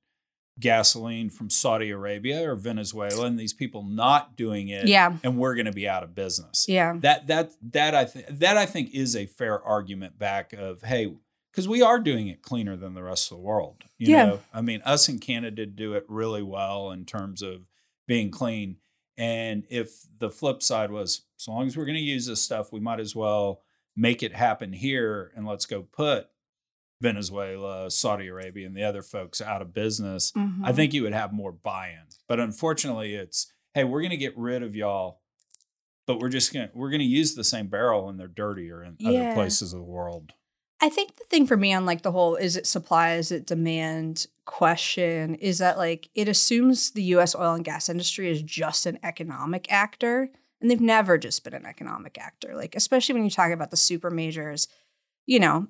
gasoline 0.61 1.31
from 1.31 1.49
Saudi 1.51 1.91
Arabia 1.91 2.51
or 2.51 2.57
Venezuela 2.57 3.27
and 3.27 3.39
these 3.39 3.53
people 3.53 3.83
not 3.85 4.37
doing 4.37 4.69
it 4.69 4.89
Yeah. 4.89 5.17
and 5.23 5.39
we're 5.39 5.55
going 5.55 5.67
to 5.67 5.73
be 5.73 5.89
out 5.89 6.03
of 6.03 6.15
business. 6.15 6.67
Yeah. 6.69 6.95
That 7.01 7.27
that 7.29 7.53
that 7.73 7.95
I 7.95 8.05
think 8.05 8.27
that 8.29 8.57
I 8.57 8.67
think 8.67 8.93
is 8.93 9.15
a 9.15 9.27
fair 9.27 9.63
argument 9.63 10.19
back 10.19 10.53
of 10.53 10.83
hey 10.83 11.15
because 11.51 11.67
we 11.69 11.83
are 11.83 11.99
doing 11.99 12.29
it 12.29 12.43
cleaner 12.43 12.77
than 12.77 12.95
the 12.95 13.03
rest 13.03 13.31
of 13.31 13.37
the 13.39 13.43
world. 13.43 13.85
You 13.99 14.13
Yeah. 14.13 14.25
know, 14.27 14.41
I 14.53 14.61
mean, 14.61 14.81
us 14.85 15.09
in 15.09 15.19
Canada 15.19 15.67
do 15.67 15.95
it 15.95 16.05
really 16.09 16.43
well 16.43 16.91
in 16.91 17.05
terms 17.05 17.43
of 17.43 17.67
being 18.07 18.31
clean. 18.31 18.77
And 19.17 19.67
if 19.69 20.07
the 20.19 20.31
flip 20.31 20.63
side 20.63 20.91
was, 20.91 21.23
as 21.41 21.49
long 21.49 21.67
as 21.67 21.77
we're 21.77 21.85
going 21.87 21.97
to 21.97 22.01
use 22.03 22.27
this 22.27 22.41
stuff, 22.43 22.73
we 22.73 22.81
might 22.81 23.01
as 23.01 23.17
well 23.17 23.63
make 23.97 24.23
it 24.23 24.35
happen 24.35 24.73
here 24.73 25.33
and 25.35 25.47
let's 25.47 25.67
go 25.67 25.83
put 25.83 26.29
Venezuela, 27.01 27.91
Saudi 27.91 28.27
Arabia, 28.29 28.67
and 28.67 28.77
the 28.77 28.83
other 28.85 29.03
folks 29.03 29.41
out 29.41 29.63
of 29.63 29.73
business. 29.73 30.33
I 30.37 30.41
Mhm. 30.41 30.75
think 30.77 30.95
you 30.95 31.03
would 31.05 31.13
have 31.13 31.33
more 31.33 31.53
buy-in. 31.53 32.07
But 32.27 32.41
unfortunately, 32.41 33.15
it's 33.15 33.53
hey, 33.75 33.85
we're 33.85 34.01
going 34.01 34.11
to 34.11 34.17
get 34.17 34.37
rid 34.37 34.63
of 34.65 34.75
y'all, 34.75 35.21
but 36.07 36.19
we're 36.19 36.29
just 36.31 36.53
going 36.53 36.69
to 36.69 36.77
we're 36.77 36.91
going 36.91 36.99
to 37.01 37.05
use 37.07 37.35
the 37.35 37.45
same 37.45 37.69
barrel 37.69 38.09
and 38.09 38.19
they're 38.19 38.27
dirtier 38.27 38.83
in 38.83 38.97
other 39.07 39.33
places 39.33 39.73
of 39.73 39.79
the 39.79 39.85
world. 39.85 40.33
I 40.81 40.89
think 40.89 41.17
the 41.17 41.25
thing 41.25 41.47
for 41.47 41.57
me 41.57 41.73
on 41.73 41.87
like 41.87 42.03
the 42.03 42.13
whole 42.13 42.37
is 42.37 42.57
it 42.57 42.67
supply, 42.67 43.15
is 43.15 43.33
it 43.33 43.47
demand 43.47 44.27
question 44.45 45.35
is 45.35 45.59
that 45.59 45.77
like 45.77 46.09
it 46.15 46.29
assumes 46.29 46.93
the 46.93 47.03
US 47.15 47.35
oil 47.35 47.55
and 47.55 47.65
gas 47.65 47.89
industry 47.89 48.31
is 48.31 48.43
just 48.43 48.87
an 48.87 48.99
economic 49.03 49.71
actor. 49.71 50.31
And 50.61 50.71
they've 50.71 50.81
never 50.81 51.19
just 51.19 51.45
been 51.45 51.55
an 51.55 51.67
economic 51.67 52.19
actor. 52.19 52.57
Like, 52.57 52.75
especially 52.75 53.15
when 53.15 53.25
you 53.25 53.31
talk 53.31 53.53
about 53.53 53.71
the 53.71 53.77
super 53.77 54.11
majors, 54.11 54.67
you 55.27 55.39
know, 55.39 55.69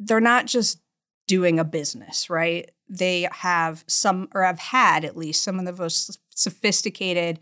they're 0.00 0.20
not 0.20 0.46
just 0.46 0.80
doing 1.28 1.58
a 1.58 1.64
business, 1.64 2.28
right? 2.28 2.70
They 2.88 3.28
have 3.30 3.84
some, 3.86 4.28
or 4.34 4.42
have 4.42 4.58
had 4.58 5.04
at 5.04 5.16
least 5.16 5.44
some 5.44 5.58
of 5.58 5.64
the 5.64 5.72
most 5.82 6.18
sophisticated, 6.30 7.38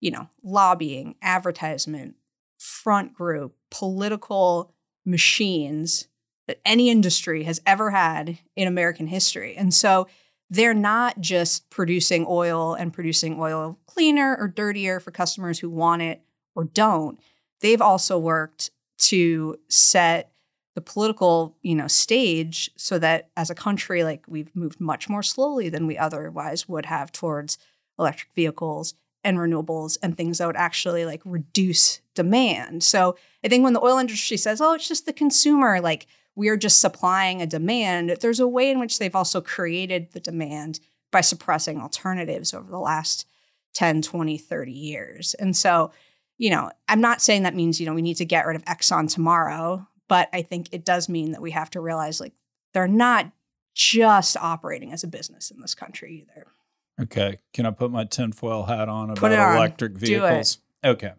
you 0.00 0.10
know, 0.10 0.28
lobbying, 0.42 1.16
advertisement, 1.20 2.16
front 2.58 3.12
group, 3.12 3.54
political 3.70 4.74
machines 5.04 6.08
that 6.50 6.60
any 6.64 6.90
industry 6.90 7.44
has 7.44 7.60
ever 7.64 7.90
had 7.90 8.36
in 8.56 8.66
American 8.66 9.06
history. 9.06 9.54
And 9.56 9.72
so 9.72 10.08
they're 10.50 10.74
not 10.74 11.20
just 11.20 11.70
producing 11.70 12.26
oil 12.28 12.74
and 12.74 12.92
producing 12.92 13.38
oil 13.38 13.78
cleaner 13.86 14.36
or 14.36 14.48
dirtier 14.48 14.98
for 14.98 15.12
customers 15.12 15.60
who 15.60 15.70
want 15.70 16.02
it 16.02 16.22
or 16.56 16.64
don't. 16.64 17.20
They've 17.60 17.80
also 17.80 18.18
worked 18.18 18.72
to 18.98 19.60
set 19.68 20.32
the 20.74 20.80
political, 20.80 21.56
you 21.62 21.76
know, 21.76 21.86
stage 21.86 22.68
so 22.76 22.98
that 22.98 23.30
as 23.36 23.48
a 23.48 23.54
country 23.54 24.02
like 24.02 24.24
we've 24.26 24.54
moved 24.56 24.80
much 24.80 25.08
more 25.08 25.22
slowly 25.22 25.68
than 25.68 25.86
we 25.86 25.96
otherwise 25.96 26.68
would 26.68 26.86
have 26.86 27.12
towards 27.12 27.58
electric 27.96 28.32
vehicles 28.34 28.94
and 29.22 29.38
renewables 29.38 29.98
and 30.02 30.16
things 30.16 30.38
that 30.38 30.46
would 30.48 30.56
actually 30.56 31.04
like 31.04 31.22
reduce 31.24 32.00
demand. 32.16 32.82
So 32.82 33.16
I 33.44 33.48
think 33.48 33.62
when 33.62 33.74
the 33.74 33.84
oil 33.84 33.98
industry 33.98 34.36
says, 34.36 34.60
"Oh, 34.60 34.72
it's 34.72 34.88
just 34.88 35.06
the 35.06 35.12
consumer," 35.12 35.80
like 35.80 36.08
we 36.40 36.48
are 36.48 36.56
just 36.56 36.80
supplying 36.80 37.42
a 37.42 37.46
demand, 37.46 38.16
there's 38.22 38.40
a 38.40 38.48
way 38.48 38.70
in 38.70 38.80
which 38.80 38.98
they've 38.98 39.14
also 39.14 39.42
created 39.42 40.10
the 40.12 40.20
demand 40.20 40.80
by 41.12 41.20
suppressing 41.20 41.78
alternatives 41.78 42.54
over 42.54 42.70
the 42.70 42.78
last 42.78 43.26
10, 43.74 44.00
20, 44.00 44.38
30 44.38 44.72
years. 44.72 45.34
And 45.34 45.54
so, 45.54 45.92
you 46.38 46.48
know, 46.48 46.70
I'm 46.88 47.02
not 47.02 47.20
saying 47.20 47.42
that 47.42 47.54
means, 47.54 47.78
you 47.78 47.84
know, 47.84 47.92
we 47.92 48.00
need 48.00 48.16
to 48.16 48.24
get 48.24 48.46
rid 48.46 48.56
of 48.56 48.64
Exxon 48.64 49.12
tomorrow, 49.12 49.86
but 50.08 50.30
I 50.32 50.40
think 50.40 50.70
it 50.72 50.86
does 50.86 51.10
mean 51.10 51.32
that 51.32 51.42
we 51.42 51.50
have 51.50 51.68
to 51.72 51.80
realize 51.80 52.20
like 52.20 52.32
they're 52.72 52.88
not 52.88 53.30
just 53.74 54.38
operating 54.38 54.94
as 54.94 55.04
a 55.04 55.08
business 55.08 55.50
in 55.50 55.60
this 55.60 55.74
country 55.74 56.24
either. 56.26 56.46
Okay. 57.02 57.36
Can 57.52 57.66
I 57.66 57.70
put 57.70 57.90
my 57.90 58.04
tinfoil 58.04 58.62
hat 58.62 58.88
on 58.88 59.10
about 59.10 59.30
on. 59.30 59.56
electric 59.58 59.92
vehicles? 59.92 60.56
Okay. 60.82 61.12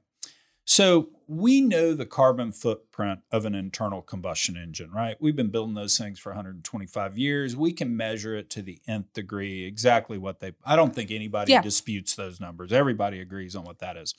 So 0.66 1.10
we 1.34 1.62
know 1.62 1.94
the 1.94 2.06
carbon 2.06 2.52
footprint 2.52 3.22
of 3.32 3.46
an 3.46 3.56
internal 3.56 4.02
combustion 4.02 4.58
engine, 4.58 4.92
right? 4.92 5.16
We've 5.22 5.36
been 5.36 5.50
building 5.50 5.76
those 5.76 5.98
things 5.98 6.20
for 6.20 6.32
125 6.32 7.18
years. 7.18 7.56
We 7.56 7.72
can 7.72 7.96
measure 7.96 8.36
it 8.36 8.50
to 8.50 8.62
the 8.62 8.82
nth 8.86 9.14
degree, 9.14 9.64
exactly 9.64 10.18
what 10.18 10.42
they, 10.42 10.52
I 10.66 10.76
don't 10.76 10.94
think 10.94 11.10
anybody 11.10 11.54
Yeah. 11.54 11.62
disputes 11.62 12.16
those 12.16 12.42
numbers. 12.42 12.74
Everybody 12.74 13.22
agrees 13.22 13.56
on 13.56 13.64
what 13.64 13.80
that 13.80 13.96
is. 13.96 14.14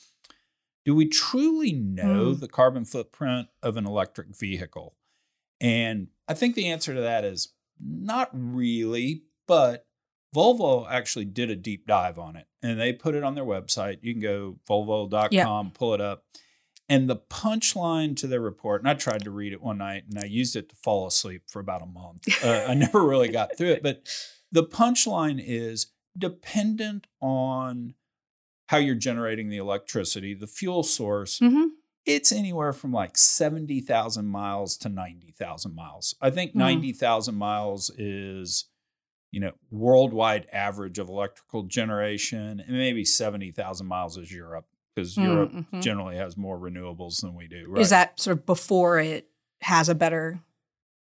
Do 0.86 0.94
we 0.94 1.06
truly 1.06 1.72
know 1.72 2.32
Mm. 2.34 2.40
the 2.40 2.48
carbon 2.48 2.86
footprint 2.86 3.48
of 3.62 3.76
an 3.76 3.84
electric 3.86 4.34
vehicle? 4.34 4.96
And 5.60 6.08
I 6.28 6.32
think 6.34 6.54
the 6.54 6.68
answer 6.68 6.94
to 6.94 7.00
that 7.02 7.26
is 7.26 7.52
not 7.78 8.30
really, 8.32 9.24
but 9.46 9.86
Volvo 10.34 10.86
actually 10.88 11.26
did 11.26 11.50
a 11.50 11.56
deep 11.56 11.86
dive 11.86 12.18
on 12.18 12.36
it 12.36 12.46
and 12.62 12.80
they 12.80 12.94
put 12.94 13.14
it 13.14 13.22
on 13.22 13.34
their 13.34 13.44
website. 13.44 13.98
You 14.00 14.14
can 14.14 14.22
go 14.22 14.58
volvo.com, 14.66 15.72
pull 15.72 15.92
it 15.92 16.00
up. 16.00 16.24
And 16.93 17.09
the 17.09 17.16
punchline 17.16 18.16
to 18.16 18.26
their 18.26 18.40
report, 18.40 18.82
and 18.82 18.88
I 18.90 18.95
tried 18.95 19.24
to 19.24 19.30
read 19.30 19.53
it 19.53 19.62
one 19.62 19.78
night 19.78 20.05
and 20.09 20.18
I 20.22 20.26
used 20.26 20.57
it 20.57 20.68
to 20.70 20.76
fall 20.76 21.07
asleep 21.07 21.43
for 21.49 21.59
about 21.61 21.82
a 21.82 21.86
month. 21.86 22.28
Uh, 22.45 22.66
I 22.68 22.74
never 22.74 23.03
really 23.07 23.28
got 23.28 23.57
through 23.57 23.70
it, 23.70 23.82
but 23.82 24.03
the 24.51 24.64
punchline 24.64 25.43
is 25.45 25.86
dependent 26.18 27.07
on 27.20 27.95
how 28.68 28.76
you're 28.78 28.95
generating 28.95 29.49
the 29.49 29.57
electricity, 29.57 30.34
the 30.34 30.47
fuel 30.47 30.82
source, 30.82 31.38
Mm-hmm. 31.40 31.68
it's 32.05 32.32
anywhere 32.32 32.72
from 32.72 32.93
like 32.93 33.16
70,000 33.16 34.26
miles 34.26 34.76
to 34.78 34.88
90,000 34.88 35.74
miles. 35.74 36.14
I 36.20 36.30
think 36.30 36.53
Hmm. 36.53 36.59
90,000 36.59 37.34
miles 37.34 37.90
is, 37.97 38.66
you 39.30 39.40
know, 39.40 39.53
worldwide 39.70 40.47
average 40.53 40.99
of 40.99 41.09
electrical 41.09 41.62
generation, 41.64 42.61
and 42.61 42.76
maybe 42.76 43.05
70,000 43.05 43.86
miles 43.86 44.16
is 44.18 44.32
Europe 44.32 44.66
because 44.95 45.16
Europe 45.16 45.53
Mhm. 45.53 45.82
generally 45.82 46.16
has 46.16 46.36
more 46.36 46.59
renewables 46.59 47.20
than 47.20 47.34
we 47.34 47.49
do. 47.49 47.66
Right? 47.68 47.80
Is 47.82 47.90
that 47.90 48.18
sort 48.20 48.38
of 48.38 48.47
before 48.47 48.99
it 49.01 49.28
has 49.62 49.88
a 49.88 49.95
better 49.95 50.40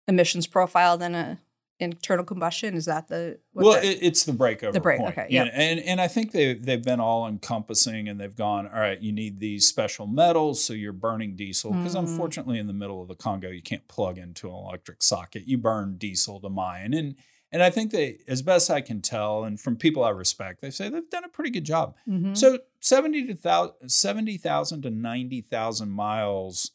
emissions 0.07 0.47
profile 0.47 0.97
than 0.99 1.15
a 1.15 1.39
internal 1.81 2.25
combustion? 2.25 2.75
Is 2.75 2.87
that 2.87 3.07
the 3.09 3.39
well, 3.55 3.81
the- 3.81 3.87
it, 3.87 3.99
it's 4.03 4.25
the 4.25 4.33
breakover 4.33 4.73
The 4.73 4.81
break- 4.81 4.99
point. 4.99 5.13
okay, 5.17 5.27
Yeah, 5.31 5.45
yeah. 5.45 5.51
and 5.53 5.81
and 5.81 6.01
I 6.01 6.09
think 6.09 6.33
they 6.33 6.55
they've 6.55 6.83
been 6.83 6.99
all 7.01 7.27
encompassing, 7.29 8.09
and 8.09 8.19
they've 8.21 8.35
gone. 8.35 8.67
All 8.67 8.81
right, 8.81 9.01
you 9.01 9.13
need 9.13 9.39
these 9.39 9.67
special 9.69 10.07
metals, 10.07 10.65
so 10.65 10.73
you're 10.73 10.93
burning 10.93 11.37
diesel 11.37 11.71
because 11.73 11.95
Mm. 11.95 12.01
unfortunately, 12.01 12.59
in 12.59 12.67
the 12.67 12.73
middle 12.73 13.01
of 13.01 13.07
the 13.09 13.15
Congo, 13.15 13.51
you 13.51 13.63
can't 13.63 13.87
plug 13.87 14.19
into 14.19 14.49
an 14.49 14.55
electric 14.55 15.03
socket. 15.03 15.47
You 15.47 15.59
burn 15.59 15.99
diesel 15.99 16.41
to 16.41 16.49
mine, 16.49 16.95
and 16.95 17.15
and 17.51 17.63
I 17.63 17.71
think 17.71 17.91
they, 17.91 18.19
as 18.29 18.43
best 18.43 18.71
I 18.71 18.81
can 18.81 19.01
tell, 19.01 19.45
and 19.45 19.59
from 19.61 19.77
people 19.77 20.05
I 20.05 20.11
respect, 20.11 20.61
they 20.61 20.71
say 20.71 20.89
they've 20.89 21.09
done 21.11 21.25
a 21.25 21.29
pretty 21.29 21.51
good 21.51 21.65
job. 21.65 21.97
Mhm. 22.07 22.37
So 22.37 22.59
70 22.81 23.27
to 23.29 23.35
thou- 23.35 23.75
70,000 23.87 24.83
to 24.83 24.91
90,000 24.91 25.91
miles, 25.91 26.73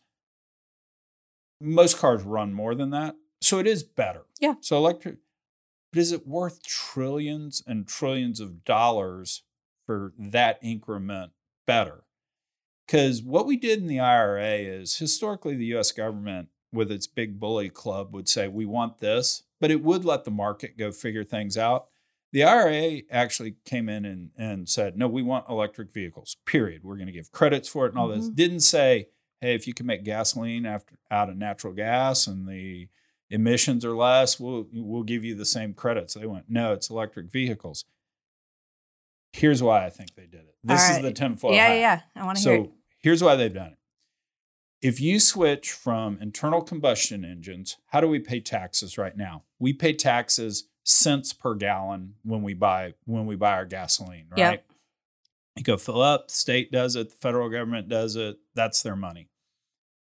most 1.61 1.97
cars 1.97 2.24
run 2.24 2.53
more 2.53 2.76
than 2.76 2.89
that. 2.91 3.15
So 3.41 3.59
it 3.59 3.67
is 3.67 3.84
better. 3.84 4.26
Yeah. 4.39 4.55
So 4.61 4.78
electric, 4.78 5.17
but 5.91 5.99
is 5.99 6.11
it 6.11 6.28
worth 6.28 6.63
trillions 6.63 7.61
and 7.65 7.88
trillions 7.88 8.39
of 8.39 8.63
dollars 8.65 9.43
for 9.86 10.13
that 10.17 10.59
increment 10.61 11.34
better? 11.67 12.05
Because 12.86 13.21
what 13.21 13.45
we 13.45 13.55
did 13.57 13.80
in 13.80 13.88
the 13.88 13.99
IRA 13.99 14.57
is 14.57 14.97
historically 14.97 15.55
the 15.55 15.74
US 15.78 15.91
government, 15.91 16.49
with 16.74 16.91
its 16.91 17.05
big 17.05 17.39
bully 17.39 17.69
club, 17.69 18.13
would 18.13 18.28
say, 18.28 18.47
we 18.47 18.65
want 18.65 18.97
this, 18.97 19.43
but 19.64 19.72
it 19.72 19.82
would 19.82 20.03
let 20.03 20.26
the 20.26 20.30
market 20.30 20.78
go 20.78 20.91
figure 20.91 21.24
things 21.24 21.57
out. 21.57 21.86
The 22.34 22.43
IRA 22.43 23.03
actually 23.09 23.55
came 23.64 23.88
in 23.88 24.03
and, 24.03 24.32
and 24.38 24.68
said, 24.68 24.97
no, 24.97 25.07
we 25.07 25.22
want 25.22 25.45
electric 25.47 25.93
vehicles, 25.93 26.36
period. 26.45 26.84
We're 26.84 26.97
going 26.97 27.07
to 27.07 27.14
give 27.14 27.32
credits 27.32 27.70
for 27.70 27.86
it 27.86 27.93
and 27.93 27.97
all 27.97 28.09
this. 28.09 28.28
Mhm. 28.28 28.36
Didn't 28.36 28.59
say, 28.59 29.07
hey, 29.39 29.55
if 29.55 29.66
you 29.66 29.74
can 29.74 29.86
make 29.86 30.03
gasoline 30.03 30.66
after, 30.66 30.95
out 31.09 31.30
of 31.30 31.38
natural 31.38 31.72
gas 31.72 32.28
and 32.28 32.45
the 32.45 32.89
emissions 33.30 33.86
are 33.86 33.95
less, 33.95 34.38
we'll, 34.38 34.68
we'll 34.74 35.03
give 35.03 35.24
you 35.24 35.34
the 35.34 35.45
same 35.45 35.74
credits. 35.74 36.16
They 36.16 36.28
went, 36.28 36.49
no, 36.49 36.74
it's 36.74 36.89
electric 36.89 37.32
vehicles. 37.32 37.86
Here's 39.32 39.64
why 39.64 39.86
I 39.86 39.89
think 39.89 40.14
they 40.16 40.26
did 40.26 40.41
it. 40.41 40.55
This 40.61 40.89
All 40.89 40.97
is 40.97 41.01
the 41.03 41.14
tinfoil 41.14 41.53
yeah, 41.53 41.68
hat. 41.68 41.76
yeah, 41.76 42.01
yeah. 42.18 42.22
I 42.22 42.26
want 42.26 42.38
to 42.39 42.43
hear 42.43 42.66
So 42.66 42.72
here's 42.99 43.24
why 43.24 43.38
they've 43.38 43.53
done 43.53 43.68
it. 43.72 43.78
If 44.84 44.99
you 44.99 45.21
switch 45.21 45.71
from 45.71 46.17
internal 46.21 46.61
combustion 46.61 47.23
engines, 47.23 47.77
how 47.88 48.01
do 48.01 48.07
we 48.09 48.19
pay 48.19 48.41
taxes 48.41 48.97
right 48.97 49.15
now? 49.15 49.43
We 49.57 49.71
pay 49.71 49.93
taxes 49.93 50.65
cents 50.84 51.31
per 51.31 51.55
gallon 51.55 52.15
when 52.23 52.43
we 52.43 52.53
buy 52.53 52.95
when 53.05 53.25
we 53.25 53.38
buy 53.38 53.53
our 53.53 53.65
gasoline, 53.65 54.25
right? 54.29 54.38
Yep. 54.38 54.65
You 55.55 55.63
go 55.63 55.77
fill 55.77 56.01
up, 56.01 56.27
the 56.27 56.34
state 56.34 56.69
does 56.69 56.97
it, 56.97 57.11
the 57.11 57.15
federal 57.15 57.47
government 57.47 57.88
does 57.88 58.17
it, 58.17 58.39
that's 58.55 58.84
their 58.84 58.97
money. 58.97 59.29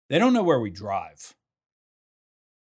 They 0.09 0.19
don't 0.19 0.33
know 0.33 0.43
where 0.43 0.59
we 0.59 0.69
drive. 0.69 1.33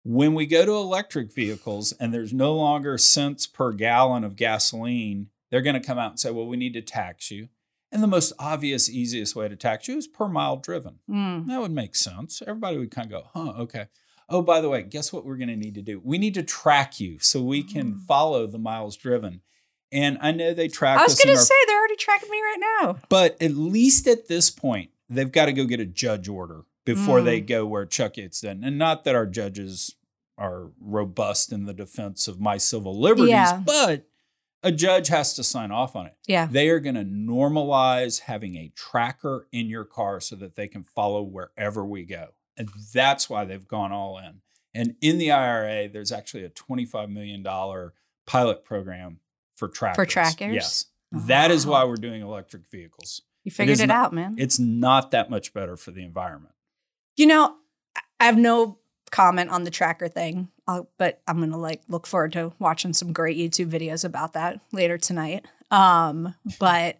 When 0.04 0.34
we 0.34 0.44
go 0.44 0.66
to 0.66 0.72
electric 0.72 1.32
vehicles 1.32 1.92
and 1.92 2.12
there's 2.12 2.34
no 2.34 2.54
longer 2.54 2.98
cents 2.98 3.46
per 3.46 3.72
gallon 3.72 4.24
of 4.24 4.36
gasoline, 4.36 5.28
they're 5.50 5.62
going 5.62 5.80
to 5.80 5.86
come 5.86 5.98
out 5.98 6.10
and 6.10 6.20
say, 6.20 6.30
well, 6.30 6.46
we 6.46 6.56
need 6.58 6.74
to 6.74 6.82
tax 6.82 7.30
you. 7.30 7.48
And 7.92 8.02
the 8.02 8.06
most 8.06 8.32
obvious, 8.38 8.88
easiest 8.88 9.34
way 9.34 9.48
to 9.48 9.56
tax 9.56 9.88
you 9.88 9.96
is 9.96 10.06
per 10.06 10.28
mile 10.28 10.56
driven. 10.56 11.00
Mm. 11.10 11.48
That 11.48 11.60
would 11.60 11.72
make 11.72 11.96
sense. 11.96 12.40
Everybody 12.46 12.78
would 12.78 12.90
kind 12.92 13.12
of 13.12 13.22
go, 13.22 13.28
huh, 13.34 13.62
okay. 13.62 13.86
Oh, 14.28 14.42
by 14.42 14.60
the 14.60 14.68
way, 14.68 14.82
guess 14.84 15.12
what 15.12 15.24
we're 15.24 15.36
going 15.36 15.48
to 15.48 15.56
need 15.56 15.74
to 15.74 15.82
do? 15.82 16.00
We 16.04 16.16
need 16.16 16.34
to 16.34 16.42
track 16.44 17.00
you 17.00 17.18
so 17.18 17.42
we 17.42 17.64
can 17.64 17.94
Mm. 17.94 18.06
follow 18.06 18.46
the 18.46 18.58
miles 18.58 18.96
driven. 18.96 19.40
And 19.90 20.18
I 20.20 20.30
know 20.30 20.54
they 20.54 20.68
track 20.68 21.00
I 21.00 21.02
was 21.02 21.16
going 21.20 21.34
to 21.34 21.42
say 21.42 21.54
they're 21.66 21.78
already 21.78 21.96
tracking 21.96 22.30
me 22.30 22.38
right 22.40 22.60
now. 22.82 22.98
but 23.08 23.36
at 23.42 23.54
least 23.56 24.06
at 24.06 24.28
this 24.28 24.50
point, 24.50 24.90
they've 25.08 25.32
got 25.32 25.46
to 25.46 25.52
go 25.52 25.64
get 25.64 25.80
a 25.80 25.84
judge 25.84 26.28
order 26.28 26.62
before 26.84 27.18
Mm. 27.20 27.24
they 27.24 27.40
go 27.40 27.66
where 27.66 27.84
Chuck 27.86 28.16
Yates 28.18 28.40
did. 28.40 28.62
And 28.62 28.78
not 28.78 29.02
that 29.02 29.16
our 29.16 29.26
judges 29.26 29.96
are 30.38 30.70
robust 30.80 31.52
in 31.52 31.66
the 31.66 31.74
defense 31.74 32.28
of 32.28 32.40
my 32.40 32.56
civil 32.56 32.98
liberties, 32.98 33.30
Yeah. 33.30 33.60
but 33.66 34.08
a 34.62 34.72
judge 34.72 35.08
has 35.08 35.34
to 35.34 35.44
sign 35.44 35.70
off 35.70 35.96
on 35.96 36.06
it. 36.06 36.16
Yeah. 36.26 36.46
They 36.50 36.68
are 36.68 36.80
going 36.80 36.94
to 36.94 37.04
normalize 37.04 38.20
having 38.20 38.56
a 38.56 38.72
tracker 38.74 39.48
in 39.52 39.68
your 39.68 39.84
car 39.84 40.20
so 40.20 40.36
that 40.36 40.56
they 40.56 40.68
can 40.68 40.82
follow 40.82 41.22
wherever 41.22 41.84
we 41.84 42.04
go. 42.04 42.28
And 42.56 42.68
that's 42.92 43.30
why 43.30 43.44
they've 43.44 43.66
gone 43.66 43.92
all 43.92 44.18
in. 44.18 44.42
And 44.74 44.96
in 45.00 45.18
the 45.18 45.32
IRA, 45.32 45.88
there's 45.88 46.12
actually 46.12 46.44
a 46.44 46.50
$25 46.50 47.10
million 47.10 47.42
pilot 48.26 48.64
program 48.64 49.20
for 49.56 49.68
trackers. 49.68 49.96
For 49.96 50.06
trackers? 50.06 50.54
Yes. 50.54 50.86
That 51.12 51.50
is 51.50 51.66
why 51.66 51.84
we're 51.84 51.96
doing 51.96 52.22
electric 52.22 52.70
vehicles. 52.70 53.22
You 53.44 53.50
figured 53.50 53.72
is 53.72 53.80
it, 53.80 53.86
not- 53.86 53.96
out, 54.06 54.12
man. 54.12 54.36
It's 54.38 54.58
not 54.58 55.10
that 55.10 55.30
much 55.30 55.52
better 55.54 55.76
for 55.76 55.90
the 55.90 56.04
environment. 56.04 56.54
You 57.16 57.26
know, 57.26 57.56
I 58.20 58.26
have 58.26 58.38
no 58.38 58.78
comment 59.10 59.50
on 59.50 59.64
the 59.64 59.70
tracker 59.70 60.08
thing, 60.08 60.48
uh, 60.68 60.82
but 60.98 61.20
I'm 61.26 61.40
gonna 61.40 61.58
like 61.58 61.82
look 61.88 62.06
forward 62.06 62.32
to 62.34 62.52
watching 62.58 62.92
some 62.92 63.12
great 63.12 63.36
YouTube 63.36 63.70
videos 63.70 64.04
about 64.04 64.32
that 64.34 64.60
later 64.72 64.98
tonight. 64.98 65.46
Um, 65.70 66.34
but 66.58 66.96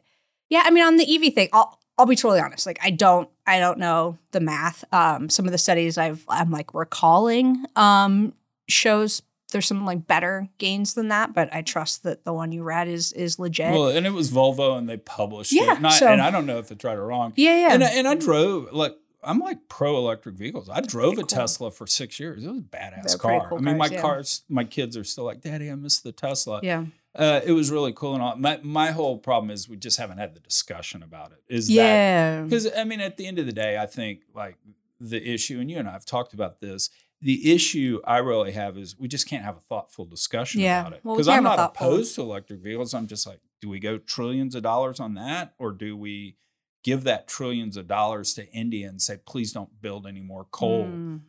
yeah, 0.49 0.63
I 0.65 0.71
mean, 0.71 0.85
on 0.85 0.97
the 0.97 1.15
EV 1.27 1.33
thing, 1.35 1.49
I'll 1.53 1.79
I'll 1.99 2.07
be 2.07 2.17
totally 2.17 2.41
honest. 2.41 2.67
Like, 2.67 2.79
I 2.83 2.91
don't 2.91 3.29
I 3.47 3.59
don't 3.59 3.79
know 3.79 4.19
the 4.33 4.41
math. 4.41 4.85
Um, 4.93 5.29
some 5.29 5.45
of 5.47 5.53
the 5.53 5.59
studies 5.59 5.99
I've 5.99 6.25
I'm 6.29 6.51
like 6.51 6.73
recalling 6.75 7.65
um 7.77 8.33
shows 8.69 9.23
there's 9.53 9.67
some 9.67 9.85
like 9.85 10.07
better 10.07 10.49
gains 10.59 10.95
than 10.95 11.09
that, 11.09 11.35
but 11.35 11.53
I 11.53 11.63
trust 11.63 12.05
that 12.05 12.25
the 12.25 12.33
one 12.33 12.53
you 12.53 12.63
read 12.63 12.87
is 12.87 13.13
is 13.13 13.39
legit. 13.39 13.73
Well, 13.73 13.89
and 13.89 14.07
it 14.07 14.13
was 14.13 14.31
Volvo 14.31 14.79
and 14.79 14.89
they 14.89 14.97
published 14.97 15.53
Yeah, 15.53 15.73
it. 15.73 15.77
And 15.79 15.87
I, 15.89 15.91
so- 15.91 16.07
and 16.07 16.21
I 16.23 16.31
don't 16.31 16.47
know 16.47 16.59
if 16.59 16.71
it's 16.71 16.85
right 16.85 16.97
or 16.97 17.05
wrong. 17.07 17.33
yeah, 17.37 17.57
yeah. 17.69 17.75
And, 17.75 17.83
I, 17.85 17.89
and 17.91 18.07
I 18.09 18.15
drove, 18.15 18.73
like, 18.73 18.97
I'm 19.23 19.39
like 19.39 19.69
pro 19.69 19.97
electric 19.97 20.37
vehicles. 20.37 20.69
I 20.69 20.81
drove 20.81 21.15
a 21.15 21.17
cool. 21.17 21.27
Tesla 21.27 21.71
for 21.71 21.87
six 21.87 22.19
years. 22.19 22.45
It 22.45 22.49
was 22.49 22.59
a 22.59 22.61
badass 22.63 23.03
They're 23.09 23.19
car. 23.19 23.49
cool 23.49 23.59
I 23.59 23.61
mean, 23.61 23.77
my 23.79 23.89
cars, 23.89 23.93
yeah. 23.95 24.01
cars, 24.01 24.43
my 24.49 24.65
kids 24.65 24.97
are 24.97 25.05
still 25.05 25.25
like, 25.25 25.41
Daddy, 25.43 25.71
I 25.71 25.75
miss 25.75 26.01
the 26.01 26.13
Tesla. 26.13 26.61
yeah. 26.63 26.85
Uh, 27.13 27.41
it 27.45 27.51
was 27.51 27.73
really 27.73 27.93
cool 27.93 28.15
and 28.15 28.23
all. 28.23 28.37
My, 28.37 28.61
my 28.63 28.93
whole 28.93 29.19
problem 29.19 29.51
is 29.51 29.69
we 29.69 29.77
just 29.77 29.99
haven't 29.99 30.19
had 30.19 30.33
the 30.35 30.39
discussion 30.41 31.03
about 31.03 31.33
it. 31.33 31.43
Is 31.53 31.67
that 31.67 31.73
Yeah. 31.75 32.43
because 32.43 32.69
I 32.77 32.85
mean, 32.85 33.01
at 33.01 33.17
the 33.17 33.27
end 33.27 33.41
of 33.41 33.47
the 33.47 33.53
day, 33.53 33.77
I 33.77 33.87
think 33.87 34.21
like 34.33 34.57
the 35.01 35.21
issue, 35.35 35.59
and 35.59 35.69
you 35.69 35.79
and 35.79 35.89
I 35.89 35.93
have 35.93 36.05
talked 36.07 36.33
about 36.35 36.61
this. 36.61 36.89
The 37.21 37.53
issue 37.53 38.01
I 38.05 38.19
really 38.19 38.53
have 38.53 38.79
is 38.79 38.97
we 38.99 39.09
just 39.09 39.29
can't 39.29 39.45
have 39.45 39.57
a 39.57 39.61
thoughtful 39.61 40.05
discussion 40.05 40.61
Yeah. 40.61 40.81
about 40.83 40.93
it. 40.95 41.01
Well, 41.03 41.17
we 41.17 41.19
Because 41.19 41.29
I'm 41.29 41.43
not 41.43 41.59
opposed 41.59 42.15
to 42.15 42.23
electric 42.23 42.61
vehicles. 42.61 42.95
I'm 42.95 43.09
just 43.09 43.27
like, 43.27 43.41
do 43.61 43.69
we 43.69 43.81
go 43.81 43.99
trillions 43.99 44.55
of 44.55 44.63
dollars 44.63 45.01
on 45.01 45.15
that, 45.15 45.53
or 45.59 45.73
do 45.73 45.97
we 45.97 46.37
give 46.83 47.05
that 47.05 47.29
trillions 47.29 47.77
of 47.77 47.87
dollars 47.87 48.35
to 48.35 48.51
India 48.53 48.89
and 48.89 49.01
say, 49.03 49.19
please 49.27 49.53
don't 49.53 49.81
build 49.83 50.07
any 50.07 50.21
more 50.23 50.47
coal 50.51 50.87
Mm. 50.87 51.21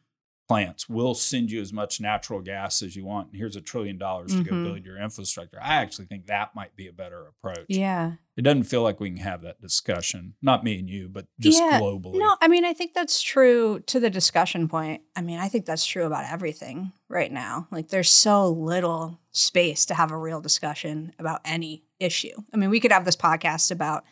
plants? 0.47 0.89
We'll 0.89 1.13
send 1.13 1.49
you 1.51 1.61
as 1.61 1.71
much 1.71 2.01
natural 2.01 2.41
gas 2.41 2.81
as 2.81 2.95
you 2.95 3.05
want, 3.05 3.27
and 3.29 3.37
here's 3.37 3.55
a 3.55 3.61
trillion 3.61 3.97
dollars 3.97 4.35
to 4.35 4.43
go 4.43 4.51
Mhm. 4.51 4.63
build 4.65 4.85
your 4.85 4.97
infrastructure. 5.01 5.57
I 5.61 5.75
actually 5.75 6.05
think 6.07 6.25
that 6.27 6.53
might 6.55 6.75
be 6.75 6.87
a 6.87 6.93
better 6.93 7.27
approach. 7.27 7.65
Yeah. 7.69 8.13
It 8.35 8.41
doesn't 8.43 8.63
feel 8.63 8.81
like 8.81 8.99
we 8.99 9.09
can 9.09 9.17
have 9.19 9.41
that 9.43 9.61
discussion. 9.61 10.33
Not 10.41 10.63
me 10.63 10.79
and 10.79 10.89
you, 10.89 11.07
but 11.09 11.25
just 11.39 11.59
Yeah, 11.59 11.79
globally. 11.79 12.17
No, 12.19 12.35
I 12.41 12.47
mean, 12.49 12.65
I 12.65 12.73
think 12.73 12.93
that's 12.93 13.21
true 13.21 13.79
to 13.87 13.99
the 13.99 14.09
discussion 14.09 14.67
point. 14.67 15.03
I 15.15 15.21
mean, 15.21 15.37
I 15.39 15.47
think 15.47 15.65
that's 15.65 15.85
true 15.85 16.05
about 16.05 16.29
everything 16.31 16.91
right 17.07 17.31
now. 17.31 17.67
Like, 17.71 17.89
there's 17.89 18.09
so 18.09 18.49
little 18.49 19.19
space 19.31 19.85
to 19.85 19.93
have 19.95 20.11
a 20.11 20.17
real 20.17 20.41
discussion 20.41 21.13
about 21.19 21.39
any 21.45 21.83
issue. 21.99 22.35
I 22.53 22.57
mean, 22.57 22.69
we 22.69 22.79
could 22.79 22.91
have 22.91 23.05
this 23.05 23.15
podcast 23.17 23.69
about, 23.71 24.03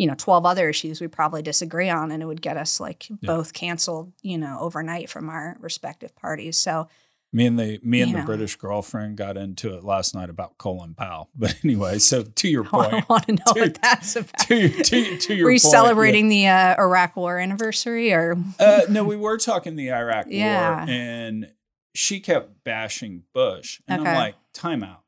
you 0.00 0.06
know, 0.06 0.14
12 0.16 0.46
other 0.46 0.68
issues 0.70 1.00
we 1.00 1.08
probably 1.08 1.42
disagree 1.42 1.90
on, 1.90 2.10
and 2.10 2.22
it 2.22 2.26
would 2.26 2.40
get 2.42 2.56
us 2.56 2.80
like 2.80 3.06
both 3.22 3.52
canceled, 3.52 4.12
you 4.22 4.38
know, 4.38 4.56
overnight 4.60 5.10
from 5.10 5.28
our 5.28 5.56
respective 5.60 6.16
parties. 6.16 6.56
So, 6.56 6.88
Me 7.32 7.44
and 7.46 7.58
the 7.58 7.78
me 7.82 8.00
and 8.00 8.10
You 8.10 8.16
the 8.16 8.20
know. 8.22 8.26
British 8.26 8.56
girlfriend 8.56 9.16
got 9.18 9.36
into 9.36 9.74
it 9.76 9.84
last 9.84 10.14
night 10.14 10.30
about 10.30 10.56
Colin 10.58 10.94
Powell. 10.94 11.28
But 11.36 11.54
anyway, 11.62 11.98
so 11.98 12.22
to 12.22 12.48
your 12.48 12.64
point, 12.74 12.94
I 12.94 13.04
want 13.10 13.26
to 13.26 13.32
know 13.34 13.52
To- 13.54 13.60
what 13.60 13.78
that's 13.82 14.16
about. 14.16 14.38
to, 14.48 14.56
your- 14.56 14.82
to, 14.84 14.98
your- 14.98 15.18
to 15.26 15.34
your 15.34 15.44
Were 15.44 15.50
you 15.52 15.60
point, 15.60 15.72
yeah. 15.74 15.78
celebrating 15.80 16.28
the 16.28 16.46
uh, 16.48 16.74
Iraq 16.80 17.14
War 17.16 17.38
anniversary 17.38 18.12
or? 18.12 18.36
Uh, 18.58 18.80
no, 18.88 19.04
we 19.04 19.16
were 19.16 19.36
talking 19.38 19.76
the 19.76 19.92
Iraq 19.92 20.26
Yeah. 20.28 20.76
War, 20.78 20.86
and 20.88 21.52
she 21.94 22.20
kept 22.20 22.64
bashing 22.64 23.24
Bush, 23.34 23.80
and 23.86 24.00
Okay. 24.00 24.10
I'm 24.10 24.16
like, 24.16 24.34
time 24.54 24.82
out. 24.82 25.02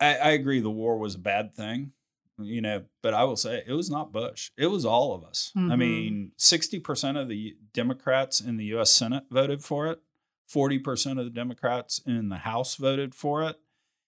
I, 0.00 0.16
I 0.16 0.30
agree, 0.30 0.60
the 0.60 0.70
war 0.70 0.96
was 0.98 1.14
a 1.14 1.18
bad 1.18 1.52
thing, 1.54 1.92
you 2.42 2.60
know, 2.60 2.84
but 3.02 3.14
I 3.14 3.24
will 3.24 3.36
say 3.36 3.62
it 3.66 3.72
was 3.72 3.90
not 3.90 4.12
Bush; 4.12 4.50
it 4.56 4.66
was 4.68 4.84
all 4.84 5.14
of 5.14 5.24
us. 5.24 5.52
I 5.56 5.60
Mhm. 5.60 5.78
mean, 5.78 6.32
sixty 6.36 6.78
percent 6.80 7.16
of 7.18 7.28
the 7.28 7.56
Democrats 7.72 8.40
in 8.40 8.56
the 8.56 8.64
U.S. 8.66 8.90
Senate 8.92 9.24
voted 9.30 9.62
for 9.64 9.86
it. 9.88 10.00
Forty 10.48 10.78
percent 10.78 11.18
of 11.18 11.24
the 11.24 11.30
Democrats 11.30 12.00
in 12.06 12.28
the 12.28 12.38
House 12.38 12.74
voted 12.76 13.14
for 13.14 13.42
it. 13.44 13.56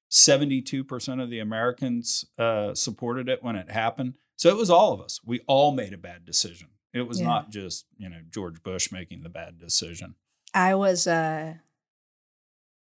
Seventy-two 0.09 0.85
percent 0.85 1.21
of 1.21 1.31
the 1.31 1.39
Americans 1.39 2.25
uh, 2.39 2.75
supported 2.75 3.29
it 3.29 3.43
when 3.43 3.57
it 3.57 3.71
happened. 3.71 4.15
So 4.37 4.49
it 4.51 4.57
was 4.57 4.71
all 4.71 4.93
of 4.93 5.01
us. 5.01 5.21
We 5.25 5.41
all 5.47 5.73
made 5.73 5.93
a 5.93 5.99
bad 5.99 6.25
decision. 6.25 6.69
It 6.93 7.03
was 7.03 7.21
Yeah. 7.21 7.27
not 7.27 7.51
just 7.51 7.87
you 7.97 8.09
know 8.09 8.21
George 8.31 8.63
Bush 8.63 8.93
making 8.93 9.23
the 9.23 9.29
bad 9.31 9.59
decision. 9.59 10.17
I 10.53 10.75
was 10.75 11.07
uh 11.07 11.55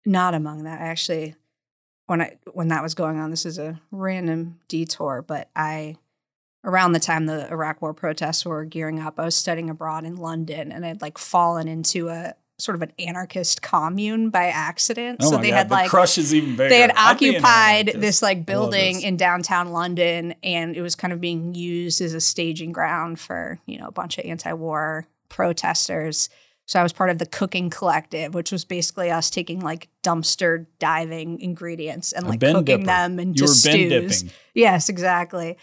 not 0.06 0.34
among 0.34 0.64
that. 0.64 0.82
I 0.82 0.86
actually 0.88 1.36
when 2.08 2.22
I 2.22 2.38
when 2.54 2.68
that 2.70 2.84
was 2.84 2.94
going 2.94 3.20
on, 3.20 3.32
this 3.32 3.46
is 3.46 3.58
a 3.58 3.80
random 3.92 4.60
detour, 4.68 5.24
but 5.26 5.50
I 5.56 5.98
around 6.66 6.94
the 6.94 7.00
time 7.00 7.26
the 7.26 7.50
Iraq 7.50 7.82
war 7.82 7.94
protests 7.94 8.46
were 8.46 8.66
gearing 8.66 9.00
up, 9.00 9.20
I 9.20 9.26
was 9.26 9.36
studying 9.36 9.70
abroad 9.70 10.06
in 10.06 10.16
London 10.16 10.72
and 10.72 10.86
I'd 10.86 11.02
like 11.02 11.18
fallen 11.18 11.68
into 11.68 12.10
a 12.10 12.36
sort 12.58 12.76
of 12.76 12.82
an 12.82 12.94
anarchist 13.00 13.62
commune 13.62 14.30
by 14.30 14.46
accident. 14.46 15.20
Oh 15.22 15.32
so 15.32 15.36
my 15.38 15.42
they 15.42 15.50
God, 15.50 15.58
had 15.58 15.70
the 15.70 15.74
like 15.74 15.90
crush 15.90 16.18
is 16.18 16.34
even 16.34 16.52
bigger. 16.56 16.70
they 16.70 16.80
had 16.80 16.92
I'd 16.92 17.16
occupied 17.16 17.92
this 17.96 18.22
like 18.22 18.46
building 18.46 18.96
this. 18.96 19.04
in 19.04 19.18
downtown 19.18 19.72
London 19.72 20.36
and 20.44 20.78
it 20.78 20.82
was 20.82 20.96
kind 20.96 21.12
of 21.12 21.20
being 21.20 21.56
used 21.56 22.00
as 22.00 22.14
a 22.14 22.22
staging 22.22 22.72
ground 22.72 23.20
for, 23.20 23.60
you 23.66 23.78
know, 23.78 23.88
a 23.88 23.92
bunch 23.92 24.18
of 24.18 24.26
anti-war 24.26 25.08
protesters. 25.30 26.30
So 26.66 26.80
I 26.80 26.84
was 26.84 26.94
part 26.94 27.10
of 27.10 27.18
the 27.18 27.26
cooking 27.26 27.70
collective, 27.70 28.34
which 28.34 28.50
was 28.52 28.64
basically 28.64 29.12
us 29.12 29.30
taking 29.30 29.60
like 29.60 29.90
dumpster 30.02 30.66
diving 30.80 31.42
ingredients 31.42 32.14
and 32.14 32.26
like 32.26 32.40
cooking 32.40 32.64
dipper. 32.64 32.86
them 32.86 33.20
into 33.20 33.40
You 33.44 33.44
were 33.44 33.48
bin 33.48 33.56
stews. 33.56 34.22
dipping. 34.22 34.34
Yes, 34.54 34.88
exactly. 34.88 35.58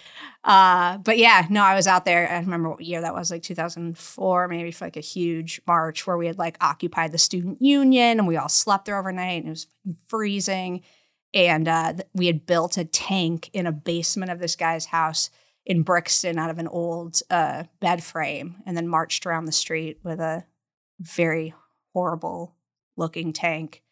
Uh, 0.44 0.98
but 0.98 1.16
yeah, 1.16 1.46
no, 1.48 1.62
I 1.62 1.74
was 1.74 1.86
out 1.86 2.04
there. 2.04 2.30
I 2.30 2.38
remember 2.38 2.68
what 2.70 2.82
year 2.82 3.00
that 3.00 3.14
was, 3.14 3.30
like 3.30 3.42
2004, 3.42 4.48
maybe 4.48 4.70
for 4.72 4.84
like 4.84 4.96
a 4.98 5.00
huge 5.00 5.60
march 5.66 6.06
where 6.06 6.18
we 6.18 6.26
had 6.26 6.38
like 6.38 6.58
occupied 6.60 7.12
the 7.12 7.18
student 7.18 7.62
union 7.62 8.18
and 8.18 8.28
we 8.28 8.36
all 8.36 8.48
slept 8.50 8.84
there 8.84 8.98
overnight 8.98 9.38
and 9.42 9.46
it 9.46 9.50
was 9.50 9.66
freezing. 10.08 10.82
And 11.32 11.66
uh, 11.66 11.94
we 12.12 12.26
had 12.26 12.44
built 12.44 12.76
a 12.76 12.84
tank 12.84 13.48
in 13.52 13.66
a 13.66 13.72
basement 13.72 14.30
of 14.32 14.38
this 14.38 14.54
guy's 14.56 14.86
house 14.86 15.30
in 15.64 15.82
Brixton 15.82 16.38
out 16.38 16.50
of 16.50 16.58
an 16.58 16.68
old 16.68 17.20
uh, 17.30 17.64
bed 17.80 18.02
frame 18.02 18.56
and 18.66 18.76
then 18.76 18.88
marched 18.88 19.24
around 19.24 19.44
the 19.46 19.52
street 19.52 19.98
with 20.02 20.20
a 20.20 20.44
very 21.00 21.54
horrible 21.92 22.54
looking 22.96 23.32
tank. 23.32 23.82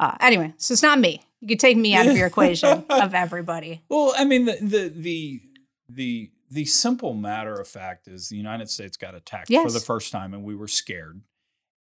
Uh, 0.00 0.16
anyway, 0.20 0.52
so 0.56 0.72
it's 0.72 0.82
not 0.82 0.98
me. 0.98 1.22
You 1.40 1.48
could 1.48 1.60
take 1.60 1.76
me 1.76 1.94
out 1.94 2.06
of 2.06 2.16
your 2.16 2.26
equation 2.26 2.84
of 2.90 3.14
everybody. 3.14 3.82
Well, 3.88 4.14
I 4.16 4.24
mean 4.24 4.46
the 4.46 4.58
the 4.60 4.88
the 4.88 5.40
the 5.88 6.30
the 6.50 6.64
simple 6.64 7.14
matter 7.14 7.54
of 7.54 7.68
fact 7.68 8.08
is 8.08 8.28
the 8.28 8.36
United 8.36 8.70
States 8.70 8.96
got 8.96 9.14
attacked 9.14 9.52
for 9.52 9.70
the 9.70 9.80
first 9.80 10.10
time 10.10 10.34
and 10.34 10.42
we 10.42 10.54
were 10.54 10.68
scared. 10.68 11.20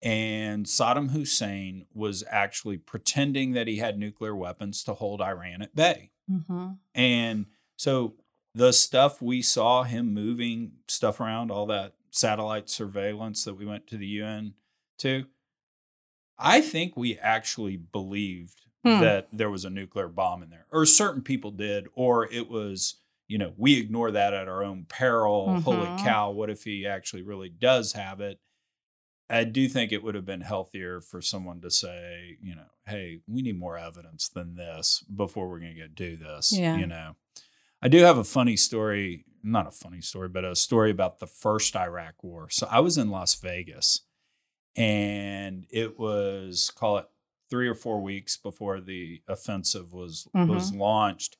And 0.02 0.66
Saddam 0.66 1.12
Hussein 1.12 1.86
was 1.94 2.26
actually 2.30 2.78
pretending 2.78 3.54
that 3.54 3.68
he 3.68 3.78
had 3.78 3.98
nuclear 3.98 4.36
weapons 4.36 4.84
to 4.84 4.94
hold 4.94 5.22
Iran 5.22 5.62
at 5.62 5.76
bay. 5.76 6.12
Mm-hmm. 6.30 6.72
And 6.94 7.46
so 7.78 8.16
the 8.54 8.74
stuff 8.74 9.22
we 9.22 9.42
saw 9.42 9.84
him 9.84 10.14
moving 10.14 10.74
stuff 10.90 11.22
around, 11.22 11.52
all 11.52 11.66
that 11.68 11.94
satellite 12.12 12.70
surveillance 12.70 13.46
that 13.46 13.56
we 13.56 13.66
went 13.66 13.88
to 13.88 13.98
the 13.98 14.08
UN 14.08 14.56
to, 15.04 15.26
I 16.38 16.62
think 16.62 16.98
we 16.98 17.18
actually 17.18 17.78
believed 17.78 18.60
Hmm. 18.84 19.00
that 19.00 19.30
there 19.32 19.50
was 19.50 19.64
a 19.64 19.70
nuclear 19.70 20.10
bomb 20.10 20.44
in 20.44 20.50
there, 20.50 20.66
or 20.70 20.86
certain 20.86 21.22
people 21.22 21.52
did, 21.52 21.88
or 21.94 22.30
it 22.34 22.50
was, 22.50 22.96
you 23.30 23.38
know, 23.38 23.54
we 23.56 23.78
ignore 23.78 24.12
that 24.12 24.34
at 24.34 24.50
our 24.50 24.62
own 24.62 24.84
peril. 24.84 25.62
Holy 25.62 25.88
Mhm. 25.88 26.04
cow, 26.04 26.32
what 26.32 26.50
if 26.50 26.66
he 26.66 26.86
actually 26.86 27.22
really 27.22 27.48
does 27.48 27.94
have 27.94 28.20
it? 28.20 28.42
I 29.30 29.46
do 29.46 29.70
think 29.70 29.94
it 29.94 30.04
would 30.04 30.16
have 30.16 30.26
been 30.26 30.42
healthier 30.42 31.00
for 31.00 31.22
someone 31.22 31.62
to 31.62 31.72
say, 31.72 32.38
you 32.42 32.56
know, 32.56 32.68
hey, 32.86 33.22
we 33.26 33.42
need 33.42 33.58
more 33.58 33.78
evidence 33.78 34.28
than 34.28 34.56
this 34.56 35.02
before 35.04 35.48
we're 35.48 35.62
going 35.62 35.78
to 35.78 35.88
do 35.88 36.18
this. 36.18 36.52
Yeah. 36.52 36.76
You 36.76 36.86
know, 36.86 37.16
I 37.82 37.88
do 37.88 38.00
have 38.00 38.18
a 38.18 38.26
funny 38.26 38.58
story, 38.58 39.24
not 39.42 39.66
a 39.66 39.72
funny 39.72 40.02
story, 40.02 40.28
but 40.28 40.44
a 40.44 40.58
story 40.58 40.92
about 40.92 41.20
the 41.20 41.28
first 41.28 41.74
Iraq 41.78 42.22
war. 42.22 42.50
So 42.50 42.68
I 42.70 42.82
was 42.82 42.98
in 42.98 43.10
Las 43.10 43.34
Vegas 43.36 44.02
and 44.76 45.66
it 45.70 46.00
was, 46.00 46.72
call 46.72 46.98
it 46.98 47.08
three 47.54 47.68
or 47.68 47.76
four 47.76 48.02
weeks 48.02 48.36
before 48.36 48.82
the 48.82 49.22
offensive 49.28 49.94
was 49.94 50.28
was 50.34 50.72
mm-hmm. 50.72 50.80
launched 50.82 51.38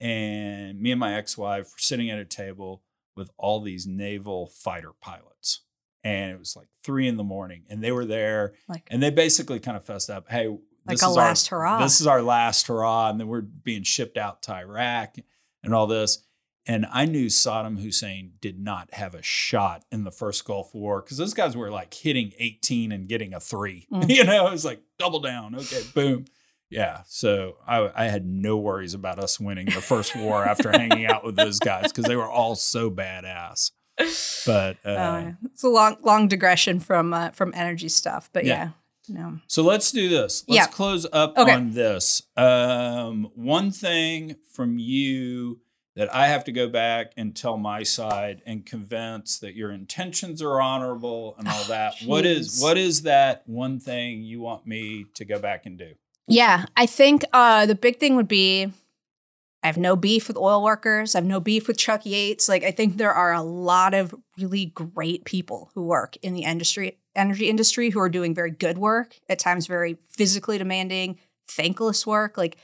and 0.00 0.80
me 0.80 0.92
and 0.92 1.00
my 1.00 1.14
ex-wife 1.14 1.64
were 1.64 1.78
sitting 1.78 2.10
at 2.10 2.18
a 2.20 2.24
table 2.24 2.82
with 3.16 3.28
all 3.36 3.60
these 3.60 3.84
naval 3.84 4.46
fighter 4.46 4.92
pilots 5.00 5.62
and 6.04 6.30
it 6.30 6.38
was 6.38 6.54
like 6.54 6.68
three 6.84 7.08
in 7.08 7.16
the 7.16 7.24
morning 7.24 7.64
and 7.68 7.82
they 7.82 7.90
were 7.90 8.04
there 8.04 8.54
Like 8.68 8.86
and 8.88 9.02
they 9.02 9.10
basically 9.10 9.58
kind 9.58 9.76
of 9.76 9.82
fessed 9.84 10.10
up 10.10 10.28
hey 10.30 10.46
Like 10.46 10.58
this 10.86 11.02
a 11.02 11.08
is 11.08 11.16
last 11.16 11.52
our, 11.52 11.58
hurrah. 11.58 11.82
this 11.82 12.00
is 12.00 12.06
our 12.06 12.22
last 12.22 12.68
hurrah 12.68 13.10
and 13.10 13.18
then 13.18 13.26
we're 13.26 13.40
being 13.40 13.82
shipped 13.82 14.16
out 14.16 14.42
to 14.42 14.54
iraq 14.54 15.16
and 15.64 15.74
all 15.74 15.88
this 15.88 16.24
and 16.68 16.86
i 16.92 17.04
knew 17.04 17.26
saddam 17.26 17.80
hussein 17.82 18.32
did 18.40 18.60
not 18.60 18.92
have 18.94 19.14
a 19.14 19.22
shot 19.22 19.82
in 19.90 20.04
the 20.04 20.10
first 20.12 20.44
gulf 20.44 20.72
war 20.74 21.00
because 21.02 21.16
those 21.16 21.34
guys 21.34 21.56
were 21.56 21.70
like 21.70 21.92
hitting 21.94 22.32
18 22.38 22.92
and 22.92 23.08
getting 23.08 23.34
a 23.34 23.40
three 23.40 23.86
Mm. 23.90 24.08
you 24.14 24.22
know 24.24 24.46
it 24.46 24.50
was 24.52 24.64
like 24.64 24.82
double 24.98 25.20
down 25.20 25.54
okay 25.56 25.82
boom 25.94 26.26
yeah, 26.70 27.00
so 27.06 27.56
I, 27.66 27.90
I 27.96 28.04
had 28.08 28.26
no 28.26 28.58
worries 28.58 28.92
about 28.92 29.18
us 29.18 29.40
winning 29.40 29.64
the 29.64 29.80
first 29.80 30.14
war 30.14 30.44
after 30.44 30.70
hanging 30.70 31.06
out 31.06 31.24
with 31.24 31.34
those 31.34 31.58
guys 31.58 31.84
because 31.90 32.04
they 32.04 32.14
were 32.14 32.28
all 32.28 32.56
so 32.56 32.90
badass. 32.90 33.70
But 34.44 34.76
uh, 34.84 34.90
yeah. 34.92 35.32
it's 35.46 35.62
a 35.64 35.68
long, 35.70 35.96
long 36.02 36.28
digression 36.28 36.78
from 36.78 37.14
uh, 37.14 37.30
from 37.30 37.52
energy 37.56 37.88
stuff, 37.88 38.28
but 38.34 38.44
Yeah. 38.44 38.72
yeah, 39.08 39.18
no. 39.18 39.38
so 39.46 39.62
let's 39.62 39.90
do 39.90 40.10
this. 40.10 40.44
Let's 40.46 40.56
Yeah. 40.56 40.66
close 40.66 41.06
up 41.10 41.38
Okay. 41.38 41.52
on 41.54 41.72
this. 41.72 42.20
Um, 42.36 43.30
one 43.34 43.70
thing 43.70 44.36
from 44.52 44.78
you 44.78 45.60
that 45.98 46.14
I 46.14 46.28
have 46.28 46.44
to 46.44 46.52
go 46.52 46.68
back 46.68 47.12
and 47.16 47.34
tell 47.34 47.56
my 47.56 47.82
side 47.82 48.40
and 48.46 48.64
convince 48.64 49.36
that 49.40 49.56
your 49.56 49.72
intentions 49.72 50.40
are 50.40 50.60
honorable 50.60 51.34
and 51.38 51.48
all 51.48 51.54
Oh, 51.58 51.64
that. 51.68 51.94
what 52.06 52.24
is 52.24 52.60
what 52.62 52.78
is 52.78 53.02
that 53.02 53.42
one 53.46 53.80
thing 53.80 54.22
you 54.22 54.40
want 54.40 54.64
me 54.64 55.06
to 55.14 55.24
go 55.24 55.40
back 55.40 55.66
and 55.66 55.76
do? 55.76 55.94
Yeah, 56.28 56.66
I 56.76 56.86
think 56.86 57.24
uh, 57.32 57.66
the 57.66 57.74
big 57.74 57.98
thing 57.98 58.14
would 58.14 58.28
be 58.28 58.70
I 59.64 59.66
have 59.66 59.76
no 59.76 59.96
beef 59.96 60.28
with 60.28 60.36
oil 60.36 60.62
workers. 60.62 61.16
I 61.16 61.18
have 61.18 61.24
no 61.26 61.40
beef 61.40 61.66
with 61.66 61.76
Chuck 61.76 62.06
Yates. 62.06 62.48
Like 62.48 62.62
I 62.62 62.70
think 62.70 62.96
there 62.96 63.12
are 63.12 63.32
a 63.32 63.42
lot 63.42 63.92
of 63.92 64.14
really 64.38 64.66
great 64.66 65.24
people 65.24 65.72
who 65.74 65.82
work 65.82 66.16
in 66.22 66.32
the 66.32 66.44
industry, 66.44 66.96
energy 67.16 67.48
industry, 67.48 67.90
who 67.90 67.98
are 67.98 68.08
doing 68.08 68.36
very 68.36 68.52
good 68.52 68.78
work. 68.78 69.16
At 69.28 69.40
times, 69.40 69.66
very 69.66 69.98
physically 70.10 70.58
demanding, 70.58 71.18
thankless 71.48 72.06
work. 72.06 72.38
Like 72.38 72.56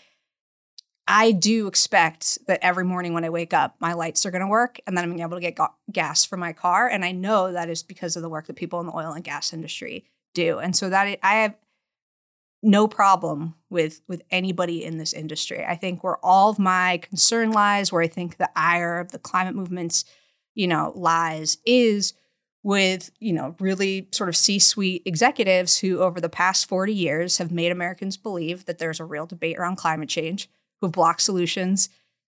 I 1.06 1.32
do 1.32 1.66
expect 1.66 2.38
that 2.46 2.60
every 2.62 2.84
morning 2.84 3.12
when 3.12 3.24
I 3.24 3.30
wake 3.30 3.52
up, 3.52 3.76
my 3.78 3.92
lights 3.92 4.24
are 4.24 4.30
going 4.30 4.40
to 4.40 4.46
work, 4.46 4.80
and 4.86 4.96
then 4.96 5.04
I'm 5.04 5.20
able 5.20 5.36
to 5.36 5.40
get 5.40 5.56
ga- 5.56 5.74
gas 5.92 6.24
for 6.24 6.36
my 6.36 6.52
car. 6.52 6.88
And 6.88 7.04
I 7.04 7.12
know 7.12 7.52
that 7.52 7.68
is 7.68 7.82
because 7.82 8.16
of 8.16 8.22
the 8.22 8.28
work 8.28 8.46
that 8.46 8.56
people 8.56 8.80
in 8.80 8.86
the 8.86 8.96
oil 8.96 9.12
and 9.12 9.22
gas 9.22 9.52
industry 9.52 10.06
do. 10.32 10.58
And 10.58 10.74
so 10.74 10.88
that 10.88 11.18
I 11.22 11.34
have 11.34 11.54
no 12.62 12.88
problem 12.88 13.54
with 13.68 14.00
with 14.08 14.22
anybody 14.30 14.82
in 14.82 14.96
this 14.96 15.12
industry. 15.12 15.64
I 15.64 15.76
think 15.76 16.02
where 16.02 16.16
all 16.24 16.48
of 16.48 16.58
my 16.58 16.96
concern 16.98 17.52
lies, 17.52 17.92
where 17.92 18.02
I 18.02 18.08
think 18.08 18.38
the 18.38 18.50
ire 18.56 18.98
of 18.98 19.12
the 19.12 19.18
climate 19.18 19.54
movements, 19.54 20.06
you 20.54 20.66
know, 20.66 20.92
lies 20.96 21.58
is 21.66 22.14
with, 22.62 23.10
you 23.20 23.34
know, 23.34 23.54
really 23.60 24.08
sort 24.10 24.30
of 24.30 24.36
C-suite 24.36 25.02
executives 25.04 25.78
who 25.78 25.98
over 25.98 26.18
the 26.18 26.30
past 26.30 26.66
40 26.66 26.94
years 26.94 27.36
have 27.36 27.52
made 27.52 27.70
Americans 27.70 28.16
believe 28.16 28.64
that 28.64 28.78
there's 28.78 29.00
a 29.00 29.04
real 29.04 29.26
debate 29.26 29.58
around 29.58 29.76
climate 29.76 30.08
change, 30.08 30.48
have 30.84 30.92
blocked 30.92 31.22
solutions, 31.22 31.88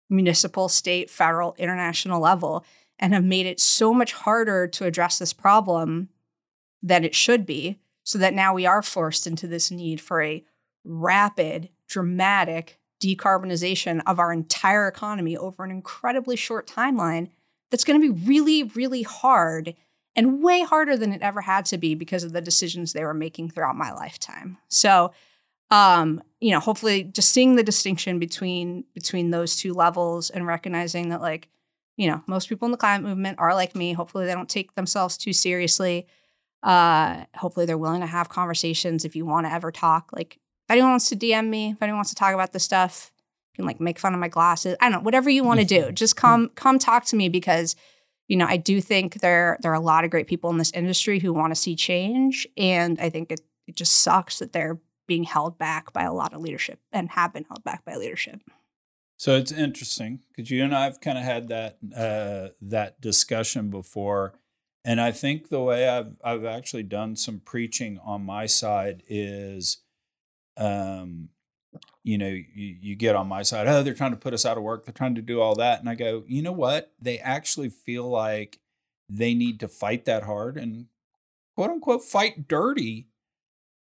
municipal, 0.08 0.68
state, 0.68 1.10
federal, 1.10 1.54
international 1.58 2.20
level, 2.20 2.64
and 2.98 3.12
have 3.12 3.24
made 3.24 3.46
it 3.46 3.60
so 3.60 3.92
much 3.92 4.12
harder 4.12 4.66
to 4.68 4.84
address 4.84 5.18
this 5.18 5.32
problem 5.32 6.08
than 6.82 7.04
it 7.04 7.14
should 7.14 7.46
be 7.46 7.78
so 8.04 8.18
that 8.18 8.34
now 8.34 8.54
we 8.54 8.66
are 8.66 8.82
forced 8.82 9.26
into 9.26 9.46
this 9.46 9.70
need 9.70 10.00
for 10.00 10.22
a 10.22 10.44
rapid, 10.84 11.68
dramatic 11.88 12.78
decarbonization 13.02 14.00
of 14.06 14.18
our 14.18 14.32
entire 14.32 14.86
economy 14.86 15.36
over 15.36 15.64
an 15.64 15.70
incredibly 15.70 16.36
short 16.36 16.66
timeline 16.66 17.28
that's 17.70 17.84
going 17.84 18.00
to 18.00 18.12
be 18.12 18.26
really, 18.26 18.62
really 18.62 19.02
hard 19.02 19.74
and 20.14 20.42
way 20.42 20.62
harder 20.62 20.96
than 20.96 21.12
it 21.12 21.22
ever 21.22 21.40
had 21.40 21.64
to 21.64 21.78
be 21.78 21.94
because 21.94 22.22
of 22.22 22.32
the 22.32 22.40
decisions 22.40 22.92
they 22.92 23.04
were 23.04 23.14
making 23.14 23.50
throughout 23.50 23.76
my 23.76 23.92
lifetime. 23.92 24.58
So, 24.68 25.12
um, 25.72 26.22
you 26.38 26.50
know, 26.50 26.60
hopefully 26.60 27.02
just 27.02 27.32
seeing 27.32 27.56
the 27.56 27.62
distinction 27.62 28.18
between 28.18 28.84
between 28.94 29.30
those 29.30 29.56
two 29.56 29.72
levels 29.72 30.28
and 30.28 30.46
recognizing 30.46 31.08
that 31.08 31.22
like, 31.22 31.48
you 31.96 32.10
know, 32.10 32.22
most 32.26 32.48
people 32.50 32.66
in 32.66 32.72
the 32.72 32.78
climate 32.78 33.08
movement 33.08 33.38
are 33.38 33.54
like 33.54 33.74
me. 33.74 33.94
Hopefully 33.94 34.26
they 34.26 34.34
don't 34.34 34.50
take 34.50 34.74
themselves 34.74 35.16
too 35.16 35.32
seriously. 35.32 36.06
Uh 36.62 37.24
hopefully 37.34 37.64
they're 37.64 37.78
willing 37.78 38.02
to 38.02 38.06
have 38.06 38.28
conversations 38.28 39.06
if 39.06 39.16
you 39.16 39.24
want 39.24 39.46
to 39.46 39.52
ever 39.52 39.72
talk. 39.72 40.10
Like 40.12 40.34
if 40.34 40.70
anyone 40.70 40.90
wants 40.90 41.08
to 41.08 41.16
dm 41.16 41.48
me 41.48 41.70
if 41.70 41.82
anyone 41.82 41.98
wants 41.98 42.10
to 42.10 42.16
talk 42.16 42.34
about 42.34 42.52
this 42.52 42.62
stuff 42.62 43.10
you 43.52 43.56
can 43.56 43.66
like 43.66 43.80
make 43.80 43.98
fun 43.98 44.14
of 44.14 44.20
my 44.20 44.28
glasses. 44.28 44.76
I 44.80 44.84
don't 44.84 44.92
know 44.92 45.04
whatever 45.04 45.30
you 45.30 45.42
want 45.42 45.60
to 45.60 45.66
do 45.66 45.90
just 45.90 46.16
come 46.16 46.50
come 46.54 46.78
talk 46.78 47.06
to 47.06 47.16
me 47.16 47.28
because 47.28 47.76
you 48.28 48.36
know 48.36 48.46
i 48.46 48.56
do 48.56 48.80
think 48.80 49.20
there 49.20 49.58
there 49.62 49.72
are 49.72 49.74
a 49.74 49.80
lot 49.80 50.04
of 50.04 50.10
great 50.10 50.28
people 50.28 50.50
in 50.50 50.58
this 50.58 50.70
industry 50.72 51.18
who 51.18 51.32
want 51.32 51.50
to 51.50 51.60
see 51.60 51.74
change 51.74 52.46
and 52.56 53.00
i 53.00 53.10
think 53.10 53.32
it, 53.32 53.40
it 53.66 53.74
just 53.74 54.02
sucks 54.02 54.38
that 54.38 54.52
they're 54.52 54.78
being 55.06 55.24
held 55.24 55.58
back 55.58 55.92
by 55.92 56.02
a 56.02 56.12
lot 56.12 56.32
of 56.32 56.40
leadership 56.40 56.80
and 56.92 57.10
have 57.10 57.32
been 57.32 57.44
held 57.44 57.64
back 57.64 57.84
by 57.84 57.96
leadership 57.96 58.40
So 59.16 59.36
it's 59.36 59.52
interesting 59.52 60.20
because 60.28 60.50
you 60.50 60.64
and 60.64 60.74
I 60.74 60.84
have 60.84 61.00
kind 61.00 61.16
of 61.18 61.24
had 61.24 61.48
that 61.48 61.78
uh, 61.96 62.48
that 62.60 63.00
discussion 63.00 63.70
before, 63.70 64.34
and 64.84 65.00
I 65.00 65.12
think 65.12 65.48
the 65.48 65.60
way 65.62 65.88
I've 65.88 66.16
I've 66.24 66.44
actually 66.44 66.82
done 66.82 67.14
some 67.16 67.40
preaching 67.40 68.00
on 68.04 68.24
my 68.24 68.46
side 68.46 69.04
is, 69.08 69.78
um, 70.56 71.28
you 72.02 72.18
know, 72.18 72.28
you, 72.28 72.76
you 72.80 72.96
get 72.96 73.14
on 73.14 73.28
my 73.28 73.42
side. 73.42 73.68
Oh, 73.68 73.82
they're 73.84 73.94
trying 73.94 74.10
to 74.10 74.16
put 74.16 74.34
us 74.34 74.44
out 74.44 74.56
of 74.58 74.64
work. 74.64 74.84
They're 74.84 74.92
trying 74.92 75.14
to 75.14 75.22
do 75.22 75.40
all 75.40 75.54
that, 75.56 75.78
and 75.80 75.88
I 75.88 75.94
go, 75.94 76.24
you 76.26 76.42
know 76.42 76.52
what? 76.52 76.92
They 77.00 77.18
actually 77.18 77.68
feel 77.68 78.08
like 78.08 78.58
they 79.08 79.34
need 79.34 79.60
to 79.60 79.68
fight 79.68 80.04
that 80.06 80.24
hard 80.24 80.56
and 80.56 80.86
quote 81.54 81.70
unquote 81.70 82.02
fight 82.02 82.48
dirty 82.48 83.06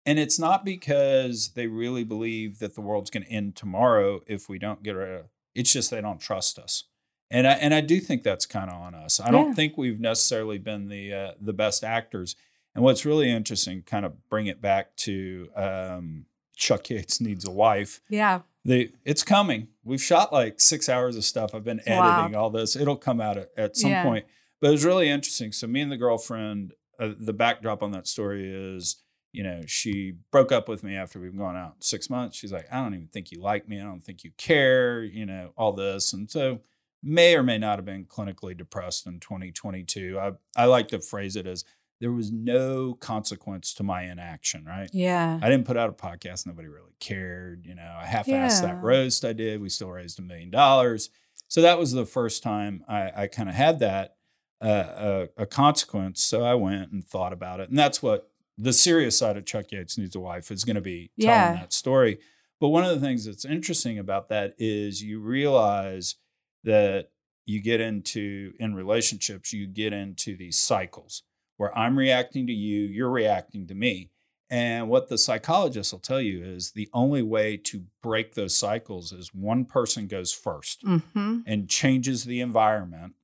and 0.07 0.19
it's 0.19 0.39
not 0.39 0.65
because 0.65 1.51
they 1.55 1.67
really 1.67 2.05
believe 2.05 2.59
that 2.59 2.75
the 2.75 2.81
world's 2.81 3.11
going 3.11 3.25
to 3.25 3.31
end 3.31 3.57
tomorrow 3.57 4.21
if 4.27 4.49
we 4.49 4.59
don't 4.59 4.83
get 4.83 4.93
rid 4.93 5.21
of 5.21 5.27
it's 5.55 5.73
just 5.73 5.91
they 5.91 6.01
don't 6.01 6.21
trust 6.21 6.59
us. 6.59 6.85
And 7.31 7.47
I 7.47 7.53
and 7.53 7.73
I 7.75 7.81
do 7.83 8.01
think 8.01 8.23
that's 8.23 8.47
kind 8.47 8.71
of 8.71 8.77
on 8.77 8.95
us. 8.95 9.21
I 9.21 9.31
don't 9.31 9.55
think 9.55 9.77
we've 9.77 10.01
necessarily 10.01 10.59
been 10.59 10.89
the 10.89 11.13
uh, 11.13 11.31
the 11.41 11.53
best 11.53 11.83
actors. 11.85 12.37
And 12.75 12.83
what's 12.83 13.05
really 13.05 13.31
interesting, 13.31 13.83
kind 13.83 14.07
of 14.07 14.29
bring 14.31 14.47
it 14.47 14.63
back 14.63 14.97
to 14.97 15.49
um, 15.55 16.25
Chuck 16.57 16.89
Yates 16.89 17.21
needs 17.21 17.47
a 17.47 17.51
wife. 17.51 18.01
yeah 18.09 18.41
They 18.65 18.93
it's 19.05 19.23
coming. 19.23 19.69
We've 19.85 20.01
shot 20.03 20.33
like 20.33 20.61
six 20.61 20.89
hours 20.89 21.17
of 21.17 21.25
stuff. 21.25 21.55
I've 21.55 21.65
been 21.65 21.83
Wow. 21.87 22.17
editing 22.19 22.35
all 22.35 22.49
this. 22.51 22.77
It'll 22.77 22.97
come 22.97 23.21
out 23.21 23.37
at, 23.37 23.51
at 23.59 23.77
some 23.77 23.91
Yeah. 23.91 24.03
point. 24.05 24.25
But 24.61 24.69
it 24.69 24.73
was 24.73 24.85
really 24.85 25.09
interesting. 25.11 25.53
So 25.53 25.67
me 25.67 25.81
and 25.83 25.91
the 25.93 25.97
girlfriend, 25.99 26.73
uh, 26.99 27.11
the 27.19 27.33
backdrop 27.35 27.83
on 27.83 27.91
that 27.93 28.07
story 28.07 28.51
is, 28.51 28.97
you 29.33 29.43
know, 29.43 29.63
she 29.67 30.13
broke 30.31 30.53
up 30.53 30.69
with 30.69 30.85
me 30.85 30.95
after 30.97 31.19
we've 31.19 31.37
gone 31.37 31.57
out 31.57 31.83
six 31.83 32.11
months. 32.11 32.37
She's 32.37 32.53
like, 32.53 32.67
I 32.71 32.83
don't 32.83 32.95
even 32.95 33.09
think 33.09 33.33
you 33.33 33.41
like 33.41 33.69
me. 33.69 33.81
I 33.81 33.85
don't 33.85 34.03
think 34.03 34.25
you 34.25 34.31
care. 34.37 35.03
You 35.03 35.25
know, 35.27 35.53
all 35.57 35.73
this, 35.73 36.13
and 36.13 36.31
so 36.31 36.61
may 37.03 37.35
or 37.35 37.43
may 37.43 37.59
not 37.59 37.79
have 37.79 37.85
been 37.85 38.05
clinically 38.05 38.57
depressed 38.57 39.07
in 39.07 39.21
2022. 39.21 40.19
I 40.19 40.33
I 40.57 40.67
like 40.67 40.89
to 40.89 41.01
phrase 41.01 41.35
it 41.37 41.47
as 41.47 41.65
there 42.01 42.13
was 42.13 42.33
no 42.33 42.95
consequence 42.95 43.73
to 43.75 43.83
my 43.85 44.03
inaction. 44.03 44.65
Right. 44.65 44.91
yeah 44.93 45.39
I 45.41 45.49
didn't 45.49 45.67
put 45.67 45.77
out 45.77 45.89
a 45.89 45.93
podcast. 45.93 46.47
Nobody 46.47 46.67
really 46.69 46.95
cared. 47.01 47.65
You 47.65 47.75
know, 47.77 47.97
I 47.97 48.07
half-assed 48.07 48.29
Yeah. 48.29 48.61
that 48.63 48.83
roast 48.83 49.25
I 49.25 49.33
did. 49.33 49.61
We 49.61 49.69
still 49.69 49.91
raised 49.91 50.19
a 50.19 50.23
million 50.23 50.51
dollars. 50.51 51.11
So 51.49 51.61
that 51.63 51.79
was 51.79 51.93
the 51.93 52.05
first 52.07 52.43
time 52.43 52.83
I, 52.89 53.13
I 53.15 53.27
kind 53.29 53.49
of 53.49 53.55
had 53.55 53.79
that 53.81 54.17
uh, 54.61 55.27
a, 55.37 55.43
a 55.43 55.47
consequence. 55.47 56.23
So 56.23 56.43
I 56.45 56.55
went 56.55 56.91
and 56.93 57.05
thought 57.05 57.33
about 57.33 57.61
it, 57.61 57.69
and 57.69 57.79
that's 57.79 58.03
what 58.03 58.31
the 58.59 58.73
serious 58.73 59.19
side 59.19 59.37
of 59.37 59.47
Chuck 59.47 59.73
Yates 59.73 59.97
needs 59.99 60.15
a 60.15 60.21
wife 60.21 60.51
is 60.51 60.65
going 60.65 60.77
to 60.77 60.83
be 60.83 61.11
telling 61.21 61.37
Yeah. 61.37 61.53
that 61.55 61.73
story. 61.73 62.19
But 62.61 62.69
one 62.69 62.85
of 62.85 62.91
the 62.91 63.05
things 63.05 63.25
that's 63.25 63.45
interesting 63.45 63.99
about 63.99 64.29
that 64.29 64.55
is 64.59 65.03
you 65.03 65.21
realize 65.21 66.17
that 66.65 67.09
you 67.45 67.61
get 67.61 67.81
into 67.81 68.53
in 68.61 68.75
relationships, 68.75 69.53
you 69.53 69.67
get 69.67 69.93
into 69.93 70.37
these 70.37 70.59
cycles 70.59 71.23
where 71.57 71.77
I'm 71.77 71.99
reacting 71.99 72.47
to 72.47 72.53
you, 72.53 72.83
you're 72.83 73.11
reacting 73.11 73.67
to 73.67 73.75
me. 73.75 74.11
And 74.49 74.89
what 74.89 75.09
the 75.09 75.17
psychologists 75.17 75.93
will 75.93 76.01
tell 76.01 76.21
you 76.21 76.45
is 76.45 76.73
the 76.73 76.89
only 76.93 77.23
way 77.23 77.57
to 77.57 77.85
break 78.03 78.35
those 78.35 78.55
cycles 78.55 79.11
is 79.11 79.35
one 79.35 79.65
person 79.65 80.07
goes 80.07 80.31
first 80.31 80.85
mm-hmm. 80.85 81.39
and 81.47 81.69
changes 81.69 82.25
the 82.25 82.41
environment 82.41 83.15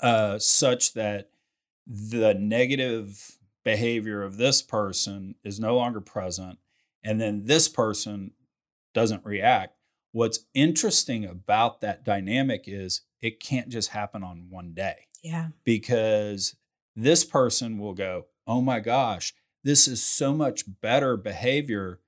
uh, 0.00 0.38
such 0.38 0.94
that 0.94 1.30
the 1.86 2.34
negative 2.34 3.38
behavior 3.64 4.22
of 4.22 4.36
this 4.36 4.62
person 4.62 5.34
is 5.44 5.60
no 5.60 5.76
longer 5.76 6.00
present. 6.00 6.58
And 7.04 7.20
then 7.20 7.44
this 7.44 7.68
person 7.68 8.32
doesn't 8.94 9.24
react. 9.24 9.76
What's 10.12 10.40
interesting 10.54 11.24
about 11.24 11.80
that 11.80 12.04
dynamic 12.04 12.64
is 12.66 13.02
it 13.20 13.40
can't 13.40 13.68
just 13.68 13.90
happen 13.90 14.22
on 14.22 14.48
one 14.50 14.74
day 14.74 15.06
yeah 15.22 15.48
because 15.64 16.56
this 16.94 17.24
person 17.24 17.78
will 17.78 17.94
go, 17.94 18.26
Oh 18.46 18.60
my 18.60 18.80
gosh, 18.80 19.34
this 19.64 19.86
is 19.86 20.02
so 20.02 20.32
much 20.32 20.64
better 20.80 21.16
behavior, 21.16 22.00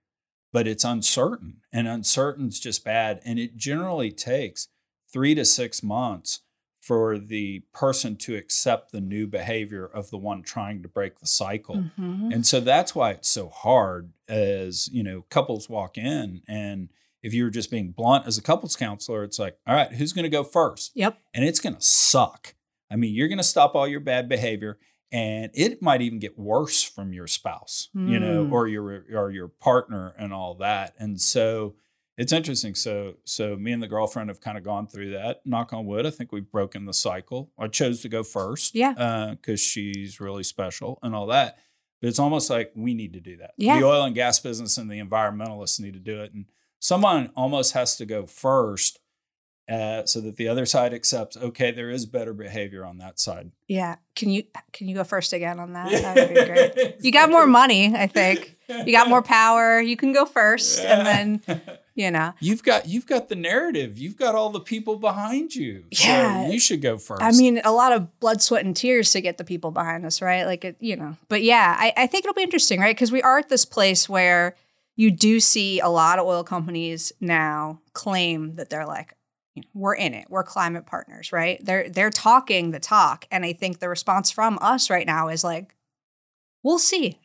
but 0.52 0.66
it's 0.66 0.84
uncertain 0.84 1.58
and 1.72 1.86
uncertain's 1.86 2.58
just 2.60 2.84
bad. 2.84 3.20
And 3.24 3.38
it 3.38 3.56
generally 3.56 4.10
takes 4.10 4.68
three 5.12 5.34
to 5.36 5.44
six 5.44 5.82
months 5.82 6.40
for 6.86 7.18
the 7.18 7.60
person 7.72 8.14
to 8.16 8.36
accept 8.36 8.92
the 8.92 9.00
new 9.00 9.26
behavior 9.26 9.86
of 9.86 10.10
the 10.10 10.18
one 10.18 10.42
trying 10.42 10.82
to 10.82 10.88
break 10.88 11.18
the 11.20 11.26
cycle. 11.26 11.76
Mhm. 11.98 12.32
And 12.34 12.46
so 12.46 12.60
that's 12.60 12.94
why 12.94 13.12
it's 13.12 13.28
so 13.28 13.48
hard 13.48 14.12
as, 14.28 14.88
you 14.92 15.02
know, 15.02 15.22
couples 15.30 15.68
walk 15.68 15.96
in 15.96 16.42
and 16.46 16.90
if 17.22 17.32
you 17.32 17.44
were 17.44 17.50
just 17.50 17.70
being 17.70 17.90
blunt 17.90 18.26
as 18.26 18.36
a 18.36 18.42
couples 18.42 18.76
counselor, 18.76 19.24
it's 19.24 19.38
like, 19.38 19.56
all 19.66 19.74
right, 19.74 19.92
who's 19.92 20.12
going 20.12 20.24
to 20.24 20.28
go 20.28 20.44
first? 20.44 20.92
Yep. 20.94 21.16
And 21.32 21.42
it's 21.42 21.58
going 21.58 21.74
to 21.74 21.80
suck. 21.80 22.54
I 22.90 22.96
mean, 22.96 23.14
you're 23.14 23.28
going 23.28 23.38
to 23.38 23.42
stop 23.44 23.74
all 23.74 23.88
your 23.88 24.00
bad 24.00 24.28
behavior 24.28 24.78
and 25.10 25.50
it 25.54 25.80
might 25.80 26.02
even 26.02 26.18
get 26.18 26.38
worse 26.38 26.82
from 26.82 27.14
your 27.14 27.26
spouse, 27.26 27.88
you 27.94 28.18
know, 28.18 28.44
Mm. 28.44 28.52
or 28.52 28.68
your 28.68 29.06
or 29.14 29.30
your 29.30 29.48
partner 29.48 30.12
and 30.18 30.34
all 30.34 30.54
that. 30.56 30.94
And 30.98 31.18
so 31.18 31.76
it's 32.16 32.32
interesting. 32.32 32.74
So 32.74 33.14
so 33.24 33.56
me 33.56 33.72
and 33.72 33.82
the 33.82 33.88
girlfriend 33.88 34.28
have 34.30 34.40
kind 34.40 34.56
of 34.58 34.64
gone 34.64 34.86
through 34.86 35.10
that. 35.12 35.40
Knock 35.44 35.72
on 35.72 35.86
wood, 35.86 36.06
I 36.06 36.10
think 36.10 36.32
we've 36.32 36.50
broken 36.50 36.86
the 36.86 36.94
cycle. 36.94 37.50
I 37.58 37.68
chose 37.68 38.00
to 38.02 38.08
go 38.08 38.22
first, 38.22 38.74
Yeah. 38.74 39.34
because 39.40 39.60
she's 39.60 40.20
really 40.20 40.42
special 40.44 40.98
and 41.02 41.14
all 41.14 41.26
that. 41.28 41.58
But 42.00 42.08
it's 42.08 42.18
almost 42.18 42.50
like 42.50 42.72
we 42.74 42.92
need 42.94 43.14
to 43.14 43.20
do 43.20 43.36
that. 43.38 43.52
Yeah. 43.56 43.78
The 43.80 43.86
oil 43.86 44.04
and 44.04 44.14
gas 44.14 44.38
business 44.38 44.76
and 44.78 44.90
the 44.90 45.00
environmentalists 45.00 45.80
need 45.80 45.94
to 45.94 46.00
do 46.00 46.20
it, 46.22 46.32
and 46.34 46.44
someone 46.78 47.30
almost 47.34 47.72
has 47.72 47.96
to 47.96 48.04
go 48.06 48.26
first, 48.26 48.98
uh, 49.70 50.04
so 50.04 50.20
that 50.20 50.36
the 50.36 50.46
other 50.46 50.66
side 50.66 50.92
accepts. 50.92 51.36
Okay, 51.38 51.70
there 51.70 51.88
is 51.88 52.04
better 52.04 52.34
behavior 52.34 52.84
on 52.84 52.98
that 52.98 53.18
side. 53.18 53.52
Yeah. 53.68 53.96
Can 54.14 54.28
you 54.28 54.42
can 54.72 54.88
you 54.88 54.94
go 54.94 55.04
first 55.04 55.32
again 55.32 55.58
on 55.58 55.72
that? 55.72 55.90
That 55.90 56.16
would 56.16 56.28
be 56.34 56.44
great. 56.44 56.96
You 57.00 57.10
got 57.10 57.30
more 57.30 57.46
money, 57.46 57.94
I 57.96 58.06
think. 58.06 58.53
You 58.68 58.92
got 58.92 59.08
more 59.08 59.22
power. 59.22 59.80
You 59.80 59.96
can 59.96 60.12
go 60.12 60.24
first, 60.24 60.80
and 60.80 61.06
then 61.06 61.60
you 61.94 62.10
know. 62.10 62.32
You've 62.40 62.62
got 62.62 62.88
you've 62.88 63.06
got 63.06 63.28
the 63.28 63.36
narrative. 63.36 63.98
You've 63.98 64.16
got 64.16 64.34
all 64.34 64.50
the 64.50 64.60
people 64.60 64.96
behind 64.96 65.54
you. 65.54 65.84
So 65.92 66.08
Yeah. 66.08 66.48
you 66.48 66.58
should 66.58 66.80
go 66.82 66.98
first. 66.98 67.22
I 67.22 67.30
mean, 67.32 67.60
a 67.64 67.72
lot 67.72 67.92
of 67.92 68.18
blood, 68.20 68.42
sweat, 68.42 68.64
and 68.64 68.76
tears 68.76 69.12
to 69.12 69.20
get 69.20 69.38
the 69.38 69.44
people 69.44 69.70
behind 69.70 70.04
us, 70.06 70.22
right? 70.22 70.44
Like, 70.46 70.64
it, 70.64 70.76
you 70.80 70.96
know. 70.96 71.16
But 71.28 71.42
yeah, 71.42 71.76
I, 71.78 71.92
I 71.96 72.06
think 72.06 72.24
it'll 72.24 72.34
be 72.34 72.42
interesting, 72.42 72.80
right? 72.80 72.94
Because 72.96 73.12
we 73.12 73.22
are 73.22 73.38
at 73.38 73.48
this 73.48 73.64
place 73.64 74.08
where 74.08 74.56
you 74.96 75.10
do 75.10 75.40
see 75.40 75.80
a 75.80 75.88
lot 75.88 76.18
of 76.18 76.26
oil 76.26 76.44
companies 76.44 77.12
now 77.20 77.80
claim 77.94 78.54
that 78.56 78.70
they're 78.70 78.86
like, 78.86 79.12
you 79.54 79.62
know, 79.62 79.68
we're 79.74 79.94
in 79.94 80.14
it, 80.14 80.26
we're 80.30 80.42
climate 80.42 80.86
partners, 80.86 81.32
right? 81.32 81.64
They're 81.64 81.88
they're 81.88 82.10
talking 82.10 82.70
the 82.72 82.80
talk, 82.80 83.26
and 83.30 83.44
I 83.44 83.52
think 83.52 83.78
the 83.78 83.88
response 83.88 84.30
from 84.30 84.58
us 84.60 84.90
right 84.90 85.06
now 85.06 85.28
is 85.28 85.44
like, 85.44 85.74
we'll 86.62 86.78
see. 86.80 87.20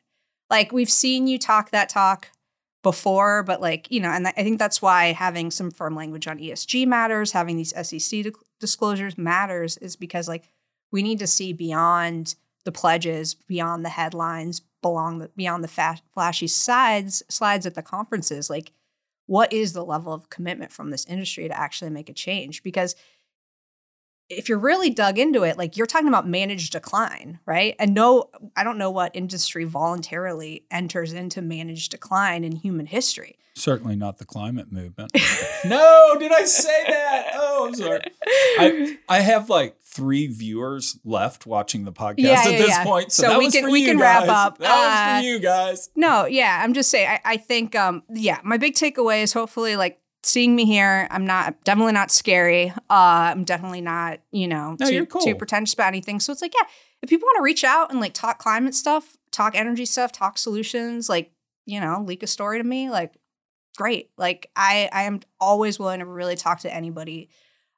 Like 0.50 0.72
we've 0.72 0.90
seen 0.90 1.28
you 1.28 1.38
talk 1.38 1.72
that 1.72 1.90
talk 1.90 2.30
before, 2.82 3.44
but 3.44 3.62
like, 3.62 3.90
you 3.92 4.00
know, 4.00 4.10
and 4.10 4.28
I 4.28 4.32
think 4.32 4.58
that's 4.58 4.82
why 4.82 5.08
having 5.12 5.52
some 5.52 5.72
firm 5.72 5.96
language 5.96 6.28
on 6.28 6.40
ESG 6.40 6.88
matters, 6.88 7.32
having 7.32 7.58
these 7.58 7.74
SEC 7.76 8.24
di- 8.24 8.32
disclosures 8.60 9.18
matters, 9.18 9.78
is 9.78 9.96
because 9.96 10.28
like 10.28 10.50
we 10.92 11.04
need 11.04 11.20
to 11.20 11.28
see 11.28 11.54
beyond 11.54 12.36
the 12.66 12.72
pledges, 12.72 13.34
beyond 13.34 13.86
the 13.86 13.90
headlines, 13.90 14.62
belong 14.82 15.20
the, 15.20 15.30
beyond 15.36 15.64
the 15.64 15.68
fa- 15.68 16.02
flashy 16.14 16.48
sides 16.48 17.24
slides 17.30 17.66
at 17.66 17.76
the 17.76 17.82
conferences. 17.82 18.50
Like, 18.50 18.72
what 19.26 19.52
is 19.54 19.74
the 19.74 19.86
level 19.86 20.14
of 20.14 20.30
commitment 20.30 20.72
from 20.72 20.90
this 20.90 21.06
industry 21.06 21.48
to 21.48 21.58
actually 21.58 21.92
make 21.92 22.10
a 22.10 22.14
change? 22.14 22.64
Because 22.64 22.96
if 24.30 24.48
you're 24.48 24.60
really 24.60 24.90
dug 24.92 25.18
into 25.18 25.44
it, 25.44 25.58
like 25.58 25.76
you're 25.76 25.88
talking 25.88 26.08
about 26.08 26.28
managed 26.28 26.72
decline, 26.72 27.40
right? 27.46 27.76
And 27.80 27.94
no, 27.94 28.30
I 28.56 28.64
don't 28.64 28.78
know 28.78 28.92
what 28.92 29.16
industry 29.16 29.64
voluntarily 29.66 30.66
enters 30.72 31.14
into 31.14 31.42
managed 31.42 31.92
decline 31.92 32.44
in 32.44 32.54
human 32.56 32.86
history. 32.86 33.38
certainly 33.56 33.96
not 33.96 34.18
the 34.20 34.26
climate 34.26 34.72
movement. 34.72 35.12
no, 35.66 36.16
did 36.20 36.32
I 36.32 36.44
say 36.46 36.84
that? 36.88 37.32
Oh, 37.34 37.68
I'm 37.68 37.76
sorry. 37.76 38.02
I 38.60 38.98
I 39.10 39.20
have 39.20 39.50
like 39.50 39.82
three 39.82 40.28
viewers 40.28 40.98
left 41.04 41.46
watching 41.46 41.84
the 41.84 41.92
podcast 41.92 42.16
Yeah, 42.20 42.42
at 42.46 42.52
yeah, 42.52 42.58
this 42.60 42.70
yeah. 42.70 42.84
point, 42.84 43.12
so, 43.12 43.24
So 43.24 43.40
we 43.40 43.46
was 43.46 43.54
can- 43.56 43.72
we 43.72 43.84
can 43.86 43.98
wrap 43.98 44.28
up. 44.30 44.60
That 44.60 44.70
was 44.70 45.18
Uh, 45.18 45.20
for 45.22 45.26
you 45.28 45.40
guys. 45.40 45.90
No, 45.96 46.26
yeah, 46.26 46.62
I'm 46.64 46.74
just 46.74 46.90
saying. 46.90 47.10
I, 47.10 47.20
I 47.26 47.38
think, 47.38 47.76
um, 47.76 48.04
yeah, 48.14 48.40
my 48.44 48.58
big 48.58 48.76
takeaway 48.76 49.24
is 49.24 49.34
hopefully 49.34 49.76
like 49.76 50.00
seeing 50.24 50.56
me 50.56 50.66
here. 50.66 51.08
I'm 51.12 51.26
not 51.26 51.64
definitely 51.64 51.94
not 51.94 52.12
scary. 52.12 52.70
Uh, 52.90 53.32
I'm 53.34 53.44
definitely 53.44 53.82
not, 53.82 54.20
you 54.32 54.48
know, 54.48 54.76
No, 54.80 54.90
too, 54.90 55.06
cool. 55.06 55.22
too 55.22 55.36
pretentious 55.36 55.74
about 55.74 55.88
anything. 55.88 56.20
So 56.20 56.32
it's 56.34 56.42
like, 56.42 56.54
yeah, 56.54 56.68
if 57.02 57.10
people 57.10 57.26
want 57.26 57.38
to 57.38 57.44
reach 57.44 57.64
out 57.64 57.92
and 57.92 58.00
like 58.00 58.14
talk 58.14 58.40
climate 58.40 58.76
stuff, 58.76 59.18
talk 59.32 59.56
energy 59.56 59.86
stuff, 59.86 60.12
talk 60.12 60.38
solutions, 60.38 61.08
like 61.10 61.32
you 61.66 61.80
know, 61.80 62.04
leak 62.06 62.24
a 62.24 62.28
story 62.28 62.58
to 62.58 62.64
me, 62.64 62.90
like 62.90 63.14
great. 63.78 64.10
Like 64.18 64.50
I, 64.56 64.90
I 64.92 65.04
am 65.04 65.20
always 65.40 65.78
willing 65.80 66.00
to 66.00 66.06
really 66.06 66.36
talk 66.36 66.62
to 66.62 66.74
anybody, 66.74 67.30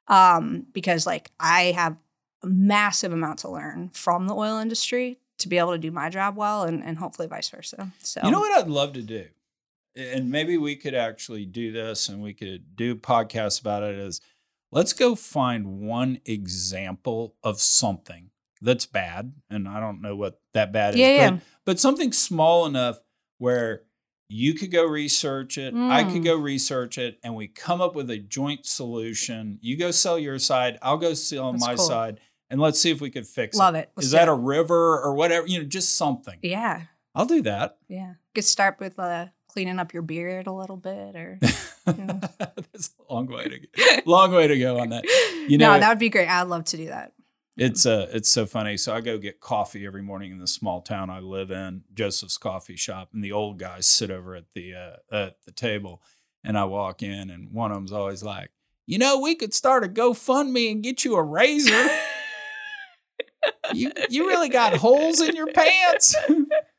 um, 0.08 0.66
because 0.72 1.06
like 1.06 1.30
I 1.38 1.72
have 1.72 1.96
a 2.42 2.46
massive 2.48 3.12
amount 3.12 3.40
to 3.40 3.50
learn 3.50 3.90
from 3.92 4.26
the 4.26 4.34
oil 4.34 4.58
industry 4.58 5.18
to 5.38 5.48
be 5.48 5.58
able 5.58 5.72
to 5.72 5.78
do 5.78 5.90
my 5.90 6.08
job 6.08 6.36
well, 6.36 6.64
and 6.64 6.82
and 6.82 6.98
hopefully 6.98 7.28
vice 7.28 7.50
versa. 7.50 7.92
So 8.00 8.20
You 8.24 8.30
know 8.30 8.40
what 8.40 8.58
I'd 8.58 8.68
love 8.68 8.94
to 8.94 9.02
do? 9.02 9.26
And 9.94 10.30
maybe 10.30 10.56
we 10.56 10.76
could 10.76 10.94
actually 10.94 11.44
do 11.46 11.70
this 11.72 12.08
and 12.08 12.22
we 12.22 12.32
could 12.34 12.76
do 12.76 12.94
podcasts 12.94 13.60
about 13.60 13.82
it 13.82 13.94
is 13.96 14.20
let's 14.70 14.92
go 14.92 15.14
find 15.14 15.80
one 15.80 16.18
example 16.24 17.34
of 17.42 17.60
something 17.60 18.30
that's 18.60 18.86
bad. 18.86 19.32
And 19.50 19.68
I 19.68 19.80
don't 19.80 20.00
know 20.00 20.16
what 20.16 20.40
that 20.54 20.72
bad 20.72 20.94
Yeah, 20.94 21.06
is, 21.08 21.18
yeah. 21.18 21.30
But, 21.30 21.40
but 21.64 21.80
something 21.80 22.12
small 22.12 22.64
enough 22.66 23.00
where 23.38 23.82
you 24.28 24.54
could 24.54 24.70
go 24.70 24.84
research 24.86 25.58
it, 25.58 25.74
I 25.74 26.04
could 26.04 26.22
Mm. 26.22 26.24
go 26.24 26.36
research 26.36 26.96
it, 26.96 27.18
and 27.22 27.34
we 27.36 27.48
come 27.48 27.82
up 27.82 27.94
with 27.94 28.08
a 28.10 28.16
joint 28.16 28.64
solution. 28.64 29.58
You 29.60 29.76
go 29.76 29.90
sell 29.90 30.18
your 30.18 30.38
side, 30.38 30.78
I'll 30.80 30.96
go 30.96 31.12
sell 31.12 31.52
That's 31.52 31.66
my 31.66 31.74
cool. 31.74 31.84
side, 31.86 32.20
and 32.48 32.58
let's 32.58 32.80
see 32.80 32.90
if 32.90 33.02
we 33.02 33.10
could 33.10 33.26
fix 33.26 33.58
Love 33.58 33.74
it. 33.74 33.90
it. 33.98 34.02
Is 34.04 34.12
that 34.12 34.28
it. 34.28 34.30
a 34.30 34.34
river 34.34 34.98
or 35.02 35.12
whatever? 35.14 35.46
You 35.46 35.58
know, 35.58 35.64
just 35.66 35.96
something. 35.96 36.38
Yeah, 36.42 36.82
I'll 37.14 37.26
do 37.26 37.42
that. 37.42 37.76
yeah. 37.88 38.14
Could 38.34 38.44
start 38.46 38.80
with 38.80 38.98
uh, 38.98 39.26
cleaning 39.52 39.78
up 39.78 39.92
your 39.92 40.02
beard 40.02 40.46
a 40.46 40.52
little 40.52 40.76
bit, 40.76 41.14
or 41.16 41.38
Yeah. 41.42 41.50
That's 41.86 42.90
a 43.08 43.12
long 43.12 43.26
way 43.26 43.44
to 43.44 43.58
go. 43.58 43.66
long 44.06 44.32
way 44.32 44.46
to 44.46 44.58
go 44.58 44.78
on 44.78 44.88
that. 44.90 45.04
You 45.48 45.58
know, 45.58 45.74
no, 45.74 45.80
that 45.80 45.88
would 45.88 45.98
be 45.98 46.08
great. 46.08 46.28
I'd 46.28 46.42
love 46.48 46.64
to 46.66 46.76
do 46.76 46.86
that. 46.86 47.12
it's 47.56 47.84
uh 47.84 48.08
it's 48.12 48.30
so 48.30 48.46
funny. 48.46 48.76
So 48.76 48.94
I 48.94 49.00
go 49.00 49.18
get 49.18 49.40
coffee 49.40 49.84
every 49.86 50.02
morning 50.02 50.32
in 50.32 50.38
the 50.38 50.46
small 50.46 50.80
town 50.80 51.10
I 51.10 51.18
live 51.20 51.50
in, 51.50 51.82
Joseph's 51.92 52.38
coffee 52.38 52.76
shop, 52.76 53.10
and 53.12 53.22
the 53.22 53.32
old 53.32 53.58
guys 53.58 53.86
sit 53.88 54.10
over 54.10 54.34
at 54.34 54.44
the 54.54 54.74
uh, 54.74 54.96
at 55.14 55.36
the 55.44 55.52
table, 55.52 56.02
and 56.44 56.56
I 56.56 56.64
walk 56.64 57.02
in, 57.02 57.28
and 57.30 57.52
one 57.52 57.70
of 57.70 57.76
them's 57.76 57.92
always 57.92 58.22
like, 58.22 58.50
"You 58.86 58.98
know, 58.98 59.18
we 59.20 59.34
could 59.34 59.52
start 59.52 59.84
a 59.84 59.88
GoFundMe 59.88 60.70
and 60.70 60.82
get 60.82 61.04
you 61.04 61.16
a 61.16 61.22
razor. 61.22 61.88
you 63.74 63.90
you 64.08 64.28
really 64.28 64.48
got 64.48 64.76
holes 64.76 65.20
in 65.20 65.34
your 65.36 65.48
pants." 65.52 66.14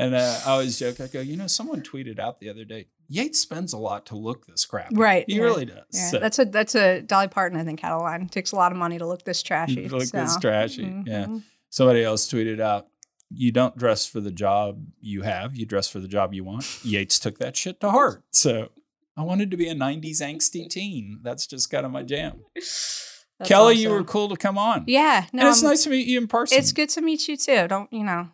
And 0.00 0.14
uh, 0.14 0.38
I 0.46 0.50
always 0.50 0.78
joke, 0.78 1.00
I 1.00 1.06
go, 1.08 1.20
you 1.20 1.36
know, 1.36 1.46
someone 1.46 1.82
tweeted 1.82 2.18
out 2.18 2.40
the 2.40 2.48
other 2.48 2.64
day, 2.64 2.86
Yates 3.08 3.38
spends 3.40 3.72
a 3.72 3.78
lot 3.78 4.06
to 4.06 4.16
look 4.16 4.46
this 4.46 4.64
crap. 4.64 4.88
Right, 4.92 5.24
He 5.26 5.36
yeah. 5.36 5.42
really 5.42 5.64
does. 5.66 5.84
Yeah, 5.92 6.10
So- 6.10 6.18
that's 6.20 6.38
a 6.38 6.44
that's 6.44 6.74
a 6.74 7.02
Dolly 7.02 7.28
Parton, 7.28 7.58
I 7.58 7.64
think, 7.64 7.80
a 7.82 7.96
line. 7.96 8.28
takes 8.28 8.52
a 8.52 8.56
lot 8.56 8.72
of 8.72 8.78
money 8.78 8.98
to 8.98 9.06
look 9.06 9.24
this 9.24 9.42
trashy. 9.42 9.88
Look 9.96 10.08
this 10.10 10.36
trashy. 10.38 10.82
Yeah. 11.06 11.26
Mhm. 11.26 11.42
Somebody 11.70 12.02
else 12.04 12.28
tweeted 12.32 12.60
out, 12.60 12.86
you 13.32 13.52
don't 13.52 13.76
dress 13.76 14.06
for 14.06 14.20
the 14.20 14.30
job 14.32 14.82
you 15.00 15.22
have, 15.22 15.54
you 15.56 15.64
dress 15.66 15.88
for 15.88 16.00
the 16.00 16.08
job 16.08 16.34
you 16.34 16.42
want. 16.44 16.64
Yates 16.84 17.18
took 17.20 17.38
that 17.38 17.56
shit 17.56 17.80
to 17.80 17.90
heart. 17.90 18.24
So 18.32 18.70
I 19.16 19.22
wanted 19.22 19.50
to 19.52 19.56
be 19.56 19.68
a 19.68 19.74
90s 19.74 20.20
angsty 20.20 20.68
teen. 20.68 21.20
That's 21.22 21.46
just 21.46 21.70
kind 21.70 21.84
of 21.86 21.92
my 21.92 22.02
jam. 22.02 22.40
That's 22.54 23.48
Kelly, 23.48 23.76
you 23.76 23.90
were 23.90 24.04
cool 24.04 24.28
to 24.28 24.36
come 24.36 24.58
on. 24.58 24.84
Yeah, 24.86 25.26
no, 25.32 25.40
and 25.40 25.48
it's 25.48 25.62
I'm- 25.62 25.70
nice 25.70 25.84
to 25.84 25.90
meet 25.90 26.06
you 26.06 26.18
in 26.18 26.26
person. 26.26 26.58
It's 26.58 26.72
good 26.72 26.88
to 26.90 27.00
meet 27.00 27.26
you 27.28 27.36
too. 27.36 27.66
Don't 27.68 27.90
you 27.92 28.04
know? 28.04 28.28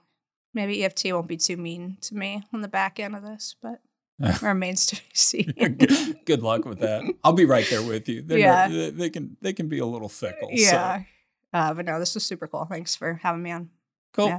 Maybe 0.57 0.82
EFT 0.82 1.12
won't 1.12 1.28
be 1.28 1.36
too 1.36 1.59
mean 1.59 1.98
to 2.00 2.14
me 2.14 2.42
on 2.50 2.62
the 2.62 2.68
back 2.68 2.98
end 2.98 3.14
of 3.14 3.22
this, 3.22 3.54
but 3.61 3.82
remains 4.42 4.86
to 4.86 4.96
be 4.96 5.02
seen. 5.12 5.52
good, 5.78 6.24
good 6.24 6.42
luck 6.42 6.64
with 6.64 6.80
that. 6.80 7.02
I'll 7.22 7.34
be 7.34 7.44
right 7.44 7.66
there 7.68 7.82
with 7.82 8.09
you. 8.09 8.22
They're 8.22 8.38
Yeah. 8.38 8.66
they, 8.68 8.90
they 8.90 9.11
can 9.11 9.36
they 9.42 9.52
can 9.52 9.68
be 9.68 9.78
a 9.80 9.86
little 9.86 10.09
fickle. 10.09 10.48
so. 10.48 10.54
yeah. 10.54 11.02
Uh, 11.52 11.74
but 11.74 11.84
no, 11.84 11.98
this 11.98 12.14
was 12.14 12.24
super 12.24 12.46
cool. 12.46 12.64
Thanks 12.64 12.96
for 12.96 13.20
having 13.22 13.42
me 13.42 13.50
on. 13.50 13.68
Cool. 14.14 14.28
Yeah. 14.28 14.38